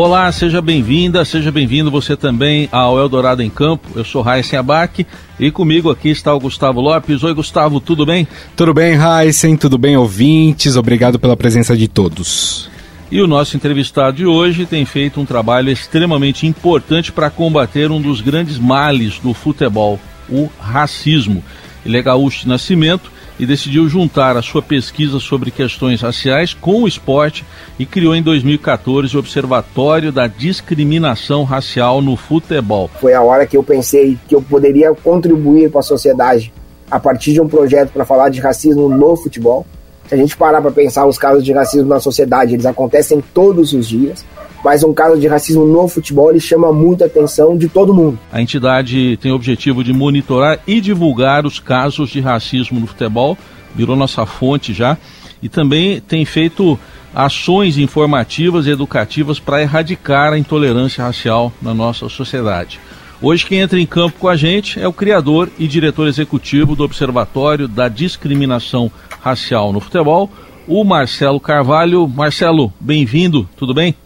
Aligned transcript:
Olá, 0.00 0.30
seja 0.30 0.62
bem-vinda, 0.62 1.24
seja 1.24 1.50
bem-vindo 1.50 1.90
você 1.90 2.16
também 2.16 2.68
ao 2.70 2.96
Eldorado 2.96 3.42
em 3.42 3.50
Campo. 3.50 3.88
Eu 3.96 4.04
sou 4.04 4.22
Raíssen 4.22 4.56
Abac 4.56 5.04
e 5.40 5.50
comigo 5.50 5.90
aqui 5.90 6.08
está 6.08 6.32
o 6.32 6.38
Gustavo 6.38 6.80
Lopes. 6.80 7.24
Oi, 7.24 7.34
Gustavo, 7.34 7.80
tudo 7.80 8.06
bem? 8.06 8.24
Tudo 8.54 8.72
bem, 8.72 8.94
Raíssen, 8.94 9.56
tudo 9.56 9.76
bem, 9.76 9.96
ouvintes? 9.96 10.76
Obrigado 10.76 11.18
pela 11.18 11.36
presença 11.36 11.76
de 11.76 11.88
todos. 11.88 12.70
E 13.10 13.20
o 13.20 13.26
nosso 13.26 13.56
entrevistado 13.56 14.18
de 14.18 14.24
hoje 14.24 14.66
tem 14.66 14.84
feito 14.84 15.20
um 15.20 15.26
trabalho 15.26 15.68
extremamente 15.68 16.46
importante 16.46 17.10
para 17.10 17.28
combater 17.28 17.90
um 17.90 18.00
dos 18.00 18.20
grandes 18.20 18.56
males 18.56 19.18
do 19.18 19.34
futebol, 19.34 19.98
o 20.30 20.48
racismo. 20.60 21.42
Ele 21.84 21.98
é 21.98 22.02
gaúcho 22.02 22.42
de 22.42 22.48
nascimento 22.48 23.10
e 23.38 23.46
decidiu 23.46 23.88
juntar 23.88 24.36
a 24.36 24.42
sua 24.42 24.60
pesquisa 24.60 25.20
sobre 25.20 25.50
questões 25.50 26.00
raciais 26.02 26.52
com 26.52 26.82
o 26.82 26.88
esporte 26.88 27.44
e 27.78 27.86
criou 27.86 28.14
em 28.14 28.22
2014 28.22 29.16
o 29.16 29.20
Observatório 29.20 30.10
da 30.10 30.26
Discriminação 30.26 31.44
Racial 31.44 32.02
no 32.02 32.16
Futebol. 32.16 32.90
Foi 33.00 33.14
a 33.14 33.22
hora 33.22 33.46
que 33.46 33.56
eu 33.56 33.62
pensei 33.62 34.18
que 34.28 34.34
eu 34.34 34.42
poderia 34.42 34.92
contribuir 34.94 35.70
para 35.70 35.80
a 35.80 35.82
sociedade 35.82 36.52
a 36.90 36.98
partir 36.98 37.32
de 37.32 37.40
um 37.40 37.48
projeto 37.48 37.90
para 37.90 38.04
falar 38.04 38.28
de 38.30 38.40
racismo 38.40 38.88
no 38.88 39.16
futebol. 39.16 39.66
Se 40.08 40.14
a 40.14 40.18
gente 40.18 40.36
parar 40.36 40.62
para 40.62 40.70
pensar 40.70 41.06
os 41.06 41.18
casos 41.18 41.44
de 41.44 41.52
racismo 41.52 41.88
na 41.88 42.00
sociedade, 42.00 42.54
eles 42.54 42.64
acontecem 42.64 43.22
todos 43.34 43.72
os 43.74 43.86
dias 43.86 44.24
mas 44.62 44.82
um 44.82 44.92
caso 44.92 45.18
de 45.20 45.26
racismo 45.26 45.66
no 45.66 45.88
futebol 45.88 46.30
ele 46.30 46.40
chama 46.40 46.72
muita 46.72 47.06
atenção 47.06 47.56
de 47.56 47.68
todo 47.68 47.94
mundo. 47.94 48.18
A 48.32 48.40
entidade 48.40 49.16
tem 49.18 49.32
o 49.32 49.34
objetivo 49.34 49.84
de 49.84 49.92
monitorar 49.92 50.58
e 50.66 50.80
divulgar 50.80 51.46
os 51.46 51.58
casos 51.58 52.10
de 52.10 52.20
racismo 52.20 52.80
no 52.80 52.86
futebol, 52.86 53.36
virou 53.74 53.96
nossa 53.96 54.26
fonte 54.26 54.72
já, 54.72 54.96
e 55.42 55.48
também 55.48 56.00
tem 56.00 56.24
feito 56.24 56.78
ações 57.14 57.78
informativas 57.78 58.66
e 58.66 58.70
educativas 58.70 59.38
para 59.38 59.62
erradicar 59.62 60.32
a 60.32 60.38
intolerância 60.38 61.02
racial 61.02 61.52
na 61.60 61.72
nossa 61.72 62.08
sociedade. 62.08 62.80
Hoje 63.20 63.44
quem 63.46 63.58
entra 63.58 63.80
em 63.80 63.86
campo 63.86 64.18
com 64.18 64.28
a 64.28 64.36
gente 64.36 64.80
é 64.80 64.86
o 64.86 64.92
criador 64.92 65.50
e 65.58 65.66
diretor 65.66 66.06
executivo 66.06 66.76
do 66.76 66.84
Observatório 66.84 67.66
da 67.66 67.88
Discriminação 67.88 68.90
Racial 69.20 69.72
no 69.72 69.80
Futebol, 69.80 70.30
o 70.68 70.84
Marcelo 70.84 71.40
Carvalho. 71.40 72.06
Marcelo, 72.06 72.72
bem-vindo, 72.78 73.48
tudo 73.56 73.74
bem? 73.74 73.96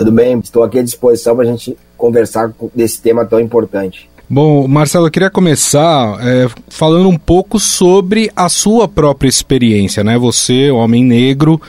Tudo 0.00 0.12
bem, 0.12 0.38
estou 0.38 0.62
aqui 0.62 0.78
à 0.78 0.82
disposição 0.82 1.36
para 1.36 1.44
a 1.44 1.46
gente 1.46 1.76
conversar 1.94 2.50
desse 2.74 3.02
tema 3.02 3.26
tão 3.26 3.38
importante. 3.38 4.08
Bom, 4.26 4.66
Marcelo, 4.66 5.08
eu 5.08 5.10
queria 5.10 5.28
começar 5.28 6.18
é, 6.26 6.48
falando 6.70 7.06
um 7.06 7.18
pouco 7.18 7.60
sobre 7.60 8.32
a 8.34 8.48
sua 8.48 8.88
própria 8.88 9.28
experiência, 9.28 10.02
né? 10.02 10.16
Você, 10.16 10.70
homem 10.70 11.04
negro, 11.04 11.60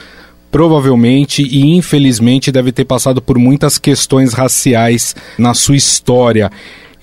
provavelmente 0.50 1.42
e 1.42 1.76
infelizmente 1.76 2.50
deve 2.50 2.72
ter 2.72 2.86
passado 2.86 3.20
por 3.20 3.36
muitas 3.36 3.76
questões 3.76 4.32
raciais 4.32 5.14
na 5.36 5.52
sua 5.52 5.76
história. 5.76 6.50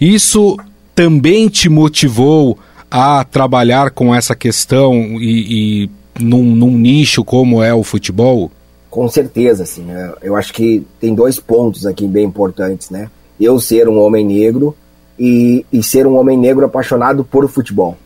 Isso 0.02 0.58
também 0.96 1.48
te 1.48 1.70
motivou 1.70 2.58
a 2.90 3.24
trabalhar 3.24 3.92
com 3.92 4.16
essa 4.16 4.36
questão 4.36 4.96
e, 5.22 5.86
e 5.86 5.90
num, 6.20 6.56
num 6.56 6.76
nicho 6.76 7.24
como 7.24 7.62
é 7.62 7.72
o 7.72 7.84
futebol? 7.84 8.52
Com 8.90 9.08
certeza, 9.08 9.64
assim. 9.64 9.84
Né? 9.84 10.14
Eu 10.22 10.36
acho 10.36 10.54
que 10.54 10.86
tem 11.00 11.14
dois 11.14 11.40
pontos 11.40 11.86
aqui 11.86 12.08
bem 12.08 12.26
importantes, 12.26 12.90
né? 12.90 13.10
Eu 13.40 13.60
ser 13.60 13.88
um 13.88 14.00
homem 14.00 14.26
negro 14.26 14.76
e, 15.18 15.66
e 15.72 15.82
ser 15.84 16.08
um 16.08 16.18
homem 16.18 16.38
negro 16.38 16.66
apaixonado 16.66 17.24
por 17.24 17.48
futebol. 17.48 17.98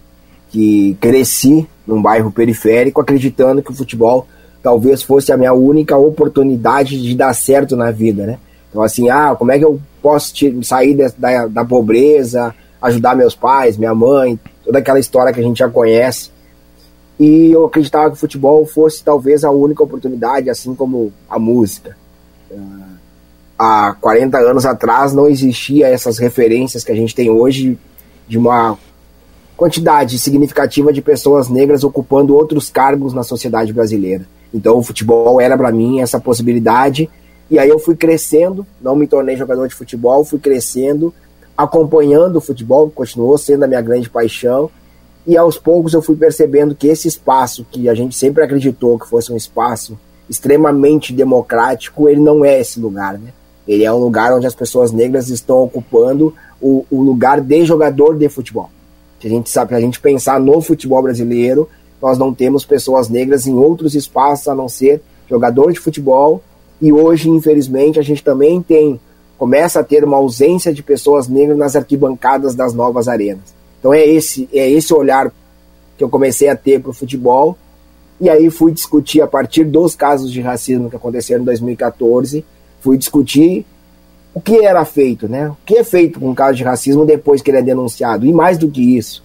Que 0.50 0.96
cresci 1.00 1.68
num 1.88 2.02
bairro 2.02 2.32
periférico 2.32 3.02
acreditando 3.02 3.64
que 3.64 3.72
o 3.72 3.76
futebol 3.76 4.28
talvez 4.62 5.02
fosse 5.02 5.32
a 5.32 5.38
minha 5.38 5.54
única 5.54 5.98
oportunidade 5.98 7.02
de 7.02 7.16
dar 7.16 7.34
certo 7.34 7.76
na 7.76 7.92
vida, 7.92 8.26
né? 8.26 8.40
Então, 8.70 8.82
assim, 8.82 9.10
ah, 9.10 9.36
como 9.38 9.52
é 9.52 9.60
que 9.60 9.66
eu 9.66 9.80
posso 10.02 10.34
sair 10.64 10.98
da, 11.18 11.48
da 11.48 11.66
pobreza, 11.66 12.56
ajudar 12.82 13.16
meus 13.16 13.36
pais, 13.36 13.78
minha 13.78 13.94
mãe, 13.94 14.40
toda 14.66 14.80
aquela 14.80 15.00
história 15.00 15.32
que 15.32 15.40
a 15.40 15.44
gente 15.44 15.60
já 15.60 15.70
conhece. 15.70 16.32
E 17.20 17.52
eu 17.52 17.66
acreditava 17.66 18.10
que 18.10 18.18
o 18.18 18.20
futebol 18.20 18.66
fosse 18.66 19.04
talvez 19.04 19.44
a 19.44 19.52
única 19.52 19.84
oportunidade, 19.84 20.50
assim 20.50 20.74
como 20.74 21.14
a 21.30 21.38
música. 21.38 21.96
Uh, 22.50 22.94
há 23.58 23.96
40 24.00 24.38
anos 24.38 24.66
atrás 24.66 25.14
não 25.14 25.28
existia 25.28 25.88
essas 25.88 26.18
referências 26.18 26.84
que 26.84 26.92
a 26.92 26.96
gente 26.96 27.14
tem 27.14 27.30
hoje 27.30 27.78
de 28.28 28.38
uma 28.38 28.78
quantidade 29.56 30.18
significativa 30.18 30.92
de 30.92 31.02
pessoas 31.02 31.50
negras 31.50 31.84
ocupando 31.84 32.36
outros 32.36 32.70
cargos 32.70 33.14
na 33.14 33.24
sociedade 33.24 33.72
brasileira. 33.72 34.26
Então 34.54 34.78
o 34.78 34.84
futebol 34.84 35.40
era 35.40 35.58
para 35.58 35.72
mim 35.72 36.02
essa 36.02 36.20
possibilidade 36.20 37.10
e 37.50 37.60
aí 37.60 37.70
eu 37.70 37.80
fui 37.80 37.96
crescendo, 37.96 38.66
não 38.82 38.96
me 38.96 39.08
tornei 39.08 39.36
jogador 39.36 39.68
de 39.68 39.76
futebol, 39.76 40.26
fui 40.26 40.40
crescendo, 40.40 41.14
acompanhando 41.58 42.38
o 42.38 42.42
futebol, 42.42 42.90
continuou 42.90 43.38
sendo 43.38 43.64
a 43.64 43.68
minha 43.68 43.82
grande 43.82 44.10
paixão 44.10 44.70
e 45.26 45.38
aos 45.38 45.58
poucos 45.58 45.94
eu 45.94 46.02
fui 46.02 46.16
percebendo 46.16 46.76
que 46.76 46.88
esse 46.88 47.08
espaço 47.08 47.66
que 47.72 47.88
a 47.88 47.94
gente 47.94 48.16
sempre 48.16 48.44
acreditou 48.44 49.00
que 49.00 49.08
fosse 49.08 49.32
um 49.32 49.38
espaço 49.38 49.98
extremamente 50.30 51.14
democrático, 51.14 52.10
ele 52.10 52.20
não 52.20 52.44
é 52.44 52.60
esse 52.60 52.80
lugar, 52.80 53.18
né? 53.18 53.32
Ele 53.68 53.86
é 53.86 53.94
um 53.94 54.00
lugar 54.00 54.34
onde 54.34 54.46
as 54.46 54.56
pessoas 54.56 54.92
negras 54.92 55.30
estão 55.30 55.64
ocupando 55.64 56.34
o, 56.62 56.86
o 56.92 57.02
lugar 57.02 57.40
de 57.40 57.64
jogador 57.64 58.18
de 58.18 58.28
futebol. 58.28 58.70
Se 59.22 59.28
a 59.28 59.30
gente 59.30 59.50
sabe, 59.50 59.74
a 59.74 59.80
gente 59.80 60.02
pensar 60.02 60.40
no 60.40 60.60
futebol 60.62 61.02
brasileiro, 61.02 61.70
nós 62.02 62.18
não 62.18 62.34
temos 62.34 62.66
pessoas 62.66 63.08
negras 63.08 63.48
em 63.48 63.54
outros 63.54 63.96
espaços 63.96 64.50
a 64.50 64.56
não 64.56 64.68
ser 64.68 65.02
jogador 65.30 65.72
de 65.72 65.80
futebol. 65.80 66.42
E 66.82 66.92
hoje, 66.92 67.30
infelizmente, 67.30 67.98
a 67.98 68.04
gente 68.04 68.22
também 68.22 68.62
tem 68.62 69.00
começa 69.38 69.80
a 69.80 69.84
ter 69.84 70.04
uma 70.04 70.18
ausência 70.18 70.74
de 70.74 70.84
pessoas 70.84 71.28
negras 71.28 71.58
nas 71.58 71.76
arquibancadas 71.76 72.56
das 72.56 72.74
novas 72.74 73.08
arenas. 73.08 73.54
Então 73.84 73.94
é 73.94 74.08
esse, 74.08 74.48
é 74.54 74.72
esse 74.72 74.94
olhar 74.94 75.30
que 75.98 76.04
eu 76.06 76.08
comecei 76.08 76.48
a 76.48 76.56
ter 76.56 76.80
para 76.80 76.92
o 76.92 76.94
futebol. 76.94 77.58
E 78.18 78.30
aí 78.30 78.50
fui 78.50 78.72
discutir 78.72 79.20
a 79.20 79.28
partir 79.28 79.66
dos 79.66 79.94
casos 79.94 80.32
de 80.32 80.40
racismo 80.40 80.90
que 80.90 80.96
aconteceram 80.96 81.42
em 81.42 81.46
2014, 81.46 82.46
fui 82.80 82.98
discutir 82.98 83.66
o 84.34 84.40
que 84.40 84.64
era 84.64 84.86
feito, 84.86 85.28
né? 85.28 85.50
O 85.50 85.58
que 85.66 85.80
é 85.80 85.84
feito 85.84 86.18
com 86.18 86.30
um 86.30 86.34
caso 86.34 86.56
de 86.56 86.64
racismo 86.64 87.06
depois 87.06 87.42
que 87.42 87.52
ele 87.52 87.58
é 87.58 87.62
denunciado. 87.62 88.26
E 88.26 88.32
mais 88.32 88.58
do 88.58 88.72
que 88.72 88.96
isso, 88.98 89.22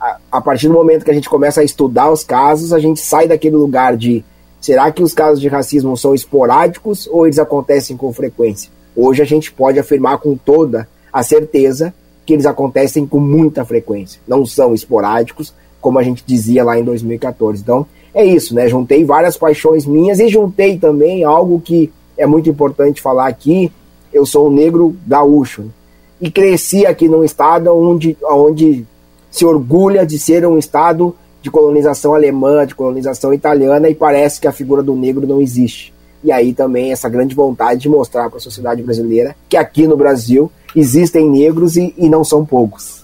a, 0.00 0.18
a 0.30 0.40
partir 0.40 0.68
do 0.68 0.74
momento 0.74 1.04
que 1.04 1.10
a 1.10 1.14
gente 1.14 1.28
começa 1.28 1.60
a 1.60 1.64
estudar 1.64 2.08
os 2.08 2.22
casos, 2.22 2.72
a 2.72 2.78
gente 2.78 3.00
sai 3.00 3.26
daquele 3.26 3.56
lugar 3.56 3.96
de 3.96 4.24
será 4.60 4.92
que 4.92 5.02
os 5.02 5.12
casos 5.12 5.40
de 5.40 5.48
racismo 5.48 5.96
são 5.96 6.14
esporádicos 6.14 7.08
ou 7.08 7.26
eles 7.26 7.40
acontecem 7.40 7.96
com 7.96 8.12
frequência? 8.12 8.70
Hoje 8.94 9.22
a 9.22 9.26
gente 9.26 9.50
pode 9.50 9.76
afirmar 9.76 10.18
com 10.18 10.36
toda 10.36 10.88
a 11.12 11.24
certeza 11.24 11.92
que 12.28 12.34
eles 12.34 12.44
acontecem 12.44 13.06
com 13.06 13.18
muita 13.18 13.64
frequência, 13.64 14.20
não 14.28 14.44
são 14.44 14.74
esporádicos, 14.74 15.54
como 15.80 15.98
a 15.98 16.02
gente 16.02 16.22
dizia 16.26 16.62
lá 16.62 16.78
em 16.78 16.84
2014. 16.84 17.62
Então, 17.62 17.86
é 18.12 18.22
isso, 18.22 18.54
né? 18.54 18.68
Juntei 18.68 19.02
várias 19.02 19.34
paixões 19.34 19.86
minhas 19.86 20.20
e 20.20 20.28
juntei 20.28 20.76
também 20.76 21.24
algo 21.24 21.58
que 21.58 21.90
é 22.18 22.26
muito 22.26 22.50
importante 22.50 23.00
falar 23.00 23.28
aqui. 23.28 23.72
Eu 24.12 24.26
sou 24.26 24.48
um 24.48 24.52
negro 24.52 24.94
gaúcho 25.06 25.62
né? 25.62 25.68
e 26.20 26.30
cresci 26.30 26.84
aqui 26.84 27.08
num 27.08 27.24
estado 27.24 27.74
onde, 27.74 28.14
onde 28.22 28.84
se 29.30 29.46
orgulha 29.46 30.04
de 30.04 30.18
ser 30.18 30.46
um 30.46 30.58
estado 30.58 31.16
de 31.40 31.50
colonização 31.50 32.14
alemã, 32.14 32.66
de 32.66 32.74
colonização 32.74 33.32
italiana 33.32 33.88
e 33.88 33.94
parece 33.94 34.38
que 34.38 34.46
a 34.46 34.52
figura 34.52 34.82
do 34.82 34.94
negro 34.94 35.26
não 35.26 35.40
existe. 35.40 35.94
E 36.22 36.30
aí 36.30 36.52
também 36.52 36.92
essa 36.92 37.08
grande 37.08 37.34
vontade 37.34 37.80
de 37.80 37.88
mostrar 37.88 38.28
para 38.28 38.36
a 38.36 38.42
sociedade 38.42 38.82
brasileira 38.82 39.34
que 39.48 39.56
aqui 39.56 39.86
no 39.86 39.96
Brasil 39.96 40.52
existem 40.74 41.28
negros 41.28 41.76
e, 41.76 41.94
e 41.96 42.08
não 42.08 42.24
são 42.24 42.44
poucos. 42.44 42.98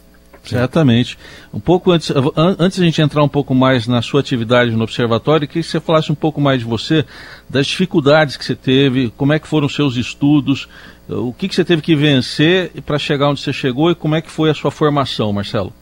Certamente. 0.45 1.19
Um 1.53 1.61
pouco 1.61 1.91
antes, 1.91 2.13
antes 2.37 2.77
de 2.77 2.83
a 2.83 2.87
gente 2.87 3.01
entrar 3.01 3.23
um 3.23 3.29
pouco 3.29 3.55
mais 3.55 3.87
na 3.87 4.03
sua 4.03 4.21
atividade 4.21 4.71
no 4.73 4.85
observatório, 4.85 5.49
queria 5.49 5.63
que 5.63 5.69
você 5.69 5.81
falasse 5.81 6.13
um 6.13 6.15
pouco 6.15 6.41
mais 6.41 6.61
de 6.61 6.67
você, 6.67 7.05
das 7.49 7.67
dificuldades 7.67 8.37
que 8.37 8.45
você 8.45 8.55
teve, 8.55 9.11
como 9.17 9.33
é 9.33 9.39
que 9.39 9.49
foram 9.49 9.67
os 9.67 9.75
seus 9.75 9.97
estudos, 9.97 10.69
o 11.09 11.33
que, 11.33 11.49
que 11.49 11.55
você 11.55 11.65
teve 11.65 11.81
que 11.81 11.97
vencer 11.97 12.71
para 12.83 12.99
chegar 12.99 13.31
onde 13.31 13.41
você 13.41 13.53
chegou 13.53 13.91
e 13.91 13.95
como 13.95 14.15
é 14.15 14.21
que 14.21 14.31
foi 14.31 14.51
a 14.51 14.55
sua 14.55 14.71
formação, 14.71 15.33
Marcelo. 15.33 15.73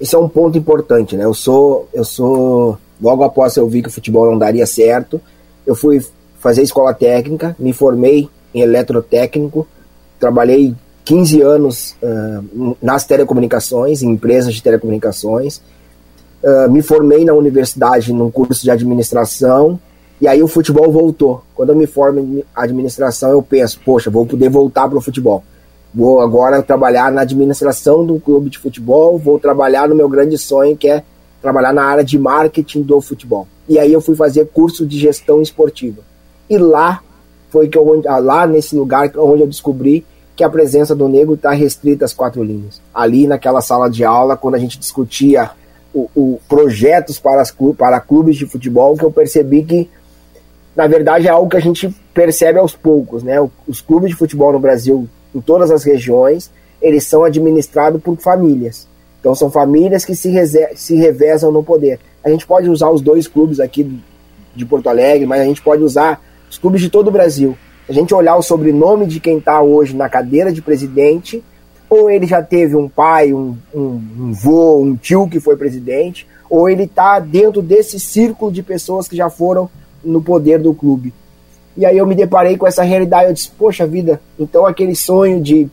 Esse 0.00 0.16
é 0.16 0.18
um 0.18 0.28
ponto 0.28 0.58
importante, 0.58 1.16
né? 1.16 1.24
Eu 1.24 1.34
sou, 1.34 1.88
eu 1.94 2.04
sou, 2.04 2.76
logo 3.00 3.22
após 3.22 3.56
eu 3.56 3.68
vi 3.68 3.82
que 3.82 3.88
o 3.88 3.92
futebol 3.92 4.28
não 4.28 4.38
daria 4.38 4.66
certo, 4.66 5.20
eu 5.64 5.76
fui 5.76 6.04
fazer 6.40 6.62
escola 6.62 6.92
técnica, 6.92 7.54
me 7.58 7.72
formei 7.72 8.28
em 8.52 8.60
eletrotécnico, 8.60 9.66
trabalhei 10.24 10.74
15 11.04 11.42
anos 11.42 11.94
uh, 12.02 12.76
nas 12.80 13.04
telecomunicações, 13.04 14.02
em 14.02 14.08
empresas 14.08 14.54
de 14.54 14.62
telecomunicações. 14.62 15.60
Uh, 16.42 16.70
me 16.70 16.80
formei 16.80 17.26
na 17.26 17.34
universidade 17.34 18.10
num 18.10 18.30
curso 18.30 18.62
de 18.62 18.70
administração 18.70 19.78
E 20.20 20.26
aí 20.26 20.42
o 20.42 20.48
futebol 20.48 20.90
voltou. 20.90 21.42
Quando 21.54 21.70
eu 21.70 21.76
me 21.76 21.86
formo 21.86 22.20
em 22.20 22.44
administração, 22.56 23.30
eu 23.32 23.42
penso, 23.42 23.78
poxa, 23.84 24.10
vou 24.10 24.24
poder 24.24 24.48
voltar 24.48 24.88
para 24.88 24.96
o 24.96 25.00
futebol. 25.02 25.44
Vou 25.92 26.20
agora 26.20 26.62
trabalhar 26.62 27.12
na 27.12 27.20
administração 27.20 28.04
do 28.04 28.18
clube 28.18 28.48
de 28.48 28.58
futebol, 28.58 29.18
vou 29.18 29.38
trabalhar 29.38 29.86
no 29.88 29.94
meu 29.94 30.08
grande 30.08 30.38
sonho, 30.38 30.74
que 30.74 30.88
é 30.88 31.02
trabalhar 31.42 31.74
na 31.74 31.84
área 31.84 32.02
de 32.02 32.18
marketing 32.18 32.82
do 32.82 32.98
futebol. 33.02 33.46
E 33.68 33.78
aí 33.78 33.92
eu 33.92 34.00
fui 34.00 34.16
fazer 34.16 34.46
curso 34.46 34.86
de 34.86 34.98
gestão 34.98 35.42
esportiva. 35.42 36.00
E 36.48 36.56
lá 36.56 37.02
foi 37.50 37.68
que 37.68 37.76
eu, 37.76 38.02
lá 38.22 38.46
nesse 38.46 38.74
lugar 38.74 39.12
onde 39.16 39.42
eu 39.42 39.46
descobri 39.46 40.04
que 40.36 40.42
a 40.42 40.50
presença 40.50 40.94
do 40.94 41.08
negro 41.08 41.34
está 41.34 41.52
restrita 41.52 42.04
às 42.04 42.12
quatro 42.12 42.42
linhas. 42.42 42.80
Ali 42.92 43.26
naquela 43.26 43.60
sala 43.60 43.88
de 43.88 44.04
aula, 44.04 44.36
quando 44.36 44.56
a 44.56 44.58
gente 44.58 44.78
discutia 44.78 45.50
o, 45.92 46.10
o 46.14 46.40
projetos 46.48 47.18
para, 47.18 47.40
as, 47.40 47.54
para 47.78 48.00
clubes 48.00 48.36
de 48.36 48.46
futebol, 48.46 48.96
que 48.96 49.04
eu 49.04 49.12
percebi 49.12 49.62
que, 49.62 49.88
na 50.74 50.86
verdade, 50.86 51.28
é 51.28 51.30
algo 51.30 51.48
que 51.48 51.56
a 51.56 51.60
gente 51.60 51.94
percebe 52.12 52.58
aos 52.58 52.74
poucos. 52.74 53.22
Né? 53.22 53.36
Os 53.66 53.80
clubes 53.80 54.10
de 54.10 54.16
futebol 54.16 54.52
no 54.52 54.58
Brasil, 54.58 55.08
em 55.34 55.40
todas 55.40 55.70
as 55.70 55.84
regiões, 55.84 56.50
eles 56.82 57.04
são 57.06 57.22
administrados 57.22 58.02
por 58.02 58.16
famílias. 58.16 58.88
Então 59.20 59.34
são 59.34 59.50
famílias 59.50 60.04
que 60.04 60.14
se, 60.14 60.30
se 60.74 60.96
revezam 60.96 61.50
no 61.50 61.62
poder. 61.62 61.98
A 62.22 62.28
gente 62.28 62.46
pode 62.46 62.68
usar 62.68 62.90
os 62.90 63.00
dois 63.00 63.28
clubes 63.28 63.60
aqui 63.60 63.98
de 64.54 64.66
Porto 64.66 64.88
Alegre, 64.88 65.26
mas 65.26 65.40
a 65.40 65.44
gente 65.44 65.62
pode 65.62 65.82
usar 65.82 66.20
os 66.50 66.58
clubes 66.58 66.80
de 66.80 66.90
todo 66.90 67.08
o 67.08 67.10
Brasil 67.10 67.56
a 67.88 67.92
gente 67.92 68.14
olhar 68.14 68.36
o 68.36 68.42
sobrenome 68.42 69.06
de 69.06 69.20
quem 69.20 69.38
está 69.38 69.60
hoje 69.60 69.94
na 69.94 70.08
cadeira 70.08 70.52
de 70.52 70.62
presidente, 70.62 71.42
ou 71.88 72.10
ele 72.10 72.26
já 72.26 72.42
teve 72.42 72.74
um 72.76 72.88
pai, 72.88 73.32
um, 73.32 73.56
um, 73.74 74.00
um 74.18 74.32
vô, 74.32 74.78
um 74.78 74.96
tio 74.96 75.28
que 75.28 75.38
foi 75.38 75.56
presidente, 75.56 76.26
ou 76.48 76.68
ele 76.68 76.84
está 76.84 77.18
dentro 77.20 77.60
desse 77.60 78.00
círculo 78.00 78.50
de 78.50 78.62
pessoas 78.62 79.06
que 79.06 79.16
já 79.16 79.28
foram 79.28 79.68
no 80.02 80.22
poder 80.22 80.58
do 80.58 80.74
clube. 80.74 81.12
E 81.76 81.84
aí 81.84 81.98
eu 81.98 82.06
me 82.06 82.14
deparei 82.14 82.56
com 82.56 82.66
essa 82.66 82.82
realidade, 82.82 83.26
eu 83.26 83.32
disse, 83.32 83.50
poxa 83.50 83.86
vida, 83.86 84.20
então 84.38 84.64
aquele 84.64 84.94
sonho 84.94 85.42
de 85.42 85.68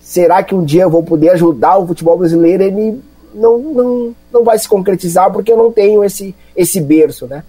será 0.00 0.42
que 0.42 0.54
um 0.54 0.64
dia 0.64 0.82
eu 0.82 0.90
vou 0.90 1.02
poder 1.02 1.30
ajudar 1.30 1.78
o 1.78 1.86
futebol 1.86 2.18
brasileiro, 2.18 2.62
ele 2.62 3.00
não, 3.34 3.58
não, 3.58 4.14
não 4.32 4.44
vai 4.44 4.58
se 4.58 4.68
concretizar 4.68 5.32
porque 5.32 5.52
eu 5.52 5.56
não 5.56 5.72
tenho 5.72 6.04
esse, 6.04 6.34
esse 6.56 6.80
berço, 6.80 7.26
né? 7.26 7.44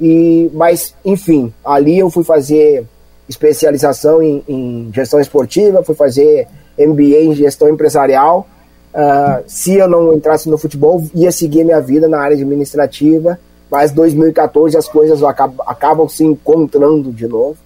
E, 0.00 0.50
mas, 0.52 0.94
enfim, 1.04 1.52
ali 1.64 1.98
eu 1.98 2.10
fui 2.10 2.24
fazer 2.24 2.84
especialização 3.28 4.22
em, 4.22 4.42
em 4.48 4.90
gestão 4.92 5.20
esportiva, 5.20 5.82
fui 5.82 5.94
fazer 5.94 6.46
MBA 6.78 7.22
em 7.22 7.34
gestão 7.34 7.68
empresarial. 7.68 8.46
Uh, 8.92 9.42
se 9.46 9.74
eu 9.74 9.88
não 9.88 10.12
entrasse 10.12 10.48
no 10.48 10.58
futebol, 10.58 11.02
ia 11.14 11.32
seguir 11.32 11.64
minha 11.64 11.80
vida 11.80 12.06
na 12.06 12.20
área 12.20 12.36
administrativa, 12.36 13.38
mas 13.70 13.90
2014 13.90 14.76
as 14.76 14.86
coisas 14.86 15.22
acabam, 15.22 15.64
acabam 15.66 16.08
se 16.08 16.24
encontrando 16.24 17.10
de 17.10 17.26
novo. 17.26 17.56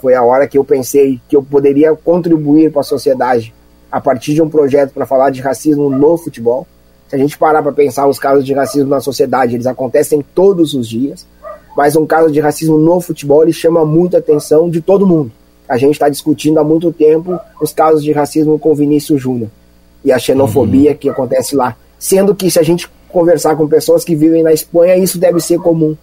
Foi 0.00 0.14
a 0.14 0.22
hora 0.22 0.48
que 0.48 0.58
eu 0.58 0.64
pensei 0.64 1.20
que 1.28 1.36
eu 1.36 1.42
poderia 1.42 1.94
contribuir 1.94 2.70
para 2.70 2.80
a 2.80 2.84
sociedade 2.84 3.54
a 3.90 4.00
partir 4.00 4.34
de 4.34 4.42
um 4.42 4.48
projeto 4.48 4.92
para 4.92 5.06
falar 5.06 5.30
de 5.30 5.40
racismo 5.40 5.90
no 5.90 6.16
futebol. 6.16 6.66
Se 7.08 7.16
a 7.16 7.18
gente 7.18 7.36
parar 7.36 7.62
para 7.62 7.72
pensar 7.72 8.06
os 8.06 8.18
casos 8.18 8.44
de 8.44 8.54
racismo 8.54 8.88
na 8.88 9.00
sociedade, 9.00 9.56
eles 9.56 9.66
acontecem 9.66 10.24
todos 10.34 10.74
os 10.74 10.88
dias 10.88 11.26
mas 11.76 11.96
um 11.96 12.06
caso 12.06 12.32
de 12.32 12.40
racismo 12.40 12.78
no 12.78 13.00
futebol 13.00 13.42
ele 13.42 13.52
chama 13.52 13.84
muita 13.84 14.18
atenção 14.18 14.68
de 14.68 14.80
todo 14.80 15.06
mundo. 15.06 15.32
A 15.68 15.76
gente 15.76 15.92
está 15.92 16.08
discutindo 16.08 16.58
há 16.58 16.64
muito 16.64 16.92
tempo 16.92 17.38
os 17.60 17.72
casos 17.72 18.02
de 18.02 18.12
racismo 18.12 18.58
com 18.58 18.74
Vinícius 18.74 19.22
Júnior 19.22 19.48
e 20.04 20.10
a 20.10 20.18
xenofobia 20.18 20.90
uhum. 20.90 20.96
que 20.96 21.08
acontece 21.08 21.54
lá. 21.54 21.76
Sendo 21.98 22.34
que 22.34 22.50
se 22.50 22.58
a 22.58 22.62
gente 22.62 22.90
conversar 23.08 23.56
com 23.56 23.68
pessoas 23.68 24.04
que 24.04 24.16
vivem 24.16 24.42
na 24.42 24.52
Espanha, 24.52 24.96
isso 24.96 25.18
deve 25.18 25.40
ser 25.40 25.58
comum. 25.58 25.96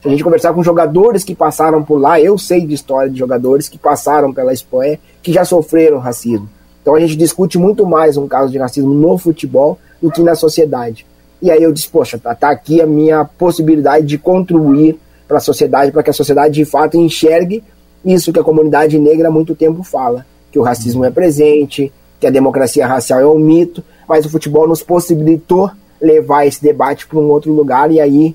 Se 0.00 0.06
a 0.06 0.10
gente 0.10 0.22
conversar 0.22 0.52
com 0.52 0.62
jogadores 0.62 1.24
que 1.24 1.34
passaram 1.34 1.82
por 1.82 1.98
lá, 1.98 2.20
eu 2.20 2.38
sei 2.38 2.64
de 2.64 2.74
história 2.74 3.10
de 3.10 3.18
jogadores 3.18 3.68
que 3.68 3.76
passaram 3.76 4.32
pela 4.32 4.52
Espanha, 4.52 4.98
que 5.22 5.32
já 5.32 5.44
sofreram 5.44 5.98
racismo. 5.98 6.48
Então 6.80 6.94
a 6.94 7.00
gente 7.00 7.16
discute 7.16 7.58
muito 7.58 7.84
mais 7.84 8.16
um 8.16 8.28
caso 8.28 8.52
de 8.52 8.58
racismo 8.58 8.94
no 8.94 9.18
futebol 9.18 9.78
do 10.00 10.10
que 10.10 10.22
na 10.22 10.34
sociedade. 10.34 11.04
E 11.42 11.50
aí 11.50 11.62
eu 11.62 11.72
disse, 11.72 11.88
poxa, 11.88 12.18
tá, 12.18 12.34
tá 12.34 12.50
aqui 12.50 12.80
a 12.80 12.86
minha 12.86 13.24
possibilidade 13.24 14.06
de 14.06 14.18
contribuir 14.18 14.98
para 15.28 15.36
a 15.36 15.40
sociedade, 15.40 15.92
para 15.92 16.02
que 16.02 16.10
a 16.10 16.14
sociedade 16.14 16.54
de 16.54 16.64
fato 16.64 16.96
enxergue 16.96 17.62
isso 18.04 18.32
que 18.32 18.40
a 18.40 18.44
comunidade 18.44 18.98
negra 18.98 19.28
há 19.28 19.30
muito 19.30 19.54
tempo 19.54 19.82
fala, 19.82 20.24
que 20.50 20.58
o 20.58 20.62
racismo 20.62 21.04
é 21.04 21.10
presente, 21.10 21.92
que 22.18 22.26
a 22.26 22.30
democracia 22.30 22.86
racial 22.86 23.20
é 23.20 23.26
um 23.26 23.38
mito, 23.38 23.84
mas 24.08 24.24
o 24.24 24.30
futebol 24.30 24.66
nos 24.66 24.82
possibilitou 24.82 25.70
levar 26.00 26.46
esse 26.46 26.62
debate 26.62 27.06
para 27.06 27.18
um 27.18 27.28
outro 27.28 27.52
lugar 27.52 27.90
e 27.90 28.00
aí, 28.00 28.34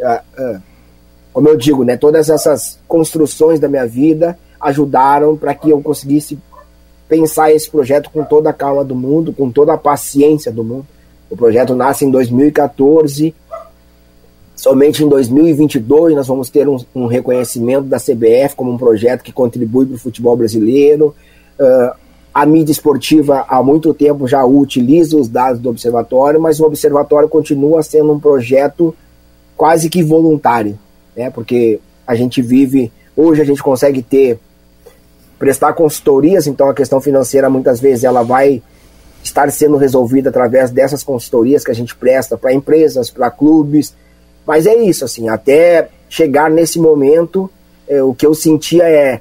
uh, 0.00 0.56
uh, 0.56 0.62
como 1.32 1.48
eu 1.48 1.56
digo, 1.56 1.84
né, 1.84 1.96
todas 1.96 2.28
essas 2.28 2.78
construções 2.86 3.58
da 3.58 3.68
minha 3.68 3.86
vida 3.86 4.38
ajudaram 4.60 5.36
para 5.36 5.54
que 5.54 5.70
eu 5.70 5.80
conseguisse 5.80 6.38
pensar 7.08 7.52
esse 7.52 7.70
projeto 7.70 8.10
com 8.10 8.24
toda 8.24 8.50
a 8.50 8.52
calma 8.52 8.84
do 8.84 8.94
mundo, 8.94 9.32
com 9.32 9.50
toda 9.50 9.72
a 9.72 9.78
paciência 9.78 10.50
do 10.50 10.64
mundo. 10.64 10.86
O 11.30 11.36
projeto 11.36 11.74
nasce 11.74 12.04
em 12.04 12.10
2014 12.10 13.34
Somente 14.56 15.04
em 15.04 15.08
2022 15.08 16.14
nós 16.14 16.26
vamos 16.26 16.48
ter 16.48 16.66
um, 16.66 16.78
um 16.94 17.06
reconhecimento 17.06 17.84
da 17.84 17.98
CBF 17.98 18.56
como 18.56 18.72
um 18.72 18.78
projeto 18.78 19.22
que 19.22 19.30
contribui 19.30 19.84
para 19.84 19.96
o 19.96 19.98
futebol 19.98 20.34
brasileiro. 20.34 21.14
Uh, 21.60 21.94
a 22.32 22.46
mídia 22.46 22.72
esportiva 22.72 23.44
há 23.48 23.62
muito 23.62 23.92
tempo 23.92 24.26
já 24.26 24.44
utiliza 24.44 25.16
os 25.16 25.28
dados 25.28 25.60
do 25.60 25.68
observatório, 25.68 26.40
mas 26.40 26.58
o 26.58 26.64
observatório 26.64 27.28
continua 27.28 27.82
sendo 27.82 28.12
um 28.12 28.18
projeto 28.18 28.94
quase 29.56 29.90
que 29.90 30.02
voluntário, 30.02 30.78
né? 31.14 31.30
Porque 31.30 31.78
a 32.06 32.14
gente 32.14 32.40
vive 32.40 32.90
hoje 33.16 33.40
a 33.40 33.44
gente 33.44 33.62
consegue 33.62 34.02
ter 34.02 34.38
prestar 35.38 35.74
consultorias, 35.74 36.46
então 36.46 36.68
a 36.68 36.74
questão 36.74 37.00
financeira 37.00 37.50
muitas 37.50 37.78
vezes 37.78 38.04
ela 38.04 38.22
vai 38.22 38.62
estar 39.22 39.50
sendo 39.50 39.76
resolvida 39.76 40.30
através 40.30 40.70
dessas 40.70 41.02
consultorias 41.02 41.64
que 41.64 41.70
a 41.70 41.74
gente 41.74 41.94
presta 41.94 42.38
para 42.38 42.54
empresas, 42.54 43.10
para 43.10 43.30
clubes, 43.30 43.94
mas 44.46 44.66
é 44.66 44.74
isso, 44.76 45.04
assim, 45.04 45.28
até 45.28 45.88
chegar 46.08 46.50
nesse 46.50 46.78
momento, 46.78 47.50
é, 47.88 48.02
o 48.02 48.14
que 48.14 48.26
eu 48.26 48.34
sentia 48.34 48.84
é: 48.84 49.20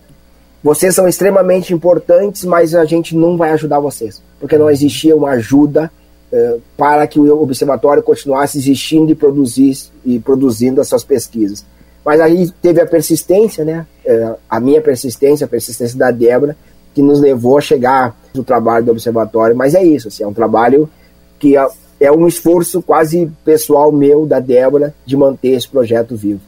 vocês 0.63 0.93
são 0.93 1.07
extremamente 1.07 1.73
importantes, 1.73 2.45
mas 2.45 2.75
a 2.75 2.85
gente 2.85 3.15
não 3.15 3.37
vai 3.37 3.51
ajudar 3.51 3.79
vocês, 3.79 4.21
porque 4.39 4.57
não 4.57 4.69
existia 4.69 5.15
uma 5.15 5.31
ajuda 5.31 5.91
é, 6.31 6.57
para 6.77 7.07
que 7.07 7.19
o 7.19 7.41
observatório 7.41 8.03
continuasse 8.03 8.57
existindo 8.57 9.11
e, 9.11 9.15
produzir, 9.15 9.77
e 10.05 10.19
produzindo 10.19 10.81
as 10.81 10.87
suas 10.87 11.03
pesquisas. 11.03 11.65
Mas 12.03 12.21
aí 12.21 12.51
teve 12.61 12.79
a 12.79 12.85
persistência, 12.85 13.65
né? 13.65 13.87
É, 14.05 14.35
a 14.47 14.59
minha 14.59 14.81
persistência, 14.81 15.45
a 15.45 15.47
persistência 15.47 15.97
da 15.97 16.11
Débora, 16.11 16.55
que 16.93 17.01
nos 17.01 17.19
levou 17.19 17.57
a 17.57 17.61
chegar 17.61 18.15
no 18.33 18.43
trabalho 18.43 18.85
do 18.85 18.91
observatório. 18.91 19.55
Mas 19.55 19.73
é 19.73 19.83
isso, 19.83 20.07
assim, 20.07 20.23
é 20.23 20.27
um 20.27 20.33
trabalho 20.33 20.89
que 21.39 21.55
é 21.99 22.11
um 22.11 22.27
esforço 22.27 22.81
quase 22.81 23.31
pessoal 23.43 23.91
meu, 23.91 24.25
da 24.25 24.39
Débora, 24.39 24.93
de 25.05 25.15
manter 25.15 25.49
esse 25.49 25.67
projeto 25.67 26.15
vivo. 26.15 26.41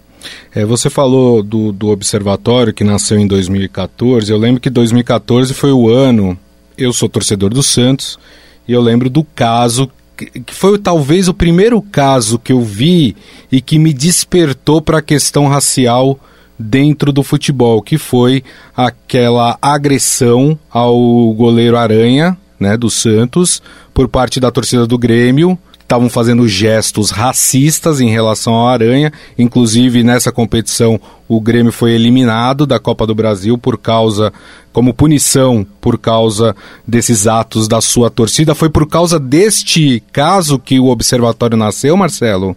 É, 0.54 0.66
você 0.66 0.90
falou 0.90 1.44
do, 1.44 1.72
do 1.72 1.90
observatório 1.90 2.74
que 2.74 2.84
nasceu 2.84 3.18
em 3.18 3.28
2014. 3.28 4.32
Eu 4.32 4.38
lembro 4.38 4.60
que 4.60 4.70
2014 4.70 5.54
foi 5.54 5.72
o 5.72 5.90
ano. 5.90 6.38
Eu 6.78 6.92
sou 6.92 7.08
torcedor 7.08 7.52
do 7.52 7.64
Santos 7.64 8.20
e 8.68 8.74
eu 8.74 8.82
lembro 8.82 9.10
do 9.10 9.24
caso 9.24 9.90
que 10.18 10.54
foi 10.54 10.80
talvez 10.80 11.28
o 11.28 11.34
primeiro 11.34 11.80
caso 11.80 12.40
que 12.40 12.52
eu 12.52 12.62
vi 12.62 13.16
e 13.52 13.62
que 13.62 13.78
me 13.78 13.94
despertou 13.94 14.82
para 14.82 14.98
a 14.98 15.02
questão 15.02 15.48
racial 15.48 16.20
dentro 16.58 17.14
do 17.14 17.22
futebol, 17.22 17.84
que 17.84 18.00
foi 18.00 18.44
aquela 18.76 19.60
agressão 19.62 20.58
ao 20.72 20.98
goleiro 21.34 21.78
Aranha 21.78 22.36
né, 22.60 22.78
do 22.78 22.90
Santos 22.90 23.62
por 23.94 24.08
parte 24.08 24.40
da 24.40 24.52
torcida 24.52 24.86
do 24.86 24.98
Grêmio. 24.98 25.58
Estavam 25.80 26.10
fazendo 26.10 26.46
gestos 26.50 27.12
racistas 27.12 28.02
em 28.02 28.10
relação 28.10 28.54
ao 28.54 28.68
Aranha. 28.68 29.12
Inclusive, 29.38 30.04
nessa 30.04 30.34
competição, 30.34 31.00
o 31.30 31.40
Grêmio 31.40 31.72
foi 31.72 31.94
eliminado 31.94 32.66
da 32.66 32.78
Copa 32.78 33.08
do 33.08 33.16
Brasil 33.16 33.58
por 33.58 33.78
causa, 33.78 34.34
como 34.74 34.94
punição, 34.94 35.66
por 35.80 35.98
causa 35.98 36.54
desses 36.86 37.26
atos 37.26 37.70
da 37.70 37.80
sua 37.80 38.10
torcida. 38.10 38.54
Foi 38.54 38.70
por 38.70 38.86
causa 38.86 39.18
deste 39.18 40.04
caso 40.12 40.60
que 40.60 40.78
o 40.78 40.88
observatório 40.88 41.56
nasceu, 41.56 41.96
Marcelo? 41.96 42.54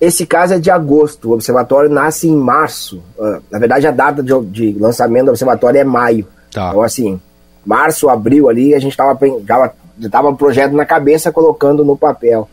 Esse 0.00 0.24
caso 0.24 0.54
é 0.54 0.58
de 0.58 0.70
agosto. 0.70 1.30
O 1.30 1.32
observatório 1.34 1.90
nasce 1.90 2.28
em 2.28 2.36
março. 2.36 3.02
Uh, 3.18 3.42
na 3.50 3.58
verdade, 3.58 3.86
a 3.86 3.90
data 3.90 4.22
de, 4.22 4.32
de, 4.46 4.78
lançamento 4.78 5.26
do 5.26 5.30
observatório 5.30 5.80
é 5.80 5.84
maio. 5.84 6.26
Tá. 6.52 6.68
Então, 6.68 6.82
assim, 6.82 7.20
março, 7.68 8.08
abril 8.08 8.48
ali, 8.48 8.74
a 8.74 8.78
gente 8.78 8.92
estava 8.92 9.18
já 9.46 9.72
estava 10.00 10.30
um 10.30 10.34
projeto 10.34 10.72
na 10.72 10.86
cabeça 10.86 11.30
colocando 11.30 11.84
no 11.84 11.98
papel. 11.98 12.48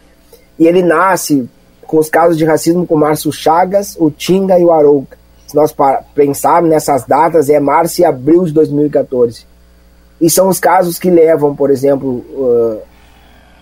E 0.60 0.68
ele 0.68 0.82
nasce 0.82 1.50
com 1.88 1.98
os 2.00 2.10
casos 2.10 2.38
de 2.38 2.44
racismo 2.44 2.86
com 2.86 2.98
Márcio 2.98 3.32
Chagas, 3.32 3.96
o 3.98 4.12
Tinga 4.12 4.60
e 4.60 4.66
o 4.66 4.74
Arouca. 4.74 5.18
Se 5.48 5.56
nós 5.56 5.74
pensarmos 6.14 6.70
nessas 6.70 7.06
datas, 7.06 7.50
é 7.50 7.62
março 7.62 8.02
e 8.02 8.06
abril 8.06 8.44
de 8.44 8.52
2014. 8.52 9.46
E 10.20 10.30
são 10.30 10.50
os 10.50 10.60
casos 10.60 11.00
que 11.00 11.10
levam, 11.10 11.56
por 11.56 11.72
exemplo, 11.72 12.26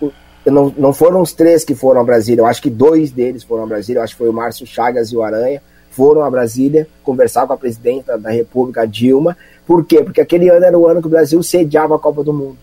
uh, 0.00 0.10
não, 0.46 0.74
não 0.76 0.92
foram 0.92 1.20
os 1.20 1.32
três 1.32 1.62
que 1.62 1.74
foram 1.74 2.00
a 2.00 2.04
Brasília, 2.04 2.42
eu 2.42 2.46
acho 2.46 2.62
que 2.62 2.70
dois 2.70 3.12
deles 3.12 3.44
foram 3.44 3.62
a 3.62 3.66
Brasília, 3.66 4.00
eu 4.00 4.04
acho 4.04 4.14
que 4.14 4.18
foi 4.18 4.28
o 4.28 4.32
Márcio 4.32 4.66
Chagas 4.66 5.12
e 5.12 5.16
o 5.16 5.22
Aranha, 5.22 5.62
foram 5.90 6.24
a 6.24 6.30
Brasília 6.30 6.88
conversar 7.04 7.46
com 7.46 7.52
a 7.52 7.56
presidenta 7.56 8.18
da 8.18 8.30
República, 8.30 8.86
Dilma. 8.86 9.36
Por 9.66 9.84
quê? 9.84 10.02
Porque 10.02 10.20
aquele 10.20 10.48
ano 10.48 10.64
era 10.64 10.78
o 10.78 10.86
ano 10.86 11.00
que 11.00 11.06
o 11.06 11.10
Brasil 11.10 11.42
sediava 11.42 11.96
a 11.96 11.98
Copa 11.98 12.22
do 12.22 12.32
Mundo. 12.32 12.56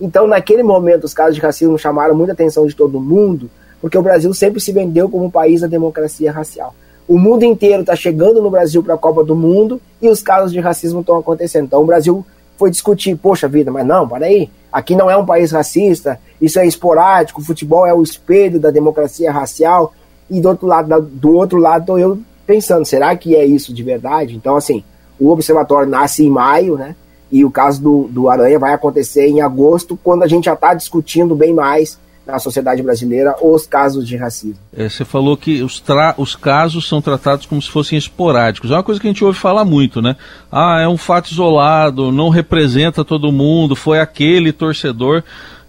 Então, 0.00 0.26
naquele 0.26 0.62
momento, 0.62 1.04
os 1.04 1.14
casos 1.14 1.34
de 1.34 1.40
racismo 1.40 1.78
chamaram 1.78 2.14
muita 2.14 2.32
atenção 2.32 2.66
de 2.66 2.74
todo 2.74 3.00
mundo, 3.00 3.50
porque 3.80 3.98
o 3.98 4.02
Brasil 4.02 4.32
sempre 4.32 4.60
se 4.60 4.72
vendeu 4.72 5.08
como 5.08 5.24
um 5.24 5.30
país 5.30 5.60
da 5.60 5.66
democracia 5.66 6.30
racial. 6.30 6.74
O 7.08 7.18
mundo 7.18 7.42
inteiro 7.42 7.80
está 7.80 7.96
chegando 7.96 8.40
no 8.40 8.50
Brasil 8.50 8.82
para 8.82 8.94
a 8.94 8.98
Copa 8.98 9.24
do 9.24 9.34
Mundo 9.34 9.80
e 10.00 10.08
os 10.08 10.22
casos 10.22 10.52
de 10.52 10.60
racismo 10.60 11.00
estão 11.00 11.16
acontecendo. 11.16 11.64
Então, 11.64 11.82
o 11.82 11.86
Brasil 11.86 12.24
foi 12.56 12.70
discutir, 12.70 13.16
poxa 13.16 13.48
vida, 13.48 13.70
mas 13.70 13.86
não, 13.86 14.06
para 14.06 14.26
aí, 14.26 14.50
aqui 14.72 14.94
não 14.94 15.10
é 15.10 15.16
um 15.16 15.24
país 15.24 15.50
racista, 15.50 16.20
isso 16.40 16.58
é 16.58 16.66
esporádico, 16.66 17.40
o 17.40 17.44
futebol 17.44 17.86
é 17.86 17.94
o 17.94 18.02
espelho 18.02 18.60
da 18.60 18.70
democracia 18.70 19.32
racial, 19.32 19.94
e 20.30 20.40
do 20.40 20.48
outro 20.48 20.66
lado, 20.66 21.00
do 21.00 21.32
outro 21.34 21.58
lado 21.58 21.98
eu 21.98 22.18
pensando, 22.46 22.84
será 22.84 23.16
que 23.16 23.34
é 23.34 23.44
isso 23.44 23.72
de 23.72 23.82
verdade? 23.82 24.34
Então, 24.36 24.56
assim, 24.56 24.84
o 25.18 25.30
observatório 25.30 25.88
nasce 25.88 26.24
em 26.24 26.30
maio, 26.30 26.76
né? 26.76 26.94
E 27.30 27.44
o 27.44 27.50
caso 27.50 27.82
do, 27.82 28.08
do 28.10 28.28
Aranha 28.28 28.58
vai 28.58 28.72
acontecer 28.72 29.26
em 29.26 29.40
agosto, 29.40 29.98
quando 30.02 30.22
a 30.22 30.26
gente 30.26 30.46
já 30.46 30.54
está 30.54 30.72
discutindo 30.72 31.34
bem 31.34 31.52
mais 31.52 31.98
na 32.28 32.38
sociedade 32.38 32.82
brasileira 32.82 33.34
os 33.40 33.66
casos 33.66 34.06
de 34.06 34.14
racismo. 34.14 34.58
É, 34.76 34.86
você 34.86 35.02
falou 35.02 35.34
que 35.34 35.62
os, 35.62 35.82
os 36.18 36.36
casos 36.36 36.86
são 36.86 37.00
tratados 37.00 37.46
como 37.46 37.60
se 37.60 37.70
fossem 37.70 37.96
esporádicos. 37.96 38.70
É 38.70 38.74
uma 38.74 38.82
coisa 38.82 39.00
que 39.00 39.06
a 39.06 39.10
gente 39.10 39.24
ouve 39.24 39.38
falar 39.38 39.64
muito, 39.64 40.02
né? 40.02 40.14
Ah, 40.52 40.78
é 40.78 40.86
um 40.86 40.98
fato 40.98 41.32
isolado, 41.32 42.12
não 42.12 42.28
representa 42.28 43.02
todo 43.02 43.32
mundo, 43.32 43.74
foi 43.74 43.98
aquele 43.98 44.52
torcedor. 44.52 45.22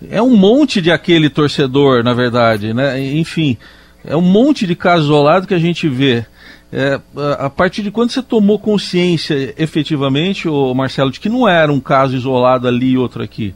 É 0.09 0.21
um 0.21 0.35
monte 0.35 0.81
de 0.81 0.91
aquele 0.91 1.29
torcedor, 1.29 2.03
na 2.03 2.13
verdade, 2.13 2.73
né? 2.73 3.01
Enfim, 3.01 3.57
é 4.03 4.15
um 4.17 4.21
monte 4.21 4.67
de 4.67 4.75
casos 4.75 5.05
isolados 5.05 5.47
que 5.47 5.53
a 5.53 5.59
gente 5.59 5.87
vê. 5.87 6.25
É, 6.71 6.99
a 7.39 7.49
partir 7.49 7.81
de 7.81 7.89
quando 7.89 8.11
você 8.11 8.21
tomou 8.21 8.59
consciência 8.59 9.53
efetivamente, 9.57 10.47
ô 10.47 10.73
Marcelo, 10.73 11.11
de 11.11 11.19
que 11.19 11.27
não 11.27 11.49
era 11.49 11.71
um 11.71 11.79
caso 11.79 12.15
isolado 12.15 12.67
ali 12.67 12.91
e 12.91 12.97
outro 12.97 13.23
aqui? 13.23 13.55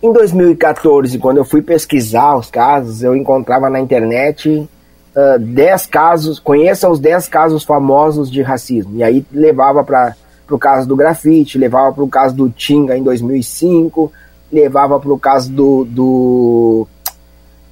Em 0.00 0.12
2014, 0.12 1.18
quando 1.18 1.38
eu 1.38 1.44
fui 1.44 1.60
pesquisar 1.60 2.36
os 2.36 2.50
casos, 2.50 3.02
eu 3.02 3.16
encontrava 3.16 3.68
na 3.68 3.80
internet 3.80 4.48
uh, 4.48 5.38
10 5.38 5.86
casos, 5.86 6.38
conheça 6.38 6.88
os 6.88 7.00
10 7.00 7.28
casos 7.28 7.64
famosos 7.64 8.30
de 8.30 8.42
racismo. 8.42 8.96
E 8.96 9.02
aí 9.02 9.24
levava 9.32 9.82
para 9.82 10.14
o 10.50 10.58
caso 10.58 10.86
do 10.86 10.96
grafite, 10.96 11.58
levava 11.58 11.92
para 11.92 12.04
o 12.04 12.08
caso 12.08 12.34
do 12.34 12.48
Tinga 12.48 12.96
em 12.96 13.02
2005, 13.02 14.12
levava 14.52 15.00
para 15.00 15.12
o 15.12 15.18
caso 15.18 15.50
do, 15.50 15.84
do, 15.84 16.86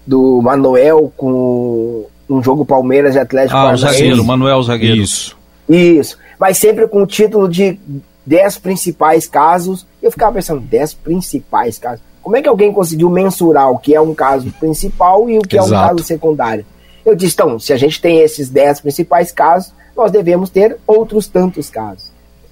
do 0.05 0.41
Manuel 0.43 1.13
com 1.17 2.07
um 2.31 2.43
jogo 2.43 2.65
Palmeiras 2.65 3.17
e 3.17 3.19
Atlético 3.19 3.57
Ah, 3.57 3.73
o 3.73 3.77
zagueiro, 3.77 4.25
Manuel 4.25 4.63
Zagueiro. 4.63 4.97
Isso. 4.97 5.37
Isso. 5.69 6.17
Mas 6.39 6.59
sempre 6.59 6.87
com 6.87 7.03
o 7.03 7.07
título 7.07 7.49
de 7.49 7.79
10 8.25 8.59
principais 8.59 9.27
casos. 9.27 9.87
Eu 10.03 10.11
ficava 10.11 10.35
pensando, 10.35 10.61
10 10.61 10.95
principais 10.95 11.79
casos. 11.79 12.01
Como 12.23 12.37
é 12.37 12.43
que 12.43 12.49
alguém 12.49 12.73
conseguiu 12.73 13.11
mensurar 13.11 13.71
o 13.71 13.79
que 13.79 13.95
é 13.95 14.01
um 14.01 14.15
caso 14.15 14.51
principal 14.61 15.29
e 15.29 15.39
o 15.39 15.43
que 15.43 15.57
Exato. 15.57 15.75
é 15.75 15.77
um 15.77 15.89
caso 15.89 16.05
secundário? 16.05 16.65
Eu 17.05 17.17
disse, 17.17 17.35
então, 17.35 17.59
se 17.59 17.73
a 17.73 17.77
gente 17.77 18.01
tem 18.01 18.21
esses 18.21 18.49
10 18.49 18.83
principais 18.83 19.33
casos, 19.33 19.73
nós 19.97 20.13
devemos 20.13 20.51
ter 20.51 20.77
outros 20.87 21.27
tantos 21.27 21.69
casos. 21.71 22.11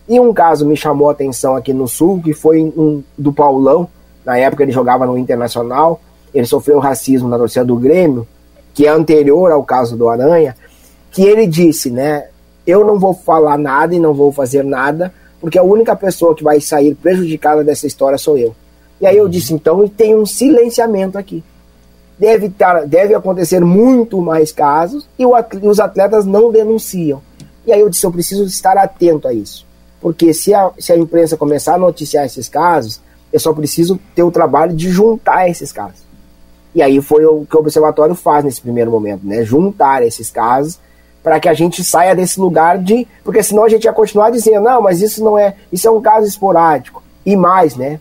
E 0.08 0.18
um 0.18 0.32
caso 0.32 0.66
me 0.66 0.76
chamou 0.76 1.08
a 1.08 1.12
atenção 1.12 1.54
aqui 1.54 1.72
no 1.72 1.86
Sul, 1.86 2.20
que 2.22 2.32
foi 2.32 2.62
um, 2.62 3.02
do 3.16 3.32
Paulão, 3.32 3.88
na 4.24 4.38
época 4.38 4.62
ele 4.62 4.72
jogava 4.72 5.06
no 5.06 5.18
Internacional, 5.18 6.00
ele 6.34 6.46
sofreu 6.46 6.78
racismo 6.78 7.28
na 7.28 7.36
torcida 7.36 7.64
do 7.64 7.76
Grêmio, 7.76 8.26
que 8.78 8.86
é 8.86 8.90
anterior 8.90 9.50
ao 9.50 9.64
caso 9.64 9.96
do 9.96 10.08
Aranha, 10.08 10.54
que 11.10 11.24
ele 11.24 11.48
disse, 11.48 11.90
né? 11.90 12.28
Eu 12.64 12.86
não 12.86 12.96
vou 12.96 13.12
falar 13.12 13.58
nada 13.58 13.92
e 13.92 13.98
não 13.98 14.14
vou 14.14 14.30
fazer 14.30 14.62
nada, 14.62 15.12
porque 15.40 15.58
a 15.58 15.64
única 15.64 15.96
pessoa 15.96 16.32
que 16.32 16.44
vai 16.44 16.60
sair 16.60 16.94
prejudicada 16.94 17.64
dessa 17.64 17.88
história 17.88 18.16
sou 18.16 18.38
eu. 18.38 18.54
E 19.00 19.06
aí 19.08 19.16
eu 19.16 19.28
disse, 19.28 19.52
então 19.52 19.88
tem 19.88 20.14
um 20.14 20.24
silenciamento 20.24 21.18
aqui. 21.18 21.42
Deve, 22.16 22.50
tar, 22.50 22.86
deve 22.86 23.16
acontecer 23.16 23.58
muito 23.58 24.20
mais 24.20 24.52
casos 24.52 25.08
e, 25.18 25.26
o, 25.26 25.32
e 25.36 25.66
os 25.66 25.80
atletas 25.80 26.24
não 26.24 26.52
denunciam. 26.52 27.20
E 27.66 27.72
aí 27.72 27.80
eu 27.80 27.90
disse, 27.90 28.06
eu 28.06 28.12
preciso 28.12 28.44
estar 28.44 28.78
atento 28.78 29.26
a 29.26 29.32
isso. 29.32 29.66
Porque 30.00 30.32
se 30.32 30.54
a, 30.54 30.70
se 30.78 30.92
a 30.92 30.96
imprensa 30.96 31.36
começar 31.36 31.74
a 31.74 31.78
noticiar 31.78 32.24
esses 32.26 32.48
casos, 32.48 33.00
eu 33.32 33.40
só 33.40 33.52
preciso 33.52 33.98
ter 34.14 34.22
o 34.22 34.30
trabalho 34.30 34.72
de 34.72 34.88
juntar 34.88 35.48
esses 35.48 35.72
casos. 35.72 36.06
E 36.74 36.82
aí 36.82 37.00
foi 37.00 37.24
o 37.24 37.44
que 37.44 37.56
o 37.56 37.60
observatório 37.60 38.14
faz 38.14 38.44
nesse 38.44 38.60
primeiro 38.60 38.90
momento, 38.90 39.26
né? 39.26 39.42
Juntar 39.42 40.02
esses 40.02 40.30
casos 40.30 40.78
para 41.22 41.40
que 41.40 41.48
a 41.48 41.54
gente 41.54 41.82
saia 41.82 42.14
desse 42.14 42.38
lugar 42.40 42.78
de. 42.78 43.06
Porque 43.24 43.42
senão 43.42 43.64
a 43.64 43.68
gente 43.68 43.84
ia 43.84 43.92
continuar 43.92 44.30
dizendo, 44.30 44.62
não, 44.62 44.80
mas 44.80 45.02
isso 45.02 45.22
não 45.22 45.38
é. 45.38 45.54
Isso 45.72 45.88
é 45.88 45.90
um 45.90 46.00
caso 46.00 46.26
esporádico. 46.26 47.02
E 47.24 47.36
mais, 47.36 47.76
né? 47.76 48.00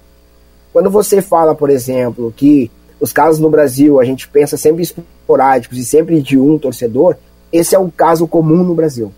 Quando 0.72 0.90
você 0.90 1.22
fala, 1.22 1.56
por 1.56 1.70
exemplo, 1.70 2.34
que 2.36 2.70
os 3.00 3.12
casos 3.12 3.40
no 3.40 3.50
Brasil 3.50 4.00
a 4.00 4.06
gente 4.06 4.28
pensa 4.28 4.58
sempre 4.58 4.84
esporádicos 4.84 5.78
e 5.78 5.86
sempre 5.86 6.22
de 6.22 6.38
um 6.38 6.58
torcedor, 6.58 7.16
esse 7.52 7.76
é 7.76 7.80
o 7.80 7.92
caso 7.92 8.28
comum 8.28 8.64
no 8.64 8.76
Brasil. 8.76 9.12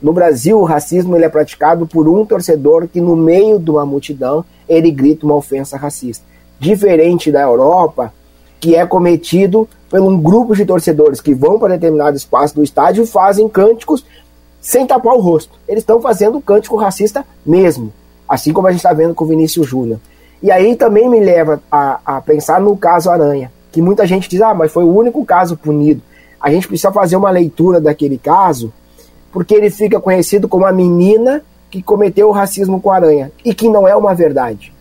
No 0.00 0.12
Brasil, 0.12 0.58
o 0.58 0.64
racismo 0.64 1.16
ele 1.16 1.24
é 1.24 1.28
praticado 1.28 1.86
por 1.86 2.08
um 2.08 2.26
torcedor 2.26 2.86
que, 2.86 3.00
no 3.00 3.16
meio 3.16 3.58
de 3.58 3.70
uma 3.70 3.86
multidão, 3.86 4.44
ele 4.68 4.90
grita 4.90 5.24
uma 5.24 5.34
ofensa 5.34 5.76
racista. 5.76 6.24
Diferente 6.60 7.32
da 7.32 7.40
Europa, 7.40 8.12
que 8.64 8.74
é 8.74 8.86
cometido 8.86 9.68
por 9.90 10.00
um 10.00 10.18
grupo 10.18 10.56
de 10.56 10.64
torcedores 10.64 11.20
que 11.20 11.34
vão 11.34 11.58
para 11.58 11.74
determinado 11.74 12.16
espaço 12.16 12.54
do 12.54 12.64
estádio 12.64 13.04
e 13.04 13.06
fazem 13.06 13.46
cânticos 13.46 14.02
sem 14.58 14.86
tapar 14.86 15.12
o 15.12 15.20
rosto. 15.20 15.58
Eles 15.68 15.82
estão 15.82 16.00
fazendo 16.00 16.40
cântico 16.40 16.74
racista 16.74 17.26
mesmo, 17.44 17.92
assim 18.26 18.54
como 18.54 18.66
a 18.66 18.70
gente 18.70 18.78
está 18.78 18.94
vendo 18.94 19.14
com 19.14 19.22
o 19.22 19.28
Vinícius 19.28 19.66
Júnior. 19.66 20.00
E 20.42 20.50
aí 20.50 20.76
também 20.76 21.10
me 21.10 21.20
leva 21.20 21.62
a, 21.70 22.00
a 22.06 22.20
pensar 22.22 22.58
no 22.58 22.74
caso 22.74 23.10
Aranha, 23.10 23.52
que 23.70 23.82
muita 23.82 24.06
gente 24.06 24.30
diz, 24.30 24.40
ah, 24.40 24.54
mas 24.54 24.72
foi 24.72 24.84
o 24.84 24.96
único 24.96 25.22
caso 25.26 25.58
punido. 25.58 26.00
A 26.40 26.50
gente 26.50 26.66
precisa 26.66 26.90
fazer 26.90 27.16
uma 27.16 27.30
leitura 27.30 27.82
daquele 27.82 28.16
caso, 28.16 28.72
porque 29.30 29.54
ele 29.54 29.68
fica 29.68 30.00
conhecido 30.00 30.48
como 30.48 30.64
a 30.64 30.72
menina 30.72 31.42
que 31.70 31.82
cometeu 31.82 32.30
o 32.30 32.32
racismo 32.32 32.80
com 32.80 32.90
a 32.90 32.96
aranha, 32.96 33.30
e 33.44 33.52
que 33.52 33.68
não 33.68 33.86
é 33.86 33.94
uma 33.94 34.14
verdade. 34.14 34.73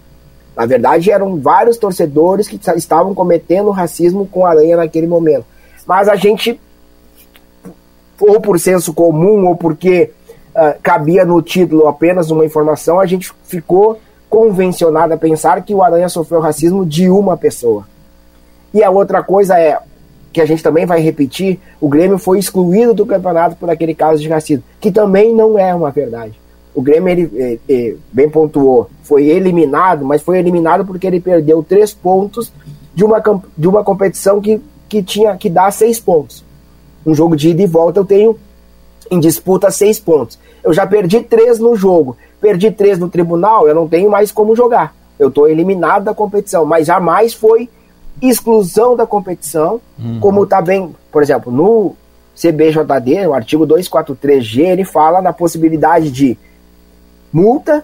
Na 0.56 0.66
verdade, 0.66 1.12
eram 1.12 1.40
vários 1.40 1.78
torcedores 1.78 2.48
que 2.48 2.60
estavam 2.76 3.14
cometendo 3.14 3.72
racismo 3.72 4.28
com 4.28 4.46
a 4.46 4.52
Aranha 4.52 4.78
naquele 4.78 5.08
momento. 5.08 5.46
Mas 5.86 6.08
a 6.08 6.16
gente, 6.16 6.60
ou 8.20 8.40
por 8.40 8.60
senso 8.60 8.94
comum, 8.94 9.48
ou 9.48 9.56
porque 9.56 10.12
uh, 10.56 10.80
cabia 10.82 11.26
no 11.26 11.42
título 11.42 11.88
apenas 11.88 12.30
uma 12.30 12.46
informação, 12.46 13.00
a 13.00 13.06
gente 13.06 13.32
ficou 13.44 14.00
convencionado 14.30 15.14
a 15.14 15.18
pensar 15.18 15.62
que 15.64 15.74
o 15.74 15.84
Aranha 15.84 16.10
sofreu 16.10 16.40
racismo 16.40 16.86
de 16.86 17.10
uma 17.10 17.36
pessoa. 17.36 17.86
E 18.74 18.84
a 18.84 18.90
outra 18.90 19.22
coisa 19.24 19.60
é, 19.60 19.78
que 20.32 20.42
a 20.42 20.46
gente 20.46 20.64
também 20.64 20.86
vai 20.86 21.00
repetir, 21.00 21.60
o 21.80 21.88
Grêmio 21.88 22.18
foi 22.18 22.40
excluído 22.40 22.94
do 22.94 23.06
campeonato 23.06 23.56
por 23.56 23.70
aquele 23.70 23.94
caso 23.94 24.22
de 24.22 24.30
racismo, 24.30 24.64
que 24.80 24.92
também 24.92 25.36
não 25.36 25.58
é 25.58 25.74
uma 25.74 25.92
verdade. 25.92 26.43
O 26.75 26.82
Grêmio, 26.82 27.10
ele, 27.10 27.30
ele, 27.34 27.62
ele, 27.68 28.00
bem 28.12 28.30
pontuou, 28.30 28.89
foi 29.03 29.27
eliminado, 29.27 30.03
mas 30.03 30.22
foi 30.22 30.39
eliminado 30.39 30.86
porque 30.86 31.06
ele 31.06 31.20
perdeu 31.20 31.63
três 31.63 31.94
pontos 31.94 32.51
de 32.94 33.03
uma, 33.03 33.22
de 33.58 33.68
uma 33.68 33.84
competição 33.84 34.42
que, 34.42 34.62
que 34.89 35.03
tinha 35.03 35.36
que 35.38 35.50
dar 35.50 35.72
seis 35.72 36.00
pontos. 36.00 36.44
Um 37.06 37.13
jogo 37.13 37.36
de 37.36 37.50
ida 37.50 37.62
e 37.62 37.68
volta 37.68 38.00
eu 38.00 38.06
tenho 38.06 38.38
em 39.12 39.20
disputa 39.20 39.70
seis 39.70 40.00
pontos. 40.00 40.39
Eu 40.63 40.74
já 40.74 40.88
perdi 40.88 41.22
três 41.22 41.60
no 41.60 41.75
jogo, 41.75 42.18
perdi 42.42 42.72
três 42.72 42.98
no 42.98 43.10
tribunal, 43.10 43.68
eu 43.68 43.75
não 43.75 43.88
tenho 43.88 44.10
mais 44.10 44.32
como 44.32 44.56
jogar. 44.56 44.96
Eu 45.20 45.27
estou 45.27 45.48
eliminado 45.48 46.06
da 46.06 46.13
competição, 46.13 46.65
mas 46.65 46.88
jamais 46.88 47.34
foi 47.34 47.70
exclusão 48.22 48.96
da 48.96 49.06
competição, 49.06 49.82
uhum. 50.00 50.20
como 50.20 50.44
está 50.44 50.62
bem, 50.62 50.96
por 51.12 51.22
exemplo, 51.22 51.51
no 51.51 51.96
CBJD, 52.36 53.27
o 53.27 53.34
artigo 53.34 53.68
243G, 53.68 54.60
ele 54.60 54.86
fala 54.86 55.22
na 55.22 55.34
possibilidade 55.34 56.10
de 56.10 56.38
multa, 57.34 57.84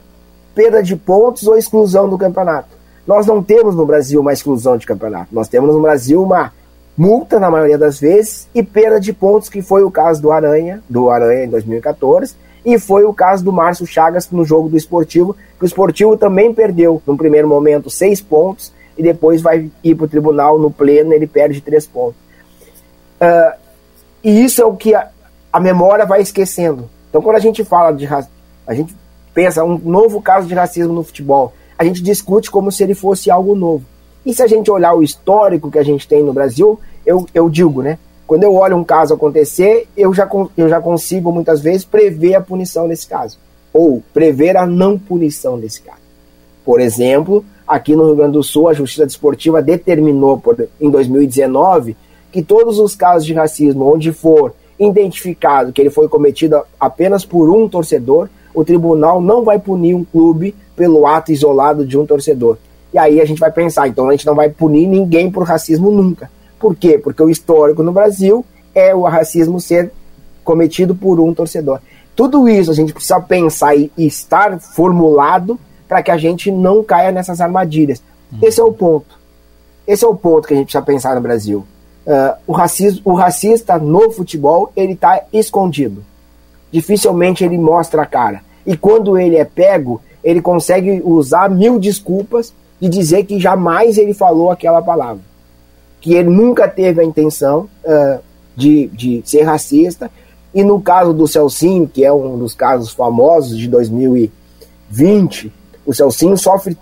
perda 0.54 0.84
de 0.84 0.96
pontos 0.96 1.48
ou 1.48 1.58
exclusão 1.58 2.08
do 2.08 2.18
campeonato. 2.18 2.70
Nós 3.08 3.26
não 3.26 3.42
temos 3.42 3.76
no 3.76 3.86
Brasil 3.86 4.22
uma 4.22 4.32
exclusão 4.32 4.78
de 4.78 4.86
campeonato. 4.86 5.34
Nós 5.34 5.48
temos 5.48 5.74
no 5.74 5.82
Brasil 5.82 6.22
uma 6.22 6.54
multa 6.96 7.40
na 7.40 7.50
maioria 7.50 7.78
das 7.78 8.00
vezes 8.00 8.48
e 8.54 8.62
perda 8.62 9.00
de 9.00 9.12
pontos, 9.12 9.50
que 9.50 9.62
foi 9.62 9.84
o 9.84 9.90
caso 9.90 10.22
do 10.22 10.32
Aranha, 10.32 10.84
do 10.88 11.10
Aranha 11.10 11.46
em 11.46 11.50
2014, 11.50 12.36
e 12.64 12.78
foi 12.78 13.06
o 13.06 13.14
caso 13.14 13.44
do 13.44 13.54
Márcio 13.54 13.88
Chagas 13.88 14.30
no 14.30 14.46
jogo 14.46 14.70
do 14.70 14.78
Esportivo, 14.78 15.36
que 15.58 15.64
o 15.64 15.66
Esportivo 15.66 16.18
também 16.18 16.54
perdeu, 16.54 17.02
no 17.08 17.18
primeiro 17.18 17.48
momento, 17.48 17.90
seis 17.90 18.22
pontos, 18.22 18.72
e 18.98 19.02
depois 19.02 19.42
vai 19.42 19.72
ir 19.82 19.96
para 19.96 20.06
o 20.06 20.10
tribunal 20.10 20.60
no 20.60 20.70
pleno, 20.70 21.14
ele 21.14 21.26
perde 21.26 21.62
três 21.62 21.88
pontos. 21.88 22.20
Uh, 23.22 23.58
e 24.22 24.44
isso 24.44 24.62
é 24.62 24.66
o 24.66 24.76
que 24.76 24.94
a, 24.94 25.08
a 25.54 25.60
memória 25.60 26.06
vai 26.06 26.22
esquecendo. 26.22 26.90
Então, 27.10 27.22
quando 27.22 27.38
a 27.38 27.40
gente 27.40 27.64
fala 27.64 27.94
de 27.94 28.06
a 28.68 28.74
gente 28.74 28.94
pensa 29.34 29.64
um 29.64 29.78
novo 29.78 30.22
caso 30.22 30.48
de 30.48 30.54
racismo 30.54 30.94
no 30.94 31.04
futebol, 31.04 31.54
a 31.78 31.84
gente 31.84 32.04
discute 32.04 32.52
como 32.52 32.72
se 32.72 32.84
ele 32.84 32.94
fosse 32.94 33.32
algo 33.32 33.56
novo. 33.56 33.86
E 34.26 34.34
se 34.34 34.44
a 34.44 34.48
gente 34.48 34.70
olhar 34.70 34.94
o 34.94 35.04
histórico 35.04 35.72
que 35.72 35.80
a 35.80 35.84
gente 35.84 36.08
tem 36.08 36.24
no 36.24 36.34
Brasil, 36.34 36.80
eu, 37.06 37.26
eu 37.34 37.50
digo, 37.50 37.82
né? 37.82 37.98
Quando 38.28 38.44
eu 38.44 38.54
olho 38.54 38.78
um 38.78 38.84
caso 38.84 39.14
acontecer, 39.14 39.88
eu 39.98 40.14
já, 40.14 40.30
eu 40.56 40.70
já 40.70 40.80
consigo 40.80 41.32
muitas 41.32 41.62
vezes 41.62 41.84
prever 41.84 42.36
a 42.36 42.42
punição 42.42 42.88
desse 42.88 43.08
caso, 43.08 43.40
ou 43.74 44.04
prever 44.14 44.56
a 44.56 44.68
não 44.68 45.00
punição 45.00 45.58
desse 45.58 45.82
caso. 45.82 46.02
Por 46.64 46.80
exemplo, 46.80 47.44
aqui 47.68 47.96
no 47.96 48.06
Rio 48.06 48.16
Grande 48.18 48.34
do 48.34 48.44
Sul, 48.44 48.68
a 48.68 48.74
Justiça 48.74 49.06
Desportiva 49.06 49.62
determinou 49.62 50.38
por, 50.38 50.68
em 50.80 50.90
2019 50.92 51.96
que 52.32 52.44
todos 52.44 52.78
os 52.78 52.96
casos 52.96 53.26
de 53.26 53.34
racismo 53.34 53.92
onde 53.92 54.12
for 54.12 54.54
identificado 54.80 55.74
que 55.74 55.82
ele 55.82 55.90
foi 55.90 56.08
cometido 56.08 56.62
apenas 56.80 57.26
por 57.26 57.50
um 57.50 57.68
torcedor, 57.68 58.30
o 58.54 58.64
tribunal 58.64 59.22
não 59.22 59.44
vai 59.44 59.60
punir 59.60 59.94
um 59.94 60.04
clube 60.04 60.56
pelo 60.76 61.06
ato 61.06 61.32
isolado 61.32 61.86
de 61.86 61.98
um 61.98 62.06
torcedor. 62.06 62.58
E 62.94 62.98
aí 62.98 63.22
a 63.22 63.26
gente 63.26 63.40
vai 63.40 63.52
pensar, 63.52 63.88
então 63.88 64.08
a 64.08 64.12
gente 64.12 64.26
não 64.26 64.36
vai 64.36 64.50
punir 64.50 64.88
ninguém 64.88 65.30
por 65.30 65.44
racismo 65.44 65.92
nunca. 65.92 66.30
Por 66.60 66.76
quê? 66.76 66.98
Porque 66.98 67.22
o 67.22 67.30
histórico 67.30 67.84
no 67.84 67.92
Brasil 67.92 68.46
é 68.74 68.94
o 68.94 69.04
racismo 69.04 69.60
ser 69.60 69.92
cometido 70.44 70.96
por 70.96 71.20
um 71.20 71.34
torcedor. 71.34 71.80
Tudo 72.16 72.50
isso 72.50 72.72
a 72.72 72.74
gente 72.74 72.94
precisa 72.94 73.20
pensar 73.20 73.76
e 73.76 73.92
estar 73.98 74.60
formulado 74.60 75.60
para 75.88 76.04
que 76.04 76.12
a 76.12 76.18
gente 76.18 76.52
não 76.52 76.84
caia 76.84 77.12
nessas 77.12 77.40
armadilhas. 77.40 78.02
Uhum. 78.32 78.40
Esse 78.42 78.60
é 78.60 78.64
o 78.64 78.74
ponto. 78.74 79.18
Esse 79.88 80.04
é 80.04 80.08
o 80.08 80.16
ponto 80.16 80.48
que 80.48 80.54
a 80.54 80.58
gente 80.58 80.66
precisa 80.66 80.84
pensar 80.84 81.16
no 81.16 81.22
Brasil. 81.22 81.66
Uh, 82.06 82.36
o, 82.48 82.52
racismo, 82.52 83.02
o 83.06 83.14
racista 83.14 83.78
no 83.78 84.12
futebol 84.12 84.72
ele 84.76 84.94
está 84.94 85.22
escondido. 85.32 86.04
Dificilmente 86.72 87.44
ele 87.44 87.58
mostra 87.58 88.04
a 88.04 88.06
cara. 88.06 88.42
E 88.66 88.78
quando 88.78 89.18
ele 89.18 89.38
é 89.38 89.46
pego, 89.46 90.02
ele 90.24 90.42
consegue 90.42 91.02
usar 91.04 91.50
mil 91.50 91.80
desculpas 91.80 92.54
de 92.80 92.88
dizer 92.88 93.26
que 93.26 93.40
jamais 93.40 93.98
ele 93.98 94.14
falou 94.14 94.52
aquela 94.52 94.82
palavra. 94.82 95.22
Que 96.00 96.14
ele 96.14 96.30
nunca 96.30 96.68
teve 96.68 97.02
a 97.02 97.04
intenção 97.04 97.70
uh, 97.84 98.20
de, 98.56 98.88
de 98.88 99.22
ser 99.26 99.44
racista. 99.44 100.10
E 100.54 100.64
no 100.64 100.82
caso 100.82 101.14
do 101.14 101.28
Celcinho, 101.28 101.88
que 101.88 102.04
é 102.04 102.12
um 102.12 102.38
dos 102.38 102.54
casos 102.54 102.92
famosos 102.92 103.58
de 103.58 103.68
2020, 103.68 105.52
o 105.86 105.94
Celcinho 105.94 106.38
sofre 106.38 106.78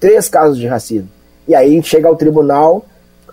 três 0.00 0.28
casos 0.28 0.58
de 0.58 0.66
racismo. 0.66 1.08
E 1.46 1.54
aí 1.54 1.82
chega 1.82 2.08
ao 2.08 2.16
tribunal, 2.16 2.84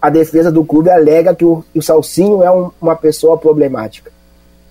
a 0.01 0.09
defesa 0.09 0.51
do 0.51 0.63
clube 0.63 0.89
alega 0.89 1.35
que 1.35 1.45
o, 1.45 1.63
o 1.75 1.81
Celcinho 1.81 2.43
é 2.43 2.51
um, 2.51 2.69
uma 2.81 2.95
pessoa 2.95 3.37
problemática. 3.37 4.12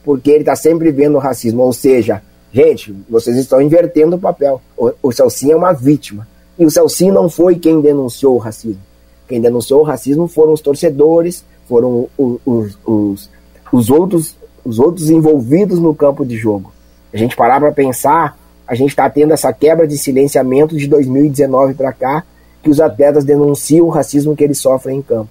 Porque 0.05 0.31
ele 0.31 0.41
está 0.41 0.57
sempre 0.57 0.91
vendo 0.91 1.17
o 1.17 1.21
racismo. 1.21 1.63
Ou 1.63 1.73
seja, 1.73 2.23
gente, 2.53 2.95
vocês 3.09 3.37
estão 3.37 3.61
invertendo 3.61 4.17
o 4.17 4.21
papel. 4.21 4.61
O, 4.77 4.93
o 5.03 5.13
Celcinho 5.13 5.53
é 5.53 5.57
uma 5.57 5.73
vítima. 5.73 6.27
E 6.59 6.65
o 6.65 6.71
Celcinho 6.71 7.15
não 7.15 7.31
foi 7.31 7.57
quem 7.57 7.81
denunciou 7.81 8.35
o 8.35 8.39
racismo. 8.39 8.81
Quem 9.29 9.41
denunciou 9.41 9.81
o 9.81 9.85
racismo 9.85 10.29
foram 10.29 10.53
os 10.53 10.61
torcedores, 10.61 11.45
foram 11.67 12.09
os, 12.19 12.41
os, 12.45 12.79
os, 12.85 13.31
os 13.73 13.91
outros, 13.91 14.37
os 14.65 14.79
outros 14.79 15.09
envolvidos 15.09 15.79
no 15.79 15.95
campo 15.95 16.25
de 16.25 16.37
jogo. 16.37 16.73
A 17.13 17.17
gente 17.17 17.37
parar 17.37 17.61
para 17.61 17.73
pensar, 17.73 18.39
a 18.67 18.75
gente 18.75 18.91
está 18.91 19.09
tendo 19.09 19.33
essa 19.33 19.53
quebra 19.53 19.87
de 19.87 19.97
silenciamento 19.97 20.77
de 20.77 20.87
2019 20.87 21.75
para 21.75 21.93
cá, 21.93 22.25
que 22.63 22.71
os 22.71 22.81
atletas 22.81 23.25
denunciam 23.25 23.87
o 23.87 23.91
racismo 23.91 24.37
que 24.37 24.45
eles 24.45 24.59
sofrem 24.59 24.99
em 24.99 25.03
campo. 25.03 25.31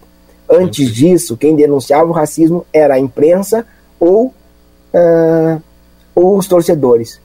Antes 0.49 0.93
disso, 0.93 1.37
quem 1.37 1.55
denunciava 1.55 2.09
o 2.09 2.13
racismo 2.13 2.65
era 2.73 2.95
a 2.95 2.99
imprensa 2.99 3.65
ou, 3.99 4.33
uh, 4.93 5.61
ou 6.15 6.37
os 6.37 6.47
torcedores. 6.47 7.19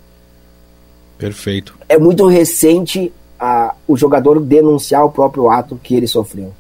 Perfeito. 1.19 1.75
É 1.89 1.99
muito 1.99 2.27
recente 2.27 3.13
a, 3.39 3.75
o 3.87 3.97
jogador 3.97 4.41
denunciar 4.41 5.05
o 5.05 5.11
próprio 5.11 5.51
ato 5.51 5.79
que 5.83 5.95
ele 5.95 6.07
sofreu. 6.07 6.53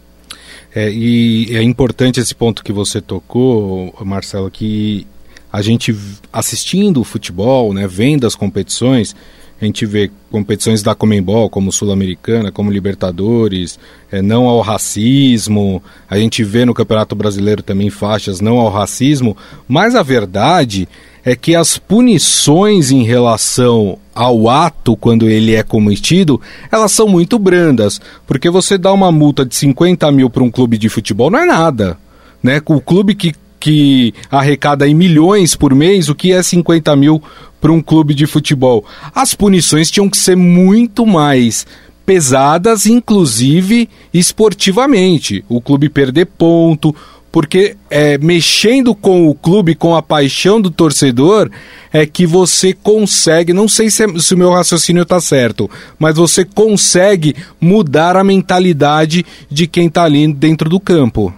É, 0.74 0.90
e 0.90 1.56
é 1.56 1.62
importante 1.62 2.20
esse 2.20 2.34
ponto 2.34 2.62
que 2.62 2.72
você 2.72 3.00
tocou, 3.00 3.94
Marcelo, 4.00 4.50
que 4.50 5.06
a 5.50 5.62
gente 5.62 5.96
assistindo 6.32 7.00
o 7.00 7.04
futebol, 7.04 7.72
né, 7.72 7.86
vendo 7.86 8.26
as 8.26 8.34
competições, 8.34 9.16
a 9.60 9.64
gente 9.64 9.86
vê 9.86 10.10
competições 10.30 10.82
da 10.82 10.94
Comembol, 10.94 11.48
como 11.48 11.72
Sul-Americana, 11.72 12.52
como 12.52 12.70
Libertadores, 12.70 13.78
é, 14.12 14.20
não 14.20 14.46
ao 14.46 14.60
racismo. 14.60 15.82
A 16.10 16.18
gente 16.18 16.44
vê 16.44 16.66
no 16.66 16.74
Campeonato 16.74 17.14
Brasileiro 17.14 17.62
também 17.62 17.88
faixas 17.88 18.40
não 18.40 18.58
ao 18.58 18.70
racismo. 18.70 19.34
Mas 19.66 19.94
a 19.94 20.02
verdade 20.02 20.86
é 21.24 21.34
que 21.34 21.54
as 21.54 21.78
punições 21.78 22.90
em 22.90 23.02
relação 23.02 23.98
ao 24.14 24.48
ato, 24.48 24.94
quando 24.94 25.28
ele 25.28 25.54
é 25.54 25.62
cometido, 25.62 26.38
elas 26.70 26.92
são 26.92 27.08
muito 27.08 27.38
brandas. 27.38 27.98
Porque 28.26 28.50
você 28.50 28.76
dá 28.76 28.92
uma 28.92 29.10
multa 29.10 29.44
de 29.44 29.56
50 29.56 30.12
mil 30.12 30.28
para 30.28 30.44
um 30.44 30.50
clube 30.50 30.76
de 30.76 30.90
futebol 30.90 31.30
não 31.30 31.38
é 31.38 31.46
nada. 31.46 31.96
Né? 32.42 32.60
O 32.66 32.80
clube 32.80 33.14
que 33.14 33.34
que 33.66 34.14
arrecada 34.30 34.86
em 34.86 34.94
milhões 34.94 35.56
por 35.56 35.74
mês, 35.74 36.08
o 36.08 36.14
que 36.14 36.32
é 36.32 36.40
50 36.40 36.94
mil 36.94 37.20
para 37.60 37.72
um 37.72 37.82
clube 37.82 38.14
de 38.14 38.24
futebol? 38.24 38.84
As 39.12 39.34
punições 39.34 39.90
tinham 39.90 40.08
que 40.08 40.16
ser 40.16 40.36
muito 40.36 41.04
mais 41.04 41.66
pesadas, 42.06 42.86
inclusive 42.86 43.88
esportivamente. 44.14 45.44
O 45.48 45.60
clube 45.60 45.88
perder 45.88 46.26
ponto, 46.26 46.94
porque 47.32 47.76
é, 47.90 48.16
mexendo 48.18 48.94
com 48.94 49.28
o 49.28 49.34
clube, 49.34 49.74
com 49.74 49.96
a 49.96 50.00
paixão 50.00 50.60
do 50.60 50.70
torcedor, 50.70 51.50
é 51.92 52.06
que 52.06 52.24
você 52.24 52.72
consegue, 52.72 53.52
não 53.52 53.66
sei 53.66 53.90
se, 53.90 54.04
é, 54.04 54.18
se 54.20 54.32
o 54.32 54.38
meu 54.38 54.52
raciocínio 54.52 55.02
está 55.02 55.20
certo, 55.20 55.68
mas 55.98 56.14
você 56.14 56.44
consegue 56.44 57.34
mudar 57.60 58.16
a 58.16 58.22
mentalidade 58.22 59.26
de 59.50 59.66
quem 59.66 59.88
está 59.88 60.04
ali 60.04 60.32
dentro 60.32 60.70
do 60.70 60.78
campo. 60.78 61.34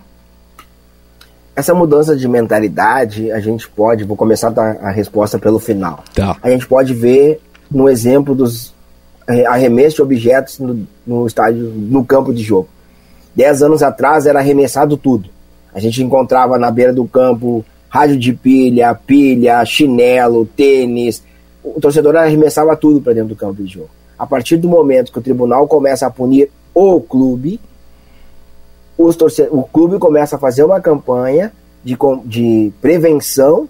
Essa 1.59 1.75
mudança 1.75 2.15
de 2.15 2.29
mentalidade, 2.29 3.33
a 3.33 3.41
gente 3.41 3.69
pode, 3.69 4.05
vou 4.05 4.17
começar 4.17 4.47
a 4.47 4.51
dar 4.51 4.77
a 4.77 4.93
resposta 4.93 5.41
pelo 5.41 5.59
final. 5.59 6.05
Tá. 6.15 6.37
A 6.41 6.51
gente 6.51 6.65
pode 6.69 6.95
ver 6.95 7.41
no 7.69 7.89
exemplo 7.89 8.33
dos 8.33 8.73
arremessos 9.27 9.95
de 9.95 10.03
objetos 10.03 10.61
no, 10.61 10.87
no 11.05 11.27
estádio, 11.27 11.65
no 11.75 12.05
campo 12.05 12.33
de 12.33 12.45
jogo. 12.45 12.69
Dez 13.35 13.61
anos 13.61 13.83
atrás 13.83 14.25
era 14.25 14.39
arremessado 14.39 14.97
tudo. 14.97 15.31
A 15.75 15.81
gente 15.81 16.01
encontrava 16.01 16.57
na 16.61 16.71
beira 16.71 16.93
do 16.93 17.05
campo 17.09 17.65
rádio 17.89 18.17
de 18.17 18.33
pilha, 18.33 18.95
pilha, 18.95 19.65
chinelo, 19.65 20.47
tênis. 20.47 21.25
O 21.65 21.81
torcedor 21.81 22.15
arremessava 22.15 22.77
tudo 22.77 23.01
para 23.01 23.15
dentro 23.15 23.31
do 23.31 23.37
campo 23.37 23.61
de 23.65 23.73
jogo. 23.73 23.91
A 24.17 24.25
partir 24.25 24.59
do 24.59 24.69
momento 24.69 25.11
que 25.11 25.19
o 25.19 25.23
tribunal 25.23 25.67
começa 25.67 26.07
a 26.07 26.11
punir 26.11 26.53
o 26.73 27.01
clube, 27.01 27.59
os 28.99 29.17
o 29.51 29.63
clube 29.63 29.99
começa 29.99 30.35
a 30.35 30.39
fazer 30.39 30.65
uma 30.65 30.81
campanha 30.81 31.53
de, 31.85 31.97
de 32.25 32.73
prevenção 32.83 33.69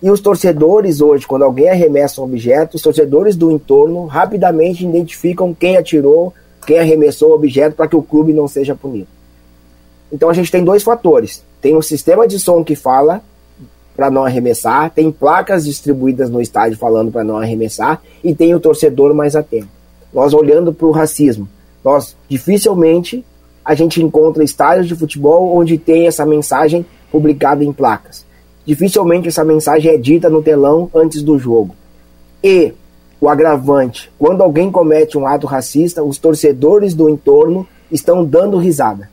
e 0.00 0.10
os 0.10 0.20
torcedores 0.20 1.00
hoje, 1.00 1.26
quando 1.26 1.44
alguém 1.44 1.68
arremessa 1.68 2.20
um 2.20 2.24
objeto, 2.24 2.76
os 2.76 2.82
torcedores 2.82 3.36
do 3.36 3.50
entorno 3.50 4.04
rapidamente 4.06 4.84
identificam 4.84 5.54
quem 5.54 5.76
atirou, 5.76 6.32
quem 6.66 6.78
arremessou 6.78 7.30
o 7.30 7.34
objeto 7.34 7.74
para 7.74 7.88
que 7.88 7.96
o 7.96 8.02
clube 8.02 8.32
não 8.32 8.46
seja 8.46 8.74
punido. 8.74 9.08
Então 10.12 10.28
a 10.28 10.34
gente 10.34 10.52
tem 10.52 10.62
dois 10.62 10.82
fatores. 10.82 11.42
Tem 11.60 11.76
um 11.76 11.82
sistema 11.82 12.28
de 12.28 12.38
som 12.38 12.62
que 12.62 12.76
fala 12.76 13.22
para 13.96 14.10
não 14.10 14.24
arremessar, 14.24 14.90
tem 14.90 15.10
placas 15.10 15.64
distribuídas 15.64 16.28
no 16.28 16.40
estádio 16.40 16.76
falando 16.76 17.10
para 17.10 17.24
não 17.24 17.38
arremessar 17.38 18.02
e 18.22 18.34
tem 18.34 18.54
o 18.54 18.60
torcedor 18.60 19.14
mais 19.14 19.34
atento. 19.34 19.68
Nós 20.12 20.34
olhando 20.34 20.72
para 20.72 20.86
o 20.86 20.90
racismo, 20.90 21.48
nós 21.82 22.14
dificilmente 22.28 23.24
a 23.64 23.74
gente 23.74 24.02
encontra 24.02 24.44
estádios 24.44 24.86
de 24.86 24.94
futebol 24.94 25.56
onde 25.56 25.78
tem 25.78 26.06
essa 26.06 26.26
mensagem 26.26 26.84
publicada 27.10 27.64
em 27.64 27.72
placas. 27.72 28.26
Dificilmente 28.66 29.28
essa 29.28 29.44
mensagem 29.44 29.92
é 29.92 29.96
dita 29.96 30.28
no 30.28 30.42
telão 30.42 30.90
antes 30.94 31.22
do 31.22 31.38
jogo. 31.38 31.74
E 32.42 32.72
o 33.20 33.28
agravante, 33.28 34.12
quando 34.18 34.42
alguém 34.42 34.70
comete 34.70 35.16
um 35.16 35.26
ato 35.26 35.46
racista, 35.46 36.02
os 36.02 36.18
torcedores 36.18 36.94
do 36.94 37.08
entorno 37.08 37.66
estão 37.90 38.24
dando 38.24 38.58
risada. 38.58 39.08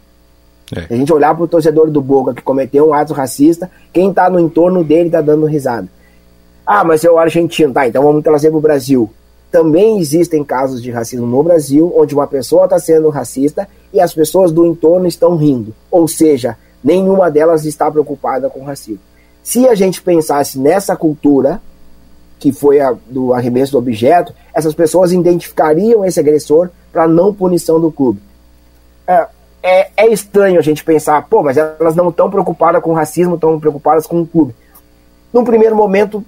É. 0.76 0.82
Se 0.82 0.94
a 0.94 0.98
gente 0.98 1.14
olhar 1.14 1.36
para 1.36 1.44
o 1.44 1.48
torcedor 1.48 1.90
do 1.90 2.02
Boca 2.02 2.34
que 2.34 2.42
cometeu 2.42 2.90
um 2.90 2.94
ato 2.94 3.14
racista, 3.14 3.70
quem 3.94 4.10
está 4.10 4.30
no 4.30 4.40
entorno 4.40 4.84
dele 4.84 5.08
está 5.08 5.22
dando 5.22 5.46
risada. 5.46 5.88
Ah, 6.66 6.84
mas 6.84 7.04
é 7.04 7.12
o 7.12 7.18
argentino. 7.18 7.74
Tá, 7.74 7.88
então 7.88 8.04
vamos 8.04 8.24
trazer 8.24 8.50
para 8.50 8.58
o 8.58 8.62
Brasil. 8.62 9.10
Também 9.52 10.00
existem 10.00 10.44
casos 10.44 10.82
de 10.82 10.92
racismo 10.92 11.28
no 11.28 11.44
Brasil, 11.44 11.94
onde 11.96 12.16
uma 12.16 12.26
pessoa 12.26 12.66
está 12.66 12.80
sendo 12.80 13.10
racista 13.10 13.68
e 13.94 14.00
as 14.00 14.14
pessoas 14.14 14.52
do 14.52 14.66
entorno 14.66 15.08
estão 15.08 15.36
rindo. 15.36 15.74
Ou 15.90 16.08
seja, 16.08 16.58
nenhuma 16.84 17.30
delas 17.30 17.66
está 17.66 17.90
preocupada 17.92 18.50
com 18.50 18.64
racismo. 18.64 19.02
Se 19.44 19.68
a 19.68 19.76
gente 19.76 20.02
pensasse 20.02 20.60
nessa 20.60 20.96
cultura, 20.96 21.62
que 22.40 22.52
foi 22.52 22.80
a 22.80 22.96
do 23.08 23.34
arremesso 23.34 23.74
do 23.74 23.78
objeto, 23.78 24.34
essas 24.54 24.74
pessoas 24.74 25.12
identificariam 25.12 26.04
esse 26.06 26.20
agressor 26.20 26.70
para 26.92 27.08
não 27.08 27.34
punição 27.34 27.80
do 27.80 27.92
clube. 27.92 28.22
É, 29.08 29.28
é, 29.64 29.90
é, 29.96 30.08
estranho 30.08 30.58
a 30.58 30.64
gente 30.64 30.84
pensar, 30.84 31.22
pô, 31.28 31.44
mas 31.44 31.58
elas 31.58 31.96
não 31.96 32.10
estão 32.10 32.30
preocupadas 32.30 32.82
com 32.82 32.94
racismo, 32.94 33.36
estão 33.36 33.60
preocupadas 33.60 34.08
com 34.08 34.22
o 34.22 34.28
clube. 34.28 34.56
Num 35.32 35.44
primeiro 35.44 35.76
momento, 35.76 36.24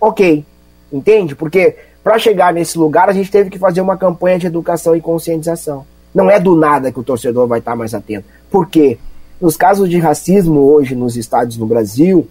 ok, 0.00 0.44
entende? 0.92 1.34
Porque 1.34 1.76
para 2.02 2.18
chegar 2.18 2.52
nesse 2.52 2.78
lugar 2.78 3.08
a 3.08 3.12
gente 3.12 3.30
teve 3.30 3.50
que 3.50 3.58
fazer 3.58 3.80
uma 3.80 3.96
campanha 3.96 4.38
de 4.38 4.46
educação 4.46 4.94
e 4.94 5.00
conscientização. 5.00 5.84
Não 6.14 6.30
é 6.30 6.40
do 6.40 6.56
nada 6.56 6.90
que 6.90 6.98
o 6.98 7.04
torcedor 7.04 7.46
vai 7.46 7.60
estar 7.60 7.76
mais 7.76 7.94
atento. 7.94 8.26
Por 8.50 8.68
quê? 8.68 8.98
nos 9.40 9.56
casos 9.56 9.88
de 9.88 9.98
racismo 9.98 10.60
hoje 10.60 10.94
nos 10.94 11.16
estádios 11.16 11.56
no 11.56 11.64
Brasil, 11.64 12.28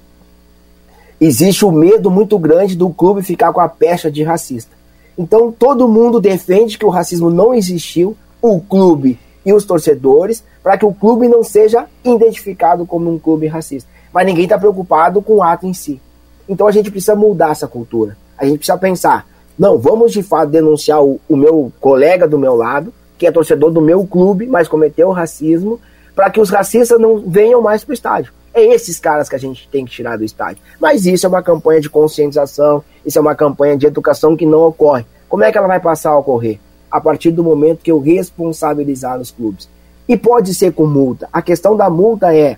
existe 1.19 1.65
o 1.65 1.69
um 1.69 1.71
medo 1.71 2.11
muito 2.11 2.37
grande 2.37 2.75
do 2.75 2.89
clube 2.89 3.23
ficar 3.23 3.51
com 3.51 3.59
a 3.59 3.67
pecha 3.67 4.11
de 4.11 4.21
racista. 4.23 4.77
Então 5.17 5.51
todo 5.51 5.87
mundo 5.87 6.21
defende 6.21 6.77
que 6.77 6.85
o 6.85 6.89
racismo 6.89 7.29
não 7.29 7.53
existiu, 7.53 8.15
o 8.41 8.61
clube 8.61 9.19
e 9.45 9.51
os 9.51 9.65
torcedores, 9.65 10.43
para 10.61 10.77
que 10.77 10.85
o 10.85 10.93
clube 10.93 11.27
não 11.27 11.43
seja 11.43 11.87
identificado 12.05 12.85
como 12.85 13.11
um 13.11 13.17
clube 13.17 13.47
racista. 13.47 13.89
Mas 14.13 14.25
ninguém 14.25 14.43
está 14.43 14.57
preocupado 14.57 15.21
com 15.21 15.35
o 15.35 15.43
ato 15.43 15.65
em 15.65 15.73
si. 15.73 15.99
Então 16.47 16.67
a 16.67 16.71
gente 16.71 16.91
precisa 16.91 17.15
mudar 17.15 17.51
essa 17.51 17.67
cultura. 17.67 18.15
A 18.37 18.45
gente 18.45 18.59
precisa 18.59 18.77
pensar, 18.77 19.27
não, 19.57 19.77
vamos 19.77 20.13
de 20.13 20.23
fato 20.23 20.49
denunciar 20.49 21.03
o, 21.03 21.19
o 21.27 21.35
meu 21.35 21.71
colega 21.81 22.27
do 22.27 22.39
meu 22.39 22.55
lado, 22.55 22.93
que 23.19 23.27
é 23.27 23.31
torcedor 23.31 23.69
do 23.69 23.81
meu 23.81 24.07
clube, 24.07 24.47
mas 24.47 24.67
cometeu 24.67 25.11
racismo, 25.11 25.79
para 26.15 26.29
que 26.29 26.39
os 26.39 26.49
racistas 26.49 26.99
não 26.99 27.19
venham 27.19 27.61
mais 27.61 27.83
para 27.83 27.91
o 27.91 27.93
estádio. 27.93 28.33
É 28.53 28.63
esses 28.63 28.99
caras 28.99 29.29
que 29.29 29.35
a 29.35 29.39
gente 29.39 29.67
tem 29.69 29.85
que 29.85 29.91
tirar 29.91 30.17
do 30.17 30.23
estádio. 30.23 30.63
Mas 30.79 31.05
isso 31.05 31.25
é 31.25 31.29
uma 31.29 31.43
campanha 31.43 31.81
de 31.81 31.89
conscientização, 31.89 32.83
isso 33.05 33.19
é 33.19 33.21
uma 33.21 33.35
campanha 33.35 33.77
de 33.77 33.85
educação 33.85 34.35
que 34.35 34.45
não 34.45 34.61
ocorre. 34.61 35.05
Como 35.27 35.43
é 35.43 35.51
que 35.51 35.57
ela 35.57 35.67
vai 35.67 35.79
passar 35.79 36.11
a 36.11 36.17
ocorrer? 36.17 36.59
A 36.89 36.99
partir 36.99 37.29
do 37.29 37.43
momento 37.43 37.83
que 37.83 37.91
eu 37.91 37.99
responsabilizar 37.99 39.19
os 39.19 39.29
clubes. 39.29 39.69
E 40.07 40.17
pode 40.17 40.55
ser 40.55 40.73
com 40.73 40.87
multa. 40.87 41.29
A 41.31 41.41
questão 41.41 41.77
da 41.77 41.89
multa 41.89 42.33
é: 42.33 42.57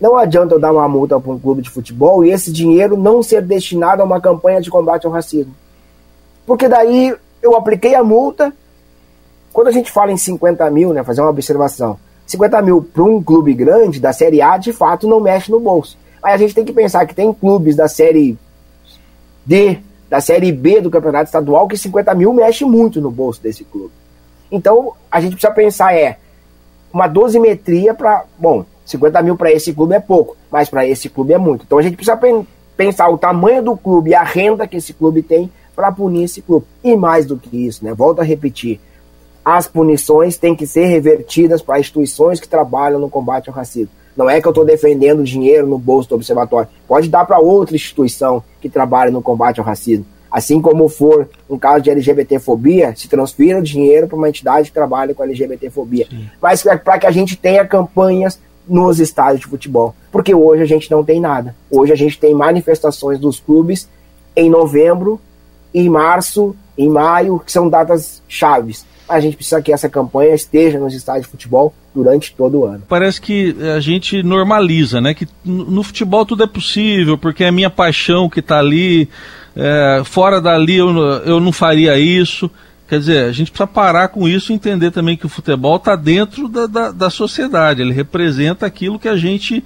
não 0.00 0.16
adianta 0.16 0.54
eu 0.54 0.60
dar 0.60 0.72
uma 0.72 0.88
multa 0.88 1.18
para 1.18 1.32
um 1.32 1.38
clube 1.38 1.62
de 1.62 1.70
futebol 1.70 2.24
e 2.24 2.30
esse 2.30 2.52
dinheiro 2.52 2.96
não 2.96 3.22
ser 3.22 3.40
destinado 3.40 4.02
a 4.02 4.04
uma 4.04 4.20
campanha 4.20 4.60
de 4.60 4.68
combate 4.68 5.06
ao 5.06 5.12
racismo. 5.12 5.54
Porque 6.44 6.68
daí 6.68 7.14
eu 7.40 7.56
apliquei 7.56 7.94
a 7.94 8.02
multa. 8.02 8.52
Quando 9.54 9.68
a 9.68 9.70
gente 9.70 9.92
fala 9.92 10.10
em 10.10 10.16
50 10.16 10.68
mil, 10.72 10.92
né, 10.92 11.04
fazer 11.04 11.20
uma 11.20 11.30
observação, 11.30 11.96
50 12.26 12.60
mil 12.60 12.82
para 12.82 13.04
um 13.04 13.22
clube 13.22 13.54
grande 13.54 14.00
da 14.00 14.12
Série 14.12 14.42
A, 14.42 14.58
de 14.58 14.72
fato, 14.72 15.06
não 15.08 15.20
mexe 15.20 15.50
no 15.52 15.60
bolso. 15.60 15.96
Mas 16.20 16.34
a 16.34 16.36
gente 16.36 16.54
tem 16.54 16.64
que 16.64 16.72
pensar 16.72 17.06
que 17.06 17.14
tem 17.14 17.32
clubes 17.32 17.76
da 17.76 17.86
Série 17.86 18.36
D, 19.46 19.78
da 20.10 20.20
Série 20.20 20.50
B 20.50 20.80
do 20.80 20.90
Campeonato 20.90 21.26
Estadual, 21.26 21.68
que 21.68 21.78
50 21.78 22.12
mil 22.16 22.32
mexe 22.32 22.64
muito 22.64 23.00
no 23.00 23.12
bolso 23.12 23.40
desse 23.40 23.62
clube. 23.62 23.92
Então, 24.50 24.92
a 25.08 25.20
gente 25.20 25.36
precisa 25.36 25.52
pensar, 25.52 25.94
é, 25.94 26.18
uma 26.92 27.06
dosimetria 27.06 27.94
para. 27.94 28.24
Bom, 28.36 28.64
50 28.84 29.22
mil 29.22 29.36
para 29.36 29.52
esse 29.52 29.72
clube 29.72 29.94
é 29.94 30.00
pouco, 30.00 30.36
mas 30.50 30.68
para 30.68 30.84
esse 30.84 31.08
clube 31.08 31.32
é 31.32 31.38
muito. 31.38 31.64
Então 31.64 31.78
a 31.78 31.82
gente 31.82 31.96
precisa 31.96 32.18
pensar 32.76 33.08
o 33.08 33.16
tamanho 33.16 33.62
do 33.62 33.76
clube 33.76 34.10
e 34.10 34.14
a 34.14 34.22
renda 34.24 34.66
que 34.66 34.76
esse 34.76 34.92
clube 34.92 35.22
tem 35.22 35.50
para 35.76 35.92
punir 35.92 36.24
esse 36.24 36.42
clube. 36.42 36.66
E 36.82 36.96
mais 36.96 37.24
do 37.24 37.36
que 37.36 37.66
isso, 37.66 37.84
né? 37.84 37.94
Volto 37.94 38.20
a 38.20 38.24
repetir 38.24 38.80
as 39.44 39.68
punições 39.68 40.38
têm 40.38 40.54
que 40.54 40.66
ser 40.66 40.86
revertidas 40.86 41.60
para 41.60 41.78
instituições 41.78 42.40
que 42.40 42.48
trabalham 42.48 42.98
no 42.98 43.10
combate 43.10 43.50
ao 43.50 43.54
racismo. 43.54 43.90
Não 44.16 44.30
é 44.30 44.40
que 44.40 44.46
eu 44.46 44.50
estou 44.50 44.64
defendendo 44.64 45.22
dinheiro 45.22 45.66
no 45.66 45.76
bolso 45.76 46.08
do 46.08 46.14
observatório. 46.14 46.68
Pode 46.88 47.08
dar 47.08 47.24
para 47.26 47.38
outra 47.38 47.74
instituição 47.74 48.42
que 48.60 48.68
trabalha 48.68 49.10
no 49.10 49.20
combate 49.20 49.60
ao 49.60 49.66
racismo. 49.66 50.06
Assim 50.30 50.60
como 50.60 50.88
for 50.88 51.28
um 51.48 51.58
caso 51.58 51.82
de 51.82 51.90
LGBTfobia, 51.90 52.94
se 52.96 53.08
transfira 53.08 53.58
o 53.58 53.62
dinheiro 53.62 54.08
para 54.08 54.16
uma 54.16 54.28
entidade 54.28 54.68
que 54.68 54.74
trabalha 54.74 55.14
com 55.14 55.22
LGBTfobia. 55.22 56.06
Sim. 56.08 56.28
Mas 56.40 56.64
é 56.64 56.76
para 56.76 56.98
que 56.98 57.06
a 57.06 57.10
gente 57.10 57.36
tenha 57.36 57.66
campanhas 57.66 58.40
nos 58.66 58.98
estádios 58.98 59.40
de 59.40 59.46
futebol. 59.46 59.94
Porque 60.10 60.34
hoje 60.34 60.62
a 60.62 60.66
gente 60.66 60.90
não 60.90 61.04
tem 61.04 61.20
nada. 61.20 61.54
Hoje 61.70 61.92
a 61.92 61.96
gente 61.96 62.18
tem 62.18 62.32
manifestações 62.32 63.18
dos 63.18 63.38
clubes 63.38 63.88
em 64.34 64.48
novembro, 64.48 65.20
em 65.72 65.88
março, 65.88 66.56
em 66.78 66.88
maio, 66.88 67.38
que 67.38 67.52
são 67.52 67.68
datas 67.68 68.22
chaves 68.26 68.86
a 69.08 69.20
gente 69.20 69.36
precisa 69.36 69.60
que 69.60 69.72
essa 69.72 69.88
campanha 69.88 70.34
esteja 70.34 70.78
nos 70.78 70.94
estádios 70.94 71.26
de 71.26 71.30
futebol 71.30 71.74
durante 71.94 72.34
todo 72.34 72.60
o 72.60 72.64
ano. 72.64 72.82
Parece 72.88 73.20
que 73.20 73.54
a 73.76 73.80
gente 73.80 74.22
normaliza, 74.22 75.00
né? 75.00 75.14
Que 75.14 75.28
no 75.44 75.82
futebol 75.82 76.24
tudo 76.24 76.42
é 76.42 76.46
possível, 76.46 77.18
porque 77.18 77.44
é 77.44 77.48
a 77.48 77.52
minha 77.52 77.70
paixão 77.70 78.28
que 78.28 78.40
está 78.40 78.58
ali. 78.58 79.08
É, 79.56 80.02
fora 80.04 80.40
dali 80.40 80.76
eu, 80.76 80.88
eu 81.24 81.40
não 81.40 81.52
faria 81.52 81.98
isso. 81.98 82.50
Quer 82.88 82.98
dizer, 82.98 83.24
a 83.24 83.32
gente 83.32 83.50
precisa 83.50 83.66
parar 83.66 84.08
com 84.08 84.28
isso 84.28 84.52
e 84.52 84.54
entender 84.54 84.90
também 84.90 85.16
que 85.16 85.26
o 85.26 85.28
futebol 85.28 85.76
está 85.76 85.96
dentro 85.96 86.48
da, 86.48 86.66
da, 86.66 86.90
da 86.90 87.10
sociedade. 87.10 87.80
Ele 87.80 87.92
representa 87.92 88.66
aquilo 88.66 88.98
que 88.98 89.08
a 89.08 89.16
gente 89.16 89.64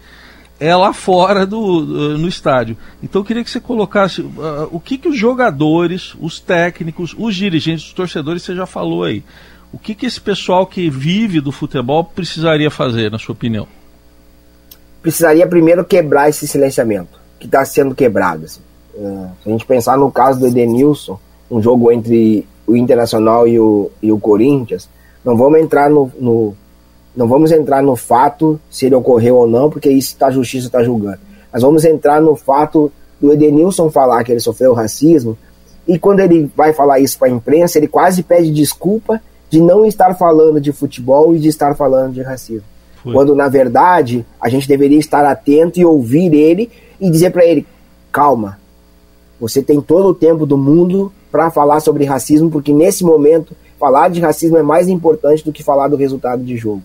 é 0.61 0.75
lá 0.75 0.92
fora 0.92 1.47
do, 1.47 2.18
no 2.18 2.29
estádio. 2.29 2.77
Então 3.03 3.21
eu 3.21 3.25
queria 3.25 3.44
que 3.44 3.51
você 3.51 3.61
colocasse 3.61 4.21
uh, 4.21 4.68
o 4.71 4.81
que, 4.81 4.99
que 4.99 5.09
os 5.09 5.16
jogadores, 5.16 6.14
os 6.21 6.40
técnicos, 6.40 7.14
os 7.16 7.35
dirigentes, 7.35 7.87
os 7.87 7.92
torcedores, 7.92 8.42
você 8.42 8.55
já 8.55 8.66
falou 8.66 9.05
aí. 9.05 9.23
O 9.73 9.79
que, 9.79 9.94
que 9.94 10.07
esse 10.07 10.21
pessoal 10.21 10.66
que 10.66 10.88
vive 10.88 11.40
do 11.40 11.53
futebol 11.53 12.03
precisaria 12.03 12.71
fazer, 12.71 13.11
na 13.11 13.18
sua 13.18 13.35
opinião? 13.35 13.68
Precisaria 15.03 15.47
primeiro 15.47 15.85
quebrar 15.85 16.29
esse 16.29 16.49
silenciamento, 16.49 17.21
que 17.38 17.47
está 17.47 17.64
sendo 17.64 17.94
quebrado. 17.94 18.47
Assim. 18.47 18.61
Uh, 18.94 19.31
se 19.42 19.49
a 19.49 19.53
gente 19.53 19.66
pensar 19.66 19.97
no 19.97 20.11
caso 20.11 20.40
do 20.40 20.47
Edenilson, 20.47 21.21
um 21.51 21.62
jogo 21.62 21.92
entre 21.92 22.47
o 22.66 22.77
Internacional 22.77 23.47
e 23.47 23.59
o, 23.61 23.90
e 24.03 24.11
o 24.11 24.18
Corinthians, 24.18 24.88
não 25.25 25.37
vamos 25.37 25.61
entrar 25.61 25.88
no, 25.88 26.11
no 26.18 26.57
não 27.18 27.26
vamos 27.26 27.50
entrar 27.50 27.83
no 27.83 27.96
fato 27.96 28.61
se 28.70 28.87
ele 28.87 28.94
ocorreu 28.94 29.35
ou 29.35 29.46
não, 29.48 29.68
porque 29.68 29.90
isso 29.90 30.14
tá, 30.16 30.28
a 30.28 30.31
justiça 30.31 30.68
está 30.68 30.85
julgando. 30.85 31.18
Mas 31.52 31.62
vamos 31.62 31.85
entrar 31.85 32.22
no 32.22 32.37
fato 32.37 32.92
do 33.20 33.33
Edenilson 33.33 33.90
falar 33.90 34.22
que 34.22 34.31
ele 34.31 34.38
sofreu 34.38 34.72
racismo. 34.72 35.37
E 35.85 35.98
quando 35.98 36.20
ele 36.20 36.48
vai 36.54 36.72
falar 36.72 37.00
isso 37.00 37.18
para 37.18 37.26
a 37.26 37.31
imprensa, 37.33 37.76
ele 37.76 37.88
quase 37.88 38.22
pede 38.22 38.52
desculpa 38.52 39.20
de 39.50 39.61
não 39.61 39.85
estar 39.85 40.14
falando 40.14 40.61
de 40.61 40.70
futebol 40.70 41.35
e 41.35 41.40
de 41.40 41.48
estar 41.48 41.74
falando 41.74 42.12
de 42.12 42.22
racismo. 42.22 42.62
Foi. 43.02 43.12
Quando 43.12 43.35
na 43.35 43.48
verdade 43.48 44.24
a 44.40 44.48
gente 44.48 44.68
deveria 44.68 45.00
estar 45.00 45.24
atento 45.24 45.81
e 45.81 45.85
ouvir 45.85 46.33
ele 46.33 46.70
e 47.00 47.11
dizer 47.11 47.31
para 47.31 47.44
ele: 47.44 47.66
calma, 48.12 48.61
você 49.40 49.61
tem 49.61 49.81
todo 49.81 50.07
o 50.11 50.14
tempo 50.14 50.46
do 50.46 50.57
mundo 50.57 51.12
para 51.33 51.50
falar 51.50 51.81
sobre 51.81 52.04
racismo, 52.04 52.48
porque 52.48 52.72
nesse 52.72 53.02
momento 53.02 53.57
falar 53.76 54.09
de 54.09 54.20
racismo 54.20 54.57
é 54.57 54.62
mais 54.62 54.88
importante 54.88 55.44
do 55.44 55.52
que 55.52 55.64
falar 55.64 55.88
do 55.88 55.96
resultado 55.96 56.44
de 56.44 56.57
jogo. 56.57 56.81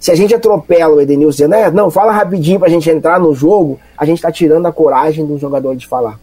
Se 0.00 0.10
a 0.10 0.14
gente 0.14 0.34
atropela 0.34 0.96
o 0.96 1.00
Edenilson 1.02 1.30
dizendo, 1.30 1.54
é, 1.54 1.70
não, 1.70 1.90
fala 1.90 2.10
rapidinho 2.10 2.58
pra 2.58 2.70
gente 2.70 2.88
entrar 2.88 3.20
no 3.20 3.34
jogo, 3.34 3.78
a 3.98 4.06
gente 4.06 4.22
tá 4.22 4.32
tirando 4.32 4.64
a 4.64 4.72
coragem 4.72 5.26
do 5.26 5.38
jogador 5.38 5.76
de 5.76 5.86
falar. 5.86 6.18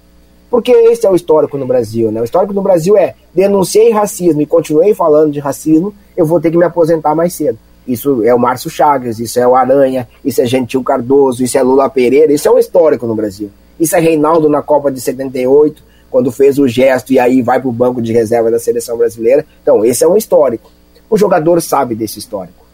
Porque 0.50 0.72
esse 0.72 1.06
é 1.06 1.12
o 1.12 1.16
histórico 1.16 1.60
no 1.60 1.68
Brasil, 1.68 2.12
né? 2.12 2.20
O 2.20 2.24
histórico 2.24 2.54
no 2.54 2.62
Brasil 2.64 2.98
é 2.98 3.14
denunciei 3.36 3.92
racismo 3.92 4.42
e 4.42 4.48
continuei 4.48 4.96
falando 4.96 5.32
de 5.32 5.40
racismo, 5.40 5.94
eu 6.16 6.26
vou 6.26 6.42
ter 6.42 6.50
que 6.50 6.58
me 6.58 6.64
aposentar 6.64 7.14
mais 7.14 7.36
cedo. 7.36 7.60
Isso 7.88 8.24
é 8.24 8.34
o 8.34 8.40
Márcio 8.40 8.70
Chagas, 8.70 9.20
isso 9.20 9.40
é 9.40 9.48
o 9.48 9.56
Aranha, 9.56 10.08
isso 10.26 10.42
é 10.42 10.46
Gentil 10.48 10.84
Cardoso, 10.84 11.44
isso 11.44 11.56
é 11.56 11.62
Lula 11.62 11.88
Pereira, 11.88 12.34
isso 12.34 12.48
é 12.48 12.52
um 12.52 12.58
histórico 12.58 13.06
no 13.06 13.14
Brasil. 13.14 13.52
Isso 13.80 13.96
é 13.96 14.00
Reinaldo 14.00 14.50
na 14.50 14.64
Copa 14.64 14.92
de 14.92 15.00
78, 15.00 15.84
quando 16.10 16.32
fez 16.32 16.58
o 16.58 16.68
gesto 16.68 17.14
e 17.14 17.20
aí 17.20 17.44
vai 17.44 17.60
para 17.60 17.70
o 17.70 17.72
banco 17.72 18.02
de 18.02 18.12
reserva 18.12 18.50
da 18.50 18.58
seleção 18.58 18.98
brasileira. 18.98 19.46
Então, 19.62 19.86
esse 19.86 20.04
é 20.04 20.08
um 20.08 20.18
histórico. 20.18 20.72
O 21.08 21.16
jogador 21.16 21.62
sabe 21.62 21.94
desse 21.94 22.18
histórico. 22.18 22.67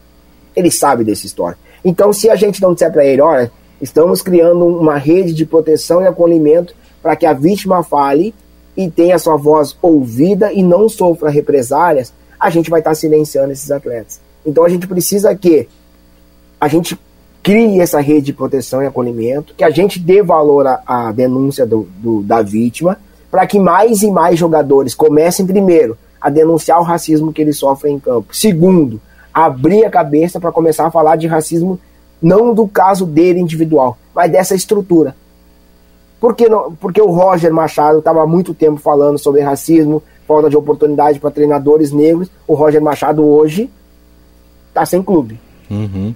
Ele 0.54 0.70
sabe 0.70 1.04
dessa 1.04 1.26
história. 1.26 1.58
Então, 1.84 2.12
se 2.12 2.30
a 2.30 2.36
gente 2.36 2.62
não 2.62 2.72
disser 2.72 2.92
para 2.92 3.04
ele, 3.04 3.20
olha, 3.20 3.50
estamos 3.80 4.22
criando 4.22 4.64
uma 4.66 4.96
rede 4.96 5.34
de 5.34 5.44
proteção 5.44 6.02
e 6.02 6.06
acolhimento 6.06 6.74
para 7.02 7.14
que 7.16 7.26
a 7.26 7.32
vítima 7.32 7.82
fale 7.82 8.34
e 8.76 8.90
tenha 8.90 9.18
sua 9.18 9.36
voz 9.36 9.76
ouvida 9.82 10.52
e 10.52 10.62
não 10.62 10.88
sofra 10.88 11.30
represálias, 11.30 12.12
a 12.40 12.50
gente 12.50 12.70
vai 12.70 12.80
estar 12.80 12.90
tá 12.90 12.94
silenciando 12.94 13.52
esses 13.52 13.70
atletas. 13.70 14.20
Então, 14.44 14.64
a 14.64 14.68
gente 14.68 14.86
precisa 14.86 15.34
que 15.34 15.68
a 16.60 16.68
gente 16.68 16.98
crie 17.42 17.78
essa 17.78 18.00
rede 18.00 18.26
de 18.26 18.32
proteção 18.32 18.82
e 18.82 18.86
acolhimento, 18.86 19.54
que 19.54 19.62
a 19.62 19.68
gente 19.68 19.98
dê 19.98 20.22
valor 20.22 20.66
à 20.66 21.12
denúncia 21.12 21.66
do, 21.66 21.86
do, 21.98 22.22
da 22.22 22.40
vítima, 22.40 22.98
para 23.30 23.46
que 23.46 23.58
mais 23.58 24.02
e 24.02 24.10
mais 24.10 24.38
jogadores 24.38 24.94
comecem, 24.94 25.46
primeiro, 25.46 25.98
a 26.18 26.30
denunciar 26.30 26.80
o 26.80 26.82
racismo 26.82 27.34
que 27.34 27.42
eles 27.42 27.58
sofrem 27.58 27.96
em 27.96 27.98
campo. 27.98 28.34
Segundo, 28.34 28.98
abrir 29.34 29.84
a 29.84 29.90
cabeça 29.90 30.38
para 30.38 30.52
começar 30.52 30.86
a 30.86 30.90
falar 30.90 31.16
de 31.16 31.26
racismo, 31.26 31.80
não 32.22 32.54
do 32.54 32.68
caso 32.68 33.04
dele 33.04 33.40
individual, 33.40 33.98
mas 34.14 34.30
dessa 34.30 34.54
estrutura. 34.54 35.16
Porque, 36.20 36.48
não, 36.48 36.72
porque 36.76 37.02
o 37.02 37.10
Roger 37.10 37.52
Machado 37.52 37.98
estava 37.98 38.22
há 38.22 38.26
muito 38.26 38.54
tempo 38.54 38.80
falando 38.80 39.18
sobre 39.18 39.42
racismo, 39.42 40.02
falta 40.26 40.48
de 40.48 40.56
oportunidade 40.56 41.18
para 41.18 41.30
treinadores 41.30 41.92
negros. 41.92 42.30
O 42.46 42.54
Roger 42.54 42.80
Machado 42.80 43.22
hoje 43.22 43.68
está 44.68 44.86
sem 44.86 45.02
clube. 45.02 45.38
Uhum. 45.70 46.14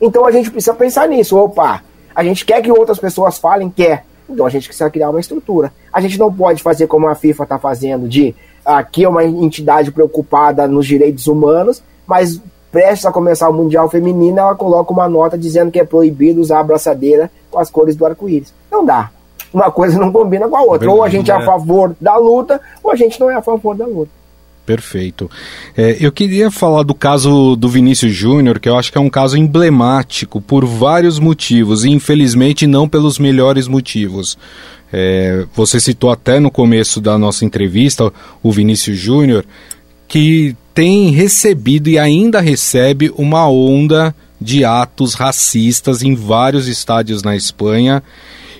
Então 0.00 0.26
a 0.26 0.32
gente 0.32 0.50
precisa 0.50 0.74
pensar 0.74 1.08
nisso. 1.08 1.38
Opa, 1.38 1.82
a 2.14 2.22
gente 2.22 2.44
quer 2.44 2.60
que 2.60 2.70
outras 2.70 2.98
pessoas 2.98 3.38
falem, 3.38 3.70
quer. 3.70 4.04
Então 4.28 4.44
a 4.44 4.50
gente 4.50 4.66
precisa 4.66 4.90
criar 4.90 5.08
uma 5.08 5.20
estrutura. 5.20 5.72
A 5.92 6.00
gente 6.00 6.18
não 6.18 6.32
pode 6.32 6.62
fazer 6.62 6.86
como 6.86 7.06
a 7.06 7.14
FIFA 7.14 7.44
está 7.44 7.58
fazendo, 7.58 8.08
de 8.08 8.34
aqui 8.64 9.04
é 9.04 9.08
uma 9.08 9.24
entidade 9.24 9.92
preocupada 9.92 10.66
nos 10.66 10.86
direitos 10.86 11.26
humanos, 11.28 11.82
mas 12.06 12.40
prestes 12.76 13.06
a 13.06 13.10
começar 13.10 13.48
o 13.48 13.54
Mundial 13.54 13.88
Feminino, 13.88 14.38
ela 14.38 14.54
coloca 14.54 14.92
uma 14.92 15.08
nota 15.08 15.38
dizendo 15.38 15.70
que 15.70 15.80
é 15.80 15.84
proibido 15.84 16.42
usar 16.42 16.58
a 16.58 16.60
abraçadeira 16.60 17.30
com 17.50 17.58
as 17.58 17.70
cores 17.70 17.96
do 17.96 18.04
arco-íris. 18.04 18.52
Não 18.70 18.84
dá. 18.84 19.10
Uma 19.50 19.70
coisa 19.70 19.98
não 19.98 20.12
combina 20.12 20.46
com 20.46 20.58
a 20.58 20.60
outra. 20.60 20.90
Ou 20.90 21.02
a 21.02 21.08
gente 21.08 21.30
é 21.30 21.34
a 21.34 21.42
favor 21.42 21.96
da 21.98 22.18
luta, 22.18 22.60
ou 22.84 22.92
a 22.92 22.94
gente 22.94 23.18
não 23.18 23.30
é 23.30 23.34
a 23.34 23.40
favor 23.40 23.74
da 23.74 23.86
luta. 23.86 24.10
Perfeito. 24.66 25.30
É, 25.74 25.96
eu 25.98 26.12
queria 26.12 26.50
falar 26.50 26.82
do 26.82 26.94
caso 26.94 27.56
do 27.56 27.66
Vinícius 27.66 28.12
Júnior, 28.12 28.60
que 28.60 28.68
eu 28.68 28.76
acho 28.76 28.92
que 28.92 28.98
é 28.98 29.00
um 29.00 29.08
caso 29.08 29.38
emblemático 29.38 30.38
por 30.38 30.66
vários 30.66 31.18
motivos, 31.18 31.82
e 31.82 31.88
infelizmente 31.88 32.66
não 32.66 32.86
pelos 32.86 33.18
melhores 33.18 33.66
motivos. 33.66 34.36
É, 34.92 35.46
você 35.54 35.80
citou 35.80 36.10
até 36.10 36.38
no 36.38 36.50
começo 36.50 37.00
da 37.00 37.16
nossa 37.16 37.42
entrevista 37.42 38.12
o 38.42 38.52
Vinícius 38.52 38.98
Júnior, 38.98 39.46
que 40.06 40.54
tem 40.76 41.08
recebido 41.08 41.88
e 41.88 41.98
ainda 41.98 42.38
recebe 42.38 43.10
uma 43.16 43.48
onda 43.48 44.14
de 44.38 44.62
atos 44.62 45.14
racistas 45.14 46.02
em 46.02 46.14
vários 46.14 46.68
estádios 46.68 47.22
na 47.22 47.34
Espanha. 47.34 48.02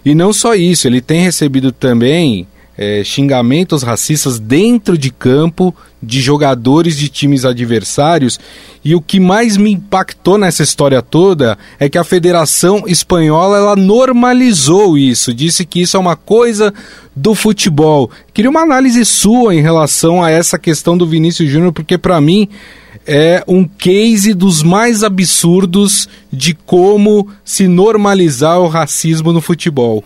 E 0.03 0.15
não 0.15 0.33
só 0.33 0.55
isso, 0.55 0.89
ele 0.89 1.03
tem 1.03 1.21
recebido 1.21 1.71
também 1.71 2.47
é, 2.77 3.03
xingamentos 3.03 3.83
racistas 3.83 4.39
dentro 4.39 4.99
de 4.99 5.11
campo 5.11 5.75
de 6.03 6.21
jogadores 6.21 6.97
de 6.97 7.09
times 7.09 7.45
adversários. 7.45 8.39
E 8.85 8.95
o 8.95 9.01
que 9.01 9.19
mais 9.19 9.57
me 9.57 9.73
impactou 9.73 10.39
nessa 10.39 10.63
história 10.63 11.01
toda 11.03 11.59
é 11.81 11.89
que 11.89 11.99
a 11.99 12.05
Federação 12.05 12.85
Espanhola 12.87 13.57
ela 13.57 13.77
normalizou 13.77 14.97
isso, 14.97 15.35
disse 15.35 15.65
que 15.65 15.81
isso 15.81 15.97
é 15.97 16.01
uma 16.01 16.17
coisa 16.17 16.73
do 17.15 17.35
futebol. 17.35 18.11
Queria 18.33 18.51
uma 18.51 18.63
análise 18.63 19.05
sua 19.05 19.55
em 19.55 19.63
relação 19.63 20.23
a 20.23 20.31
essa 20.31 20.59
questão 20.59 20.97
do 20.97 21.07
Vinícius 21.07 21.51
Júnior, 21.51 21.73
porque 21.73 21.97
para 21.97 22.21
mim 22.21 22.49
é 23.07 23.43
um 23.47 23.65
case 23.65 24.35
dos 24.35 24.63
mais 24.63 25.03
absurdos 25.03 26.09
de 26.33 26.55
como 26.55 27.29
se 27.45 27.67
normalizar 27.67 28.61
o 28.61 28.69
racismo 28.69 29.33
no 29.33 29.41
futebol. 29.41 30.05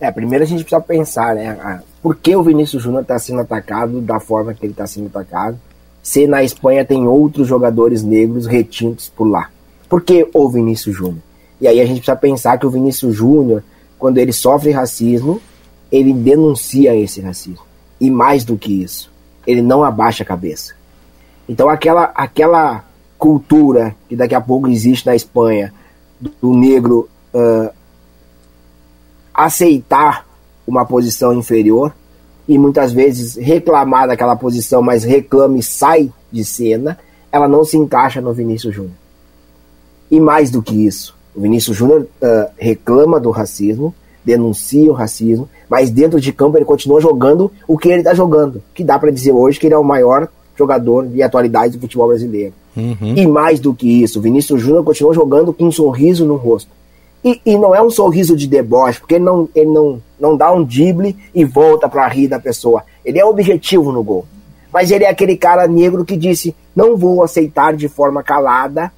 É, 0.00 0.10
primeiro 0.10 0.44
a 0.44 0.46
gente 0.46 0.64
precisa 0.64 0.80
pensar, 0.80 1.34
né? 1.34 1.82
Por 2.02 2.16
que 2.16 2.34
o 2.34 2.42
Vinícius 2.42 2.82
Júnior 2.82 3.02
está 3.02 3.18
sendo 3.18 3.42
atacado 3.42 4.00
da 4.00 4.18
forma 4.18 4.54
que 4.54 4.64
ele 4.64 4.72
está 4.72 4.86
sendo 4.86 5.08
atacado? 5.08 5.60
Se 6.02 6.26
na 6.26 6.42
Espanha 6.42 6.84
tem 6.84 7.06
outros 7.06 7.46
jogadores 7.46 8.02
negros 8.02 8.46
retintos 8.46 9.10
por 9.10 9.26
lá. 9.26 9.50
Por 9.88 10.00
que 10.00 10.26
o 10.32 10.48
Vinícius 10.48 10.96
Júnior? 10.96 11.22
E 11.60 11.68
aí 11.68 11.78
a 11.78 11.84
gente 11.84 11.96
precisa 11.96 12.16
pensar 12.16 12.58
que 12.58 12.66
o 12.66 12.70
Vinícius 12.70 13.14
Júnior, 13.14 13.62
quando 13.98 14.16
ele 14.16 14.32
sofre 14.32 14.70
racismo, 14.70 15.40
ele 15.92 16.14
denuncia 16.14 16.96
esse 16.96 17.20
racismo. 17.20 17.64
E 18.00 18.10
mais 18.10 18.44
do 18.44 18.56
que 18.56 18.82
isso, 18.82 19.12
ele 19.46 19.60
não 19.60 19.84
abaixa 19.84 20.22
a 20.22 20.26
cabeça. 20.26 20.74
Então 21.46 21.68
aquela, 21.68 22.04
aquela 22.14 22.84
cultura 23.18 23.94
que 24.08 24.16
daqui 24.16 24.34
a 24.34 24.40
pouco 24.40 24.68
existe 24.68 25.04
na 25.04 25.14
Espanha, 25.14 25.74
do, 26.18 26.54
negro 26.54 27.08
uh, 27.34 27.70
aceitar 29.34 30.26
uma 30.66 30.84
posição 30.84 31.32
inferior 31.32 31.92
e 32.48 32.58
muitas 32.58 32.92
vezes 32.92 33.36
reclamar 33.36 34.08
daquela 34.08 34.36
posição, 34.36 34.82
mas 34.82 35.04
reclama 35.04 35.58
e 35.58 35.62
sai 35.62 36.12
de 36.32 36.44
cena, 36.44 36.98
ela 37.30 37.46
não 37.46 37.64
se 37.64 37.76
encaixa 37.76 38.20
no 38.20 38.32
Vinícius 38.32 38.74
Júnior. 38.74 38.94
E 40.10 40.18
mais 40.18 40.50
do 40.50 40.60
que 40.60 40.86
isso, 40.86 41.16
o 41.34 41.40
Vinícius 41.40 41.76
Júnior 41.76 42.02
uh, 42.02 42.50
reclama 42.56 43.20
do 43.20 43.30
racismo, 43.30 43.94
denuncia 44.24 44.90
o 44.90 44.94
racismo, 44.94 45.48
mas 45.68 45.90
dentro 45.90 46.20
de 46.20 46.32
campo 46.32 46.58
ele 46.58 46.64
continua 46.64 47.00
jogando 47.00 47.50
o 47.68 47.78
que 47.78 47.88
ele 47.88 48.00
está 48.00 48.14
jogando, 48.14 48.60
que 48.74 48.82
dá 48.82 48.98
para 48.98 49.12
dizer 49.12 49.32
hoje 49.32 49.58
que 49.58 49.66
ele 49.66 49.74
é 49.74 49.78
o 49.78 49.84
maior 49.84 50.28
jogador 50.56 51.06
de 51.06 51.22
atualidade 51.22 51.74
do 51.74 51.80
futebol 51.80 52.08
brasileiro. 52.08 52.52
Uhum. 52.76 53.14
E 53.16 53.26
mais 53.26 53.60
do 53.60 53.72
que 53.72 54.02
isso, 54.02 54.18
o 54.18 54.22
Vinícius 54.22 54.60
Júnior 54.60 54.84
continua 54.84 55.14
jogando 55.14 55.52
com 55.52 55.66
um 55.66 55.72
sorriso 55.72 56.24
no 56.24 56.36
rosto. 56.36 56.70
E, 57.22 57.40
e, 57.44 57.58
não 57.58 57.74
é 57.74 57.82
um 57.82 57.90
sorriso 57.90 58.34
de 58.34 58.46
deboche, 58.46 58.98
porque 58.98 59.16
ele 59.16 59.24
não, 59.24 59.48
ele 59.54 59.70
não, 59.70 60.02
não 60.18 60.36
dá 60.36 60.50
um 60.52 60.64
drible 60.64 61.16
e 61.34 61.44
volta 61.44 61.86
para 61.88 62.08
rir 62.08 62.28
da 62.28 62.40
pessoa. 62.40 62.82
Ele 63.04 63.18
é 63.18 63.24
objetivo 63.24 63.92
no 63.92 64.02
gol. 64.02 64.26
Mas 64.72 64.90
ele 64.90 65.04
é 65.04 65.10
aquele 65.10 65.36
cara 65.36 65.66
negro 65.66 66.04
que 66.04 66.16
disse: 66.16 66.54
não 66.74 66.96
vou 66.96 67.22
aceitar 67.22 67.74
de 67.74 67.88
forma 67.88 68.22
calada, 68.22 68.90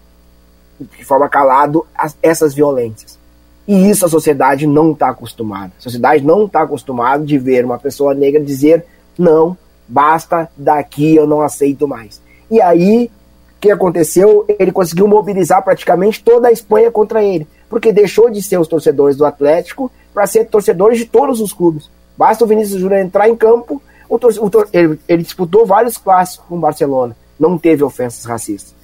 de 0.78 1.04
forma 1.04 1.28
calado, 1.28 1.84
as, 1.96 2.16
essas 2.22 2.54
violências. 2.54 3.18
E 3.66 3.90
isso 3.90 4.06
a 4.06 4.08
sociedade 4.08 4.66
não 4.66 4.92
está 4.92 5.08
acostumada. 5.08 5.72
A 5.78 5.82
sociedade 5.82 6.24
não 6.24 6.46
está 6.46 6.62
acostumada 6.62 7.24
de 7.24 7.38
ver 7.38 7.64
uma 7.64 7.78
pessoa 7.78 8.14
negra 8.14 8.40
dizer: 8.40 8.84
não, 9.18 9.56
basta, 9.88 10.48
daqui 10.56 11.16
eu 11.16 11.26
não 11.26 11.40
aceito 11.40 11.88
mais. 11.88 12.22
E 12.48 12.60
aí, 12.60 13.10
o 13.56 13.60
que 13.60 13.70
aconteceu? 13.70 14.44
Ele 14.60 14.70
conseguiu 14.70 15.08
mobilizar 15.08 15.64
praticamente 15.64 16.22
toda 16.22 16.48
a 16.48 16.52
Espanha 16.52 16.90
contra 16.90 17.24
ele 17.24 17.48
porque 17.72 17.90
deixou 17.90 18.28
de 18.28 18.42
ser 18.42 18.58
os 18.58 18.68
torcedores 18.68 19.16
do 19.16 19.24
Atlético 19.24 19.90
para 20.12 20.26
ser 20.26 20.44
torcedores 20.44 20.98
de 20.98 21.06
todos 21.06 21.40
os 21.40 21.54
clubes. 21.54 21.88
Basta 22.18 22.44
o 22.44 22.46
Vinícius 22.46 22.78
Júnior 22.78 23.00
entrar 23.00 23.30
em 23.30 23.34
campo, 23.34 23.80
o 24.10 24.18
tor 24.18 24.30
o 24.40 24.50
tor 24.50 24.68
ele, 24.74 25.00
ele, 25.08 25.22
disputou 25.22 25.64
vários 25.64 25.96
clássicos 25.96 26.44
com 26.46 26.58
o 26.58 26.60
Barcelona, 26.60 27.16
não 27.40 27.56
teve 27.56 27.82
ofensas 27.82 28.26
racistas. 28.26 28.74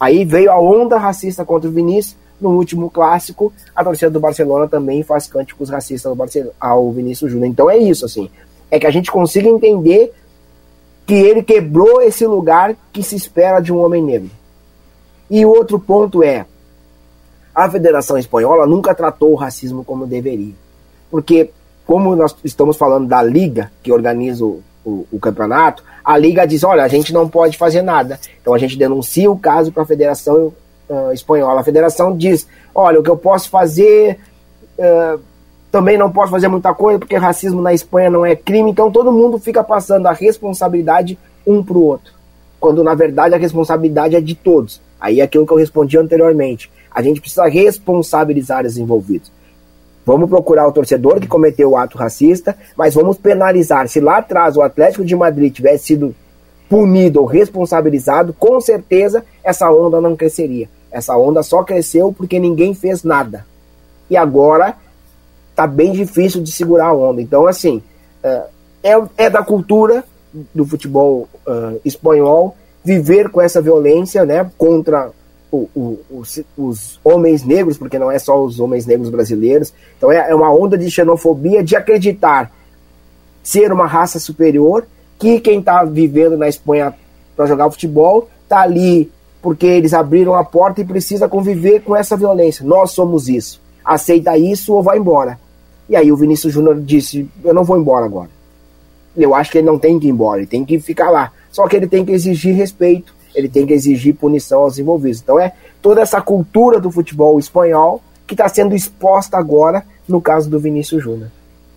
Aí 0.00 0.24
veio 0.24 0.50
a 0.50 0.58
onda 0.58 0.98
racista 0.98 1.44
contra 1.44 1.70
o 1.70 1.72
Vinícius, 1.72 2.16
no 2.40 2.50
último 2.50 2.90
clássico, 2.90 3.52
a 3.72 3.84
torcida 3.84 4.10
do 4.10 4.18
Barcelona 4.18 4.66
também 4.66 5.04
faz 5.04 5.28
cânticos 5.28 5.70
racistas 5.70 6.10
ao, 6.10 6.18
ao 6.58 6.90
Vinícius 6.90 7.30
Júnior. 7.30 7.48
Então 7.48 7.70
é 7.70 7.78
isso, 7.78 8.04
assim. 8.04 8.28
É 8.68 8.80
que 8.80 8.86
a 8.88 8.90
gente 8.90 9.12
consiga 9.12 9.48
entender 9.48 10.12
que 11.06 11.14
ele 11.14 11.40
quebrou 11.40 12.02
esse 12.02 12.26
lugar 12.26 12.74
que 12.92 13.00
se 13.00 13.14
espera 13.14 13.60
de 13.60 13.72
um 13.72 13.78
homem 13.78 14.02
negro. 14.02 14.30
E 15.30 15.46
o 15.46 15.50
outro 15.50 15.78
ponto 15.78 16.20
é, 16.20 16.44
a 17.54 17.70
Federação 17.70 18.18
Espanhola 18.18 18.66
nunca 18.66 18.94
tratou 18.94 19.32
o 19.32 19.36
racismo 19.36 19.84
como 19.84 20.06
deveria. 20.06 20.54
Porque, 21.10 21.50
como 21.86 22.16
nós 22.16 22.34
estamos 22.42 22.76
falando 22.76 23.06
da 23.06 23.22
Liga, 23.22 23.70
que 23.82 23.92
organiza 23.92 24.44
o, 24.44 24.62
o, 24.84 25.06
o 25.12 25.18
campeonato, 25.20 25.84
a 26.04 26.18
Liga 26.18 26.46
diz: 26.46 26.64
olha, 26.64 26.82
a 26.82 26.88
gente 26.88 27.12
não 27.12 27.28
pode 27.28 27.56
fazer 27.56 27.82
nada. 27.82 28.18
Então 28.40 28.52
a 28.52 28.58
gente 28.58 28.76
denuncia 28.76 29.30
o 29.30 29.38
caso 29.38 29.70
para 29.70 29.84
a 29.84 29.86
Federação 29.86 30.52
uh, 30.88 31.12
Espanhola. 31.12 31.60
A 31.60 31.64
Federação 31.64 32.16
diz: 32.16 32.46
olha, 32.74 32.98
o 32.98 33.02
que 33.02 33.10
eu 33.10 33.16
posso 33.16 33.48
fazer. 33.48 34.18
Uh, 34.76 35.20
também 35.70 35.98
não 35.98 36.08
posso 36.08 36.30
fazer 36.30 36.46
muita 36.46 36.72
coisa 36.72 37.00
porque 37.00 37.16
racismo 37.16 37.60
na 37.60 37.74
Espanha 37.74 38.08
não 38.08 38.24
é 38.24 38.36
crime, 38.36 38.70
então 38.70 38.92
todo 38.92 39.10
mundo 39.10 39.40
fica 39.40 39.64
passando 39.64 40.06
a 40.06 40.12
responsabilidade 40.12 41.18
um 41.44 41.64
para 41.64 41.76
o 41.76 41.82
outro, 41.82 42.12
quando 42.60 42.84
na 42.84 42.94
verdade 42.94 43.34
a 43.34 43.38
responsabilidade 43.38 44.14
é 44.14 44.20
de 44.20 44.36
todos. 44.36 44.80
Aí 45.00 45.20
é 45.20 45.24
aquilo 45.24 45.44
que 45.44 45.52
eu 45.52 45.56
respondi 45.56 45.98
anteriormente. 45.98 46.70
A 46.94 47.02
gente 47.02 47.20
precisa 47.20 47.46
responsabilizar 47.46 48.64
os 48.64 48.78
envolvidos. 48.78 49.30
Vamos 50.06 50.28
procurar 50.28 50.68
o 50.68 50.72
torcedor 50.72 51.18
que 51.18 51.26
cometeu 51.26 51.70
o 51.70 51.76
ato 51.76 51.98
racista, 51.98 52.56
mas 52.76 52.94
vamos 52.94 53.16
penalizar. 53.16 53.88
Se 53.88 54.00
lá 54.00 54.18
atrás 54.18 54.56
o 54.56 54.62
Atlético 54.62 55.04
de 55.04 55.16
Madrid 55.16 55.52
tivesse 55.52 55.86
sido 55.86 56.14
punido 56.68 57.20
ou 57.20 57.26
responsabilizado, 57.26 58.34
com 58.34 58.60
certeza 58.60 59.24
essa 59.42 59.70
onda 59.70 60.00
não 60.00 60.14
cresceria. 60.14 60.68
Essa 60.90 61.16
onda 61.16 61.42
só 61.42 61.64
cresceu 61.64 62.12
porque 62.12 62.38
ninguém 62.38 62.74
fez 62.74 63.02
nada. 63.02 63.46
E 64.08 64.16
agora 64.16 64.76
tá 65.56 65.66
bem 65.66 65.92
difícil 65.92 66.42
de 66.42 66.52
segurar 66.52 66.88
a 66.88 66.94
onda. 66.94 67.22
Então, 67.22 67.46
assim, 67.46 67.82
é, 68.22 68.42
é, 68.82 69.02
é 69.16 69.30
da 69.30 69.42
cultura 69.42 70.04
do 70.54 70.66
futebol 70.66 71.28
uh, 71.46 71.80
espanhol 71.84 72.56
viver 72.84 73.30
com 73.30 73.40
essa 73.40 73.62
violência 73.62 74.26
né, 74.26 74.50
contra 74.58 75.10
o, 75.54 75.68
o, 75.74 75.98
os, 76.18 76.40
os, 76.56 77.00
homens 77.04 77.44
negros, 77.44 77.78
porque 77.78 77.98
não 77.98 78.10
é 78.10 78.18
só 78.18 78.42
os 78.42 78.58
homens 78.58 78.86
negros 78.86 79.10
brasileiros. 79.10 79.72
Então 79.96 80.10
é, 80.10 80.30
é 80.30 80.34
uma 80.34 80.52
onda 80.52 80.76
de 80.76 80.90
xenofobia 80.90 81.62
de 81.62 81.76
acreditar 81.76 82.52
ser 83.42 83.72
uma 83.72 83.86
raça 83.86 84.18
superior, 84.18 84.86
que 85.18 85.38
quem 85.40 85.60
está 85.60 85.84
vivendo 85.84 86.36
na 86.36 86.48
Espanha 86.48 86.94
para 87.36 87.46
jogar 87.46 87.70
futebol 87.70 88.28
está 88.42 88.60
ali 88.60 89.10
porque 89.40 89.66
eles 89.66 89.92
abriram 89.92 90.34
a 90.34 90.42
porta 90.42 90.80
e 90.80 90.84
precisa 90.86 91.28
conviver 91.28 91.80
com 91.80 91.94
essa 91.94 92.16
violência. 92.16 92.64
Nós 92.64 92.92
somos 92.92 93.28
isso. 93.28 93.60
Aceita 93.84 94.38
isso 94.38 94.72
ou 94.72 94.82
vai 94.82 94.96
embora. 94.96 95.38
E 95.86 95.94
aí 95.94 96.10
o 96.10 96.16
Vinícius 96.16 96.52
Júnior 96.52 96.80
disse: 96.80 97.28
Eu 97.44 97.52
não 97.52 97.62
vou 97.62 97.76
embora 97.76 98.06
agora. 98.06 98.30
Eu 99.14 99.34
acho 99.34 99.52
que 99.52 99.58
ele 99.58 99.66
não 99.66 99.78
tem 99.78 100.00
que 100.00 100.06
ir 100.06 100.10
embora, 100.10 100.40
ele 100.40 100.46
tem 100.46 100.64
que 100.64 100.80
ficar 100.80 101.10
lá. 101.10 101.30
Só 101.50 101.68
que 101.68 101.76
ele 101.76 101.86
tem 101.86 102.04
que 102.04 102.12
exigir 102.12 102.54
respeito 102.54 103.14
ele 103.34 103.48
tem 103.48 103.66
que 103.66 103.72
exigir 103.72 104.14
punição 104.14 104.60
aos 104.60 104.78
envolvidos. 104.78 105.20
Então 105.20 105.38
é 105.38 105.52
toda 105.82 106.00
essa 106.00 106.20
cultura 106.20 106.80
do 106.80 106.90
futebol 106.90 107.38
espanhol 107.38 108.02
que 108.26 108.34
está 108.34 108.48
sendo 108.48 108.74
exposta 108.74 109.36
agora 109.36 109.84
no 110.08 110.20
caso 110.20 110.48
do 110.48 110.58
Vinícius 110.58 111.02
Júnior. 111.02 111.30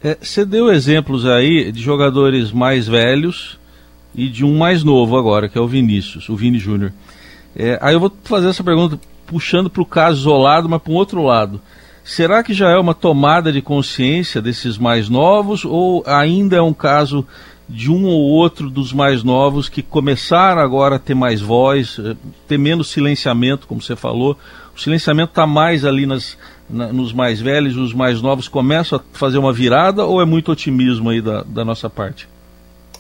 É, 0.03 0.17
você 0.21 0.45
deu 0.45 0.71
exemplos 0.71 1.25
aí 1.25 1.71
de 1.71 1.81
jogadores 1.81 2.51
mais 2.51 2.87
velhos 2.87 3.59
e 4.13 4.29
de 4.29 4.45
um 4.45 4.57
mais 4.57 4.83
novo 4.83 5.17
agora, 5.17 5.49
que 5.49 5.57
é 5.57 5.61
o 5.61 5.67
Vinícius, 5.67 6.29
o 6.29 6.35
Vini 6.35 6.59
Júnior. 6.59 6.93
É, 7.55 7.77
aí 7.81 7.95
eu 7.95 7.99
vou 7.99 8.11
fazer 8.23 8.47
essa 8.49 8.63
pergunta 8.63 8.99
puxando 9.25 9.69
para 9.69 9.81
o 9.81 9.85
caso 9.85 10.21
isolado, 10.21 10.69
mas 10.69 10.81
para 10.81 10.93
um 10.93 10.95
outro 10.95 11.23
lado. 11.23 11.59
Será 12.03 12.41
que 12.41 12.53
já 12.53 12.69
é 12.69 12.77
uma 12.77 12.93
tomada 12.93 13.51
de 13.51 13.61
consciência 13.61 14.41
desses 14.41 14.77
mais 14.77 15.09
novos 15.09 15.65
ou 15.65 16.03
ainda 16.05 16.55
é 16.55 16.61
um 16.61 16.73
caso 16.73 17.27
de 17.67 17.91
um 17.91 18.05
ou 18.05 18.21
outro 18.21 18.69
dos 18.69 18.93
mais 18.93 19.23
novos 19.23 19.67
que 19.67 19.81
começaram 19.81 20.61
agora 20.61 20.95
a 20.95 20.99
ter 20.99 21.13
mais 21.13 21.41
voz, 21.41 21.99
eh, 21.99 22.15
ter 22.47 22.57
menos 22.57 22.89
silenciamento, 22.89 23.67
como 23.67 23.81
você 23.81 23.95
falou. 23.95 24.37
O 24.75 24.79
silenciamento 24.79 25.31
está 25.31 25.45
mais 25.45 25.83
ali 25.83 26.05
nas, 26.05 26.37
na, 26.69 26.93
nos 26.93 27.11
mais 27.11 27.41
velhos, 27.41 27.75
os 27.75 27.93
mais 27.93 28.21
novos 28.21 28.47
começam 28.47 28.99
a 28.99 29.17
fazer 29.17 29.37
uma 29.37 29.51
virada 29.51 30.05
ou 30.05 30.21
é 30.21 30.25
muito 30.25 30.51
otimismo 30.51 31.09
aí 31.09 31.21
da, 31.21 31.43
da 31.43 31.65
nossa 31.65 31.89
parte? 31.89 32.27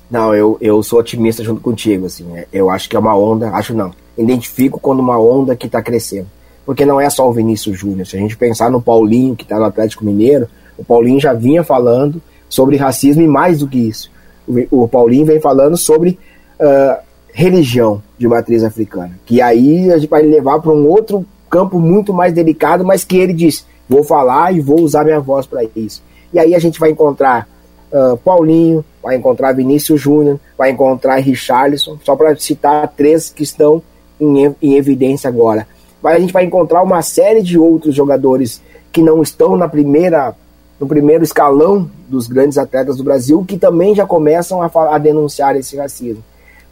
Não, 0.09 0.33
eu, 0.33 0.57
eu 0.61 0.81
sou 0.83 0.99
otimista 0.99 1.43
junto 1.43 1.61
contigo, 1.61 2.05
assim. 2.05 2.25
É, 2.35 2.47
eu 2.51 2.69
acho 2.69 2.89
que 2.89 2.95
é 2.95 2.99
uma 2.99 3.17
onda, 3.17 3.49
acho 3.51 3.73
não. 3.73 3.91
Identifico 4.17 4.79
quando 4.79 4.99
uma 4.99 5.19
onda 5.19 5.55
que 5.55 5.67
está 5.67 5.81
crescendo. 5.81 6.27
Porque 6.65 6.85
não 6.85 6.99
é 6.99 7.09
só 7.09 7.29
o 7.29 7.33
Vinícius 7.33 7.79
Júnior. 7.79 8.05
Se 8.05 8.17
a 8.17 8.19
gente 8.19 8.35
pensar 8.35 8.69
no 8.69 8.81
Paulinho, 8.81 9.35
que 9.35 9.43
está 9.43 9.57
no 9.57 9.65
Atlético 9.65 10.03
Mineiro, 10.03 10.47
o 10.77 10.83
Paulinho 10.83 11.19
já 11.19 11.33
vinha 11.33 11.63
falando 11.63 12.21
sobre 12.49 12.77
racismo 12.77 13.21
e 13.21 13.27
mais 13.27 13.59
do 13.59 13.67
que 13.67 13.77
isso. 13.77 14.11
O, 14.71 14.87
Paulinho 14.87 15.25
vem 15.25 15.39
falando 15.39 15.75
sobre 15.75 16.17
uh, 16.59 17.01
religião 17.33 18.01
de 18.17 18.27
matriz 18.27 18.63
africana. 18.63 19.11
Que 19.25 19.41
aí 19.41 19.91
a 19.91 19.97
gente 19.97 20.09
vai 20.09 20.21
levar 20.21 20.59
para 20.59 20.71
um 20.71 20.87
outro 20.87 21.25
campo 21.49 21.79
muito 21.79 22.13
mais 22.13 22.33
delicado, 22.33 22.85
mas 22.85 23.03
que 23.03 23.17
ele 23.17 23.33
diz: 23.33 23.65
vou 23.87 24.03
falar 24.03 24.53
e 24.53 24.59
vou 24.59 24.79
usar 24.81 25.03
minha 25.03 25.19
voz 25.19 25.45
para 25.45 25.63
isso. 25.75 26.01
E 26.33 26.39
aí 26.39 26.55
a 26.55 26.59
gente 26.59 26.79
vai 26.79 26.91
encontrar 26.91 27.47
uh, 27.91 28.17
Paulinho, 28.17 28.83
vai 29.01 29.15
encontrar 29.15 29.53
Vinícius 29.53 30.01
Júnior, 30.01 30.39
vai 30.57 30.71
encontrar 30.71 31.17
Richarlison, 31.17 31.97
só 32.03 32.15
para 32.15 32.35
citar 32.35 32.87
três 32.95 33.29
que 33.29 33.43
estão 33.43 33.81
em, 34.19 34.55
em 34.61 34.75
evidência 34.75 35.27
agora. 35.27 35.67
Mas 36.01 36.15
a 36.15 36.19
gente 36.19 36.33
vai 36.33 36.45
encontrar 36.45 36.83
uma 36.83 37.01
série 37.01 37.41
de 37.41 37.57
outros 37.57 37.95
jogadores 37.95 38.61
que 38.91 39.01
não 39.01 39.21
estão 39.21 39.55
na 39.55 39.67
primeira 39.67 40.35
no 40.79 40.87
primeiro 40.87 41.23
escalão 41.23 41.89
dos 42.07 42.27
grandes 42.27 42.57
atletas 42.57 42.97
do 42.97 43.03
Brasil 43.03 43.43
que 43.47 43.57
também 43.57 43.95
já 43.95 44.05
começam 44.05 44.61
a, 44.61 44.69
a 44.93 44.97
denunciar 44.97 45.55
esse 45.55 45.75
racismo. 45.75 46.23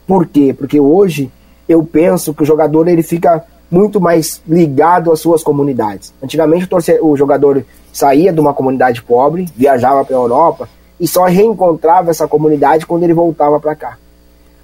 Por 0.06 0.26
quê? 0.26 0.54
Porque 0.56 0.78
hoje 0.78 1.30
eu 1.68 1.82
penso 1.82 2.32
que 2.32 2.42
o 2.42 2.46
jogador 2.46 2.86
ele 2.86 3.02
fica 3.02 3.44
muito 3.70 4.00
mais 4.00 4.40
ligado 4.46 5.10
às 5.10 5.20
suas 5.20 5.42
comunidades. 5.42 6.12
Antigamente 6.22 6.68
o, 6.70 7.10
o 7.10 7.16
jogador 7.16 7.64
saía 7.92 8.32
de 8.32 8.40
uma 8.40 8.54
comunidade 8.54 9.02
pobre, 9.02 9.46
viajava 9.56 10.04
para 10.04 10.16
a 10.16 10.20
Europa 10.20 10.68
e 11.00 11.08
só 11.08 11.24
reencontrava 11.24 12.10
essa 12.10 12.28
comunidade 12.28 12.86
quando 12.86 13.02
ele 13.02 13.14
voltava 13.14 13.58
para 13.58 13.74
cá. 13.74 13.98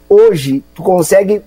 Hoje, 0.09 0.63
tu 0.75 0.83
consegue, 0.83 1.43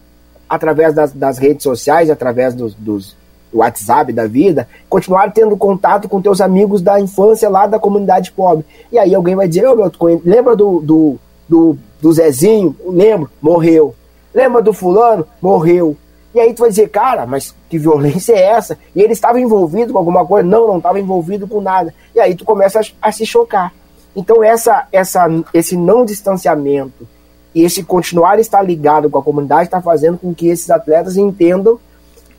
através 0.50 0.94
das, 0.94 1.14
das 1.14 1.38
redes 1.38 1.64
sociais, 1.64 2.10
através 2.10 2.54
dos, 2.54 2.74
dos 2.74 3.12
do 3.12 3.25
WhatsApp 3.60 4.12
da 4.12 4.28
vida, 4.28 4.68
continuar 4.90 5.32
tendo 5.32 5.56
contato 5.58 6.08
com 6.10 6.22
teus 6.22 6.42
amigos 6.42 6.82
da 6.82 7.00
infância 7.00 7.50
lá 7.50 7.68
da 7.68 7.80
comunidade 7.80 8.32
pobre. 8.32 8.66
E 8.92 8.98
aí 8.98 9.14
alguém 9.14 9.36
vai 9.36 9.48
dizer, 9.48 9.68
oh, 9.68 9.76
meu, 9.76 9.92
lembra 10.24 10.56
do, 10.56 10.80
do, 10.82 11.16
do, 11.48 11.78
do 12.02 12.14
Zezinho? 12.14 12.76
Lembro, 12.86 13.30
morreu. 13.42 13.96
Lembra 14.34 14.62
do 14.62 14.74
fulano? 14.74 15.26
Morreu. 15.42 15.96
E 16.34 16.40
aí 16.40 16.54
tu 16.54 16.60
vai 16.60 16.70
dizer, 16.70 16.90
cara, 16.90 17.26
mas 17.26 17.56
que 17.70 17.78
violência 17.78 18.34
é 18.34 18.42
essa? 18.42 18.78
E 18.94 19.02
ele 19.02 19.14
estava 19.14 19.40
envolvido 19.40 19.94
com 19.94 20.00
alguma 20.00 20.26
coisa? 20.26 20.48
Não, 20.48 20.68
não 20.68 20.78
estava 20.78 21.00
envolvido 21.00 21.48
com 21.48 21.62
nada. 21.62 21.94
E 22.14 22.20
aí 22.20 22.36
tu 22.36 22.44
começa 22.44 22.82
a, 22.82 23.08
a 23.08 23.12
se 23.12 23.26
chocar. 23.26 23.74
Então 24.14 24.44
essa, 24.44 24.88
essa, 24.92 25.28
esse 25.54 25.78
não 25.78 26.04
distanciamento 26.04 27.08
e 27.56 27.64
esse 27.64 27.84
continuar 27.84 28.38
estar 28.38 28.62
ligado 28.62 29.10
com 29.10 29.18
a 29.18 29.24
comunidade 29.24 29.64
está 29.64 29.82
fazendo 29.82 30.18
com 30.18 30.36
que 30.36 30.48
esses 30.48 30.70
atletas 30.70 31.16
entendam 31.16 31.80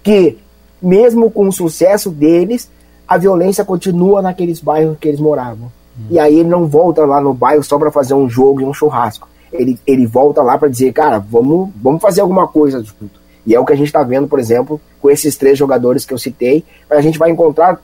que, 0.02 0.38
mesmo 0.80 1.30
com 1.30 1.48
o 1.48 1.52
sucesso 1.52 2.10
deles, 2.10 2.70
a 3.06 3.16
violência 3.16 3.64
continua 3.64 4.20
naqueles 4.20 4.60
bairros 4.60 4.96
que 4.98 5.08
eles 5.08 5.20
moravam. 5.20 5.70
Hum. 5.98 6.06
E 6.10 6.18
aí 6.18 6.40
ele 6.40 6.48
não 6.48 6.66
volta 6.66 7.04
lá 7.04 7.20
no 7.20 7.32
bairro 7.32 7.62
só 7.62 7.78
para 7.78 7.90
fazer 7.90 8.14
um 8.14 8.28
jogo 8.28 8.60
e 8.60 8.64
um 8.64 8.74
churrasco. 8.74 9.28
Ele, 9.52 9.78
ele 9.86 10.06
volta 10.06 10.42
lá 10.42 10.58
para 10.58 10.68
dizer, 10.68 10.92
cara, 10.92 11.18
vamos, 11.18 11.70
vamos 11.80 12.02
fazer 12.02 12.20
alguma 12.20 12.46
coisa 12.48 12.82
junto. 12.82 13.20
E 13.46 13.54
é 13.54 13.60
o 13.60 13.64
que 13.64 13.72
a 13.72 13.76
gente 13.76 13.86
está 13.86 14.02
vendo, 14.02 14.26
por 14.26 14.40
exemplo, 14.40 14.80
com 15.00 15.08
esses 15.08 15.36
três 15.36 15.56
jogadores 15.56 16.04
que 16.04 16.12
eu 16.12 16.18
citei, 16.18 16.64
a 16.90 17.00
gente 17.00 17.18
vai 17.18 17.30
encontrar 17.30 17.80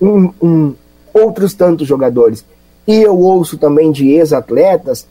um, 0.00 0.32
um, 0.42 0.74
outros 1.14 1.54
tantos 1.54 1.86
jogadores. 1.86 2.44
E 2.86 3.02
eu 3.02 3.16
ouço 3.18 3.56
também 3.56 3.92
de 3.92 4.08
ex-atletas 4.10 5.06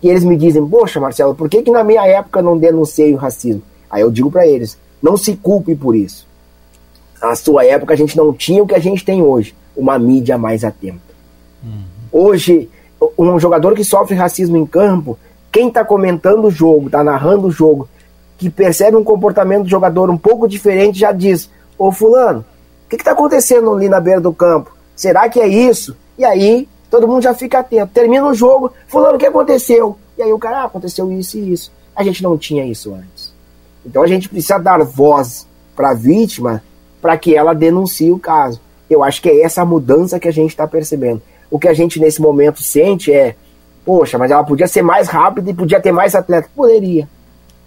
que 0.00 0.08
eles 0.08 0.24
me 0.24 0.36
dizem: 0.36 0.66
Poxa, 0.66 0.98
Marcelo, 0.98 1.34
por 1.34 1.48
que, 1.48 1.62
que 1.62 1.70
na 1.70 1.84
minha 1.84 2.06
época 2.06 2.42
não 2.42 2.58
denunciei 2.58 3.12
o 3.12 3.18
racismo? 3.18 3.62
Aí 3.90 4.02
eu 4.02 4.10
digo 4.10 4.30
para 4.30 4.46
eles: 4.46 4.78
não 5.02 5.16
se 5.16 5.36
culpe 5.36 5.74
por 5.74 5.94
isso. 5.94 6.26
Na 7.20 7.34
sua 7.34 7.64
época 7.64 7.94
a 7.94 7.96
gente 7.96 8.16
não 8.16 8.32
tinha 8.32 8.62
o 8.62 8.66
que 8.66 8.74
a 8.74 8.78
gente 8.78 9.04
tem 9.04 9.22
hoje, 9.22 9.54
uma 9.76 9.98
mídia 9.98 10.36
mais 10.36 10.64
atenta. 10.64 11.00
Uhum. 11.64 11.82
Hoje, 12.12 12.68
um 13.18 13.38
jogador 13.38 13.74
que 13.74 13.84
sofre 13.84 14.14
racismo 14.14 14.56
em 14.56 14.66
campo, 14.66 15.18
quem 15.50 15.68
está 15.68 15.84
comentando 15.84 16.46
o 16.46 16.50
jogo, 16.50 16.86
está 16.86 17.02
narrando 17.02 17.48
o 17.48 17.50
jogo, 17.50 17.88
que 18.36 18.50
percebe 18.50 18.96
um 18.96 19.04
comportamento 19.04 19.62
do 19.64 19.68
jogador 19.68 20.10
um 20.10 20.18
pouco 20.18 20.46
diferente, 20.46 20.98
já 20.98 21.12
diz: 21.12 21.50
Ô 21.78 21.90
Fulano, 21.90 22.44
o 22.84 22.88
que 22.88 22.96
está 22.96 23.12
acontecendo 23.12 23.72
ali 23.72 23.88
na 23.88 24.00
beira 24.00 24.20
do 24.20 24.32
campo? 24.32 24.76
Será 24.94 25.28
que 25.28 25.40
é 25.40 25.48
isso? 25.48 25.96
E 26.18 26.24
aí 26.24 26.68
todo 26.90 27.08
mundo 27.08 27.22
já 27.22 27.34
fica 27.34 27.60
atento. 27.60 27.92
Termina 27.92 28.26
o 28.26 28.34
jogo, 28.34 28.72
Fulano, 28.86 29.16
o 29.16 29.18
que 29.18 29.26
aconteceu? 29.26 29.96
E 30.16 30.22
aí 30.22 30.32
o 30.32 30.38
cara, 30.38 30.62
ah, 30.62 30.64
aconteceu 30.64 31.10
isso 31.12 31.38
e 31.38 31.52
isso. 31.52 31.72
A 31.94 32.02
gente 32.02 32.22
não 32.22 32.36
tinha 32.36 32.64
isso 32.64 32.94
antes. 32.94 33.32
Então 33.84 34.02
a 34.02 34.06
gente 34.06 34.28
precisa 34.28 34.58
dar 34.58 34.82
voz 34.82 35.46
para 35.74 35.90
a 35.90 35.94
vítima 35.94 36.62
para 37.06 37.16
que 37.16 37.36
ela 37.36 37.54
denuncie 37.54 38.10
o 38.10 38.18
caso. 38.18 38.60
Eu 38.90 39.04
acho 39.04 39.22
que 39.22 39.28
é 39.28 39.42
essa 39.42 39.64
mudança 39.64 40.18
que 40.18 40.26
a 40.26 40.32
gente 40.32 40.50
está 40.50 40.66
percebendo. 40.66 41.22
O 41.48 41.56
que 41.56 41.68
a 41.68 41.72
gente 41.72 42.00
nesse 42.00 42.20
momento 42.20 42.64
sente 42.64 43.12
é, 43.12 43.36
poxa, 43.84 44.18
mas 44.18 44.32
ela 44.32 44.42
podia 44.42 44.66
ser 44.66 44.82
mais 44.82 45.06
rápida 45.06 45.48
e 45.48 45.54
podia 45.54 45.80
ter 45.80 45.92
mais 45.92 46.16
atleta. 46.16 46.48
Poderia 46.52 47.08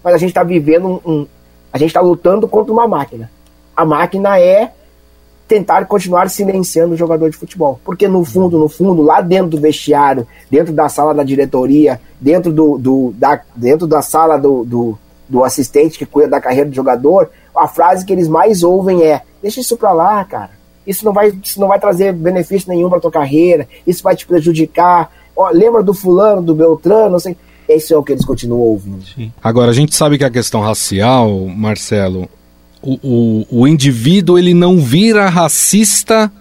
mas 0.04 0.13
a 0.13 0.17
gente 0.17 0.32
está 0.32 0.43
vivendo 0.43 0.99
um, 1.06 1.10
um, 1.10 1.28
A 1.71 1.78
gente 1.78 1.88
está 1.88 2.02
lutando 2.02 2.49
contra 2.49 2.73
uma 2.73 2.86
máquina. 2.86 3.32
A 3.73 3.86
máquina 3.86 4.38
é 4.38 4.73
tentar 5.47 5.86
continuar 5.86 6.30
silenciando 6.30 6.95
o 6.95 6.97
jogador 6.97 7.30
de 7.30 7.38
futebol. 7.38 7.80
Porque 7.86 8.10
no 8.10 8.25
fundo, 8.25 8.60
no 8.60 8.67
fundo, 8.67 9.02
lá 9.02 9.21
dentro 9.21 9.52
do 9.52 9.62
vestiário, 9.62 10.28
dentro 10.52 10.73
da 10.73 10.89
sala 10.89 11.13
da 11.13 11.23
diretoria, 11.23 11.97
dentro, 12.19 12.52
do, 12.52 12.78
do 12.78 13.13
da, 13.15 13.41
dentro 13.56 13.88
da 13.88 14.02
sala 14.02 14.38
do, 14.38 14.65
do, 14.65 14.99
do 15.30 15.45
assistente 15.45 15.97
que 15.97 16.06
cuida 16.06 16.28
da 16.28 16.41
carreira 16.41 16.69
do 16.69 16.75
jogador, 16.75 17.30
a 17.56 17.69
frase 17.69 18.06
que 18.06 18.12
eles 18.12 18.28
mais 18.28 18.63
ouvem 18.63 19.04
é: 19.04 19.21
deixa 19.41 19.60
isso 19.60 19.78
pra 19.78 19.91
lá, 19.91 20.23
cara. 20.23 20.52
Isso 20.86 21.06
não 21.06 21.13
vai, 21.13 21.32
isso 21.43 21.60
não 21.60 21.67
vai 21.67 21.80
trazer 21.80 22.13
benefício 22.13 22.69
nenhum 22.69 22.89
para 22.89 22.99
tua 22.99 23.12
carreira, 23.12 23.67
isso 23.86 24.02
vai 24.02 24.15
te 24.15 24.25
prejudicar. 24.25 25.12
Ó, 25.36 25.49
lembra 25.49 25.84
do 25.84 25.93
fulano, 25.93 26.41
do 26.41 26.56
Beltrano, 26.56 27.15
assim. 27.15 27.36
Esse 27.67 27.93
é 27.93 27.97
o 27.97 28.04
que 28.04 28.13
eles 28.13 28.25
continuam 28.25 28.62
ouvindo. 28.62 29.04
Sim. 29.06 29.32
Agora, 29.43 29.69
a 29.69 29.73
gente 29.73 29.95
sabe 29.95 30.17
que 30.17 30.23
a 30.23 30.30
questão 30.30 30.60
racial, 30.60 31.45
Marcelo, 31.45 32.28
o, 32.82 32.97
o, 33.52 33.62
o 33.62 33.67
indivíduo 33.67 34.39
ele 34.39 34.56
não 34.56 34.80
vira 34.80 35.30
racista 35.30 36.32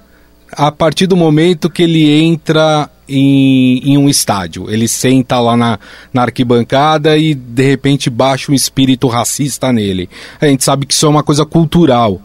a 0.50 0.72
partir 0.72 1.06
do 1.06 1.16
momento 1.16 1.68
que 1.68 1.82
ele 1.82 2.11
entra 2.11 2.88
em, 3.08 3.92
em, 3.92 3.98
um 3.98 4.08
estádio. 4.08 4.70
Ele 4.70 4.87
senta 4.87 5.40
lá 5.40 5.56
na, 5.56 5.78
na, 6.12 6.22
arquibancada 6.22 7.16
e 7.16 7.34
de 7.34 7.62
repente 7.62 8.11
baixa 8.11 8.52
um 8.52 8.54
espírito 8.54 9.08
racista 9.08 9.72
nele. 9.72 10.08
A 10.40 10.46
gente 10.46 10.64
sabe 10.64 10.87
que 10.87 10.94
isso 10.94 11.06
é 11.06 11.08
uma 11.08 11.22
coisa 11.22 11.44
cultural. 11.44 12.20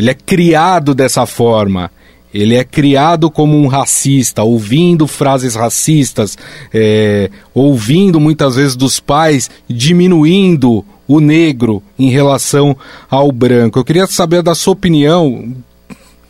Ele 0.00 0.10
é 0.10 0.14
criado 0.14 0.94
dessa 0.94 1.26
forma. 1.26 1.90
Ele 2.32 2.54
é 2.56 2.64
criado 2.64 3.30
como 3.30 3.56
um 3.58 3.66
racista, 3.66 4.42
ouvindo 4.42 5.06
frases 5.06 5.54
racistas, 5.54 6.38
é, 6.72 7.30
ouvindo 7.52 8.18
muitas 8.18 8.56
vezes 8.56 8.76
dos 8.76 8.98
pais 8.98 9.50
diminuindo 9.68 10.84
o 11.06 11.20
negro 11.20 11.82
em 11.98 12.08
relação 12.08 12.76
ao 13.10 13.30
branco. 13.30 13.78
Eu 13.78 13.84
queria 13.84 14.06
saber 14.06 14.42
da 14.42 14.54
sua 14.54 14.72
opinião 14.72 15.54